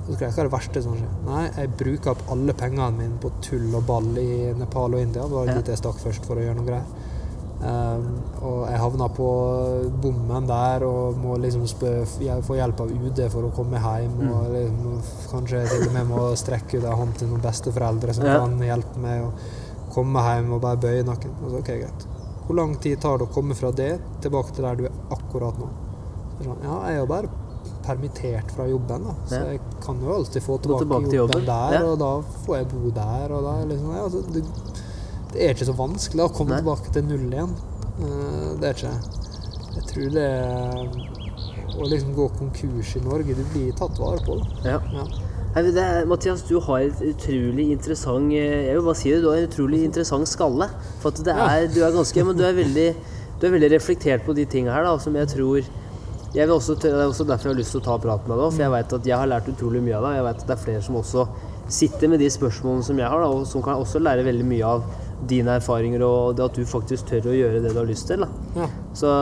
Så 0.04 0.12
skrev 0.18 0.28
jeg 0.28 0.34
hva 0.36 0.42
er 0.42 0.48
det 0.50 0.52
verste 0.52 0.82
som 0.84 0.96
skjer. 0.98 1.12
Nei, 1.24 1.44
jeg 1.56 1.70
bruker 1.80 2.10
opp 2.12 2.24
alle 2.34 2.52
pengene 2.58 2.90
mine 2.98 3.16
på 3.22 3.30
tull 3.42 3.70
og 3.78 3.86
ball 3.88 4.10
i 4.20 4.52
Nepal 4.58 4.92
og 4.98 5.00
India. 5.00 5.22
Det 5.24 5.32
var 5.38 5.46
Ja. 5.48 5.54
dit 5.56 5.70
jeg 5.72 5.80
stakk 5.80 5.96
først 6.02 6.26
for 6.28 6.36
å 6.36 6.44
gjøre 6.44 6.58
noe 6.58 6.66
greier. 6.68 6.84
Um, 7.64 8.06
og 8.44 8.64
jeg 8.68 8.80
havna 8.82 9.06
på 9.14 9.26
bommen 10.02 10.48
der 10.48 10.82
og 10.84 11.16
må 11.16 11.36
liksom 11.40 11.62
få 11.70 12.56
hjelp 12.58 12.80
av 12.82 12.90
UD 12.92 13.20
for 13.32 13.46
å 13.48 13.52
komme 13.54 13.80
hjem. 13.80 14.16
Og 14.28 14.50
liksom, 14.52 14.96
kanskje 15.30 15.62
til 15.70 15.86
og 15.86 15.94
med 15.94 16.10
må 16.10 16.24
strekke 16.36 16.80
ut 16.80 16.88
en 16.88 16.98
hånd 17.00 17.14
til 17.20 17.30
noen 17.30 17.44
besteforeldre 17.44 18.16
som 18.16 18.26
Ja. 18.26 18.40
kan 18.42 18.58
hjelpe 18.58 18.98
meg 19.00 19.22
å 19.24 19.30
komme 19.94 20.20
hjem 20.26 20.52
og 20.52 20.60
bare 20.60 20.82
bøye 20.82 21.06
nakken. 21.06 21.30
Og 21.44 21.50
så, 21.54 21.62
ok, 21.62 21.72
greit. 21.84 22.06
Hvor 22.44 22.56
lang 22.58 22.74
tid 22.76 23.00
tar 23.00 23.18
det 23.18 23.28
å 23.28 23.32
komme 23.32 23.54
fra 23.56 23.70
det 23.72 23.98
tilbake 24.20 24.52
til 24.52 24.64
der 24.66 24.76
du 24.76 24.84
er 24.84 24.92
akkurat 25.14 25.56
nå? 25.58 25.70
Så 26.36 26.44
sånn, 26.50 26.62
ja, 26.66 26.80
jeg 26.90 27.00
er 27.00 27.06
bare 27.06 27.28
permittert 27.84 28.50
fra 28.52 28.66
jobben, 28.68 29.04
da. 29.04 29.14
så 29.28 29.40
jeg 29.52 29.60
kan 29.84 30.00
jo 30.00 30.12
alltid 30.12 30.42
få 30.42 30.58
tilbake, 30.58 30.84
tilbake, 30.84 31.00
jobben, 31.04 31.10
til 31.10 31.18
jobben, 31.20 31.46
der, 31.46 31.84
og 31.84 31.98
da 32.00 32.10
får 32.44 32.56
jeg 32.56 32.68
bo 32.72 32.90
der. 32.90 33.32
Og 33.32 33.44
da 33.44 33.52
er 33.60 33.66
liksom, 33.70 33.90
ja, 33.94 34.02
altså, 34.04 34.22
det, 34.34 34.44
det 35.34 35.42
er 35.42 35.54
ikke 35.54 35.66
så 35.66 35.74
vanskelig 35.76 36.24
å 36.24 36.32
komme 36.32 36.54
Nei. 36.54 36.62
tilbake 36.62 36.94
til 36.94 37.06
null 37.08 37.26
igjen. 37.26 37.54
Eh, 37.98 38.50
det 38.60 38.70
er 38.70 38.78
ikke 38.78 38.94
Jeg 39.74 39.86
tror 39.90 40.10
det 40.14 40.24
er 40.30 40.88
Å 41.74 41.86
liksom 41.90 42.14
gå 42.14 42.26
konkurs 42.38 42.92
i 42.94 43.02
Norge, 43.02 43.34
du 43.34 43.44
blir 43.50 43.72
tatt 43.74 43.98
vare 43.98 44.20
på. 44.22 44.38
Da. 44.38 44.76
Ja. 44.76 44.80
Ja. 44.94 45.06
Nei, 45.54 45.62
det 45.70 45.82
er, 45.82 46.06
Mathias, 46.10 46.42
du 46.46 46.56
har 46.62 46.82
et 46.82 47.02
utrolig 47.06 47.68
interessant 47.74 48.30
eh, 48.34 48.68
Jeg 48.68 48.78
vil 48.78 48.86
bare 48.86 48.98
si 48.98 49.10
det, 49.10 49.20
du 49.22 49.30
har 49.30 49.42
en 49.42 49.48
utrolig 49.50 49.84
interessant 49.86 50.30
skalle. 50.30 50.70
For 51.02 51.10
at 51.10 51.22
det 51.26 51.34
er, 51.34 51.66
du 51.74 51.80
er 51.82 51.94
ganske 51.94 52.26
Men 52.26 52.38
du 52.38 52.44
er 52.46 52.54
veldig, 52.58 52.88
du 53.38 53.46
er 53.46 53.56
veldig 53.56 53.70
reflektert 53.74 54.26
på 54.26 54.34
de 54.38 54.46
tinga 54.50 54.74
her, 54.74 54.86
da, 54.86 54.94
som 55.02 55.18
jeg 55.18 55.30
tror 55.34 55.72
jeg 56.34 56.50
også, 56.50 56.74
Det 56.82 56.90
er 56.90 57.04
også 57.06 57.22
derfor 57.28 57.46
jeg 57.46 57.54
har 57.54 57.60
lyst 57.60 57.70
til 57.76 57.78
å 57.78 57.86
ta 57.86 57.94
praten 58.02 58.26
med 58.26 58.40
deg. 58.40 58.54
For 58.56 58.62
jeg 58.64 58.72
vet 58.72 58.94
at 58.96 59.04
jeg 59.06 59.18
har 59.20 59.28
lært 59.30 59.50
utrolig 59.52 59.82
mye 59.86 60.00
av 60.00 60.06
deg. 60.08 60.16
Jeg 60.16 60.24
vet 60.26 60.40
at 60.40 60.48
det 60.48 60.54
er 60.56 60.62
flere 60.64 60.82
som 60.82 60.96
også 60.98 61.26
sitter 61.70 62.10
med 62.10 62.18
de 62.18 62.30
spørsmålene 62.30 62.86
som 62.86 62.98
jeg 62.98 63.06
har, 63.06 63.22
da, 63.22 63.28
og 63.30 63.46
som 63.46 63.62
kan 63.62 63.78
også 63.78 64.02
lære 64.02 64.26
veldig 64.26 64.46
mye 64.50 64.72
av 64.72 64.82
dine 65.28 65.56
erfaringer 65.60 66.02
og 66.06 66.36
det 66.36 66.44
at 66.44 66.58
du 66.58 66.66
faktisk 66.68 67.08
tør 67.08 67.30
å 67.32 67.36
gjøre 67.36 67.62
det 67.64 67.72
du 67.72 67.80
har 67.80 67.88
lyst 67.88 68.10
til. 68.10 68.24
Da. 68.24 68.28
Ja. 68.58 68.68
Så, 68.96 69.14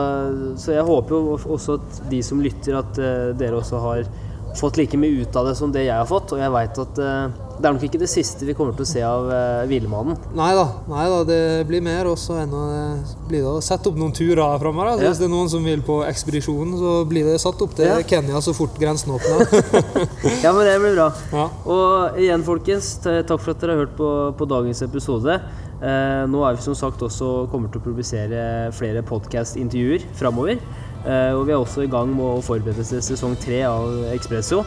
så 0.59 0.75
jeg 0.75 0.87
håper 0.87 1.15
jo 1.15 1.39
også 1.55 1.79
at 1.79 2.03
de 2.11 2.21
som 2.25 2.43
lytter, 2.43 2.79
at 2.81 2.99
uh, 2.99 3.31
dere 3.37 3.59
også 3.61 3.81
har 3.83 4.05
fått 4.53 4.77
like 4.77 4.97
mye 5.01 5.23
ut 5.23 5.35
av 5.35 5.47
det 5.49 5.55
som 5.57 5.71
det 5.73 5.87
jeg 5.87 5.95
har 5.97 6.05
fått. 6.09 6.35
Og 6.35 6.41
jeg 6.41 6.53
veit 6.53 6.77
at 6.83 6.99
uh, 7.01 7.41
det 7.53 7.69
er 7.69 7.75
nok 7.75 7.85
ikke 7.85 8.01
det 8.01 8.09
siste 8.09 8.45
vi 8.45 8.55
kommer 8.57 8.75
til 8.77 8.85
å 8.85 8.89
se 8.89 9.01
av 9.05 9.29
uh. 9.29 10.13
Nei 10.37 10.51
da, 10.57 10.65
nei 10.89 11.05
da, 11.09 11.19
det 11.27 11.39
blir 11.69 11.83
mer. 11.85 12.09
Og 12.11 12.17
så 12.21 12.37
blir 12.43 13.39
det 13.39 13.49
å 13.49 13.61
sette 13.63 13.89
opp 13.89 13.97
noen 13.99 14.13
turer 14.15 14.59
framover. 14.61 14.97
Ja. 14.97 15.09
Hvis 15.09 15.21
det 15.21 15.29
er 15.29 15.33
noen 15.33 15.51
som 15.51 15.65
vil 15.65 15.83
på 15.85 16.01
ekspedisjon, 16.07 16.75
så 16.79 16.95
blir 17.09 17.29
det 17.29 17.39
satt 17.41 17.61
opp 17.65 17.75
til 17.77 17.89
Ja. 17.89 17.99
Kenya 18.07 18.41
så 18.43 18.55
fort 18.57 18.77
grensen 18.79 19.15
åpner. 19.15 19.47
Ja, 20.43 20.51
men 20.51 20.65
det 20.67 20.77
blir 20.81 20.95
bra. 20.97 21.09
ja. 21.31 21.43
Og 21.71 22.17
igjen, 22.19 22.43
folkens, 22.45 22.95
takk 23.03 23.39
for 23.39 23.53
at 23.53 23.61
dere 23.61 23.75
har 23.75 23.85
hørt 23.85 23.93
på, 23.97 24.09
på 24.37 24.47
dagens 24.49 24.81
episode. 24.85 25.37
Eh, 25.83 26.23
nå 26.31 26.45
er 26.47 26.55
vi 26.55 26.63
som 26.63 26.77
sagt 26.77 27.03
også 27.03 27.49
kommer 27.51 27.71
til 27.71 27.81
å 27.81 27.87
publisere 27.89 28.45
flere 28.75 29.03
podkastintervjuer 29.07 30.05
framover. 30.15 30.61
Eh, 31.03 31.33
og 31.35 31.43
vi 31.49 31.55
er 31.55 31.59
også 31.59 31.83
i 31.83 31.91
gang 31.91 32.13
med 32.15 32.23
å 32.37 32.45
forberede 32.45 32.85
til 32.87 33.03
sesong 33.03 33.35
tre 33.43 33.65
av 33.67 34.07
Ekspresso. 34.13 34.63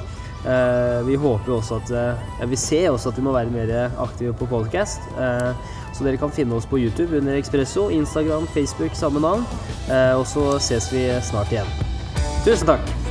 Eh, 0.47 1.01
vi 1.09 1.17
håper 1.19 1.57
også 1.57 1.81
at 1.81 1.91
eh, 1.91 2.29
ja, 2.41 2.47
Vi 2.47 2.59
ser 2.61 2.91
også 2.93 3.11
at 3.11 3.19
vi 3.19 3.25
må 3.25 3.33
være 3.35 3.55
mer 3.55 3.97
aktive 4.05 4.37
på 4.37 4.51
podcast. 4.51 5.01
Eh, 5.17 5.73
så 5.97 6.05
dere 6.05 6.21
kan 6.21 6.35
finne 6.35 6.59
oss 6.59 6.69
på 6.69 6.79
YouTube 6.83 7.17
under 7.17 7.39
Ekspresso, 7.41 7.89
Instagram, 7.89 8.47
Facebook, 8.53 8.93
samme 8.95 9.25
navn. 9.25 9.49
Eh, 9.89 10.13
og 10.13 10.27
så 10.29 10.59
ses 10.61 10.93
vi 10.93 11.09
snart 11.25 11.57
igjen. 11.57 11.77
Tusen 12.45 12.77
takk! 12.77 13.06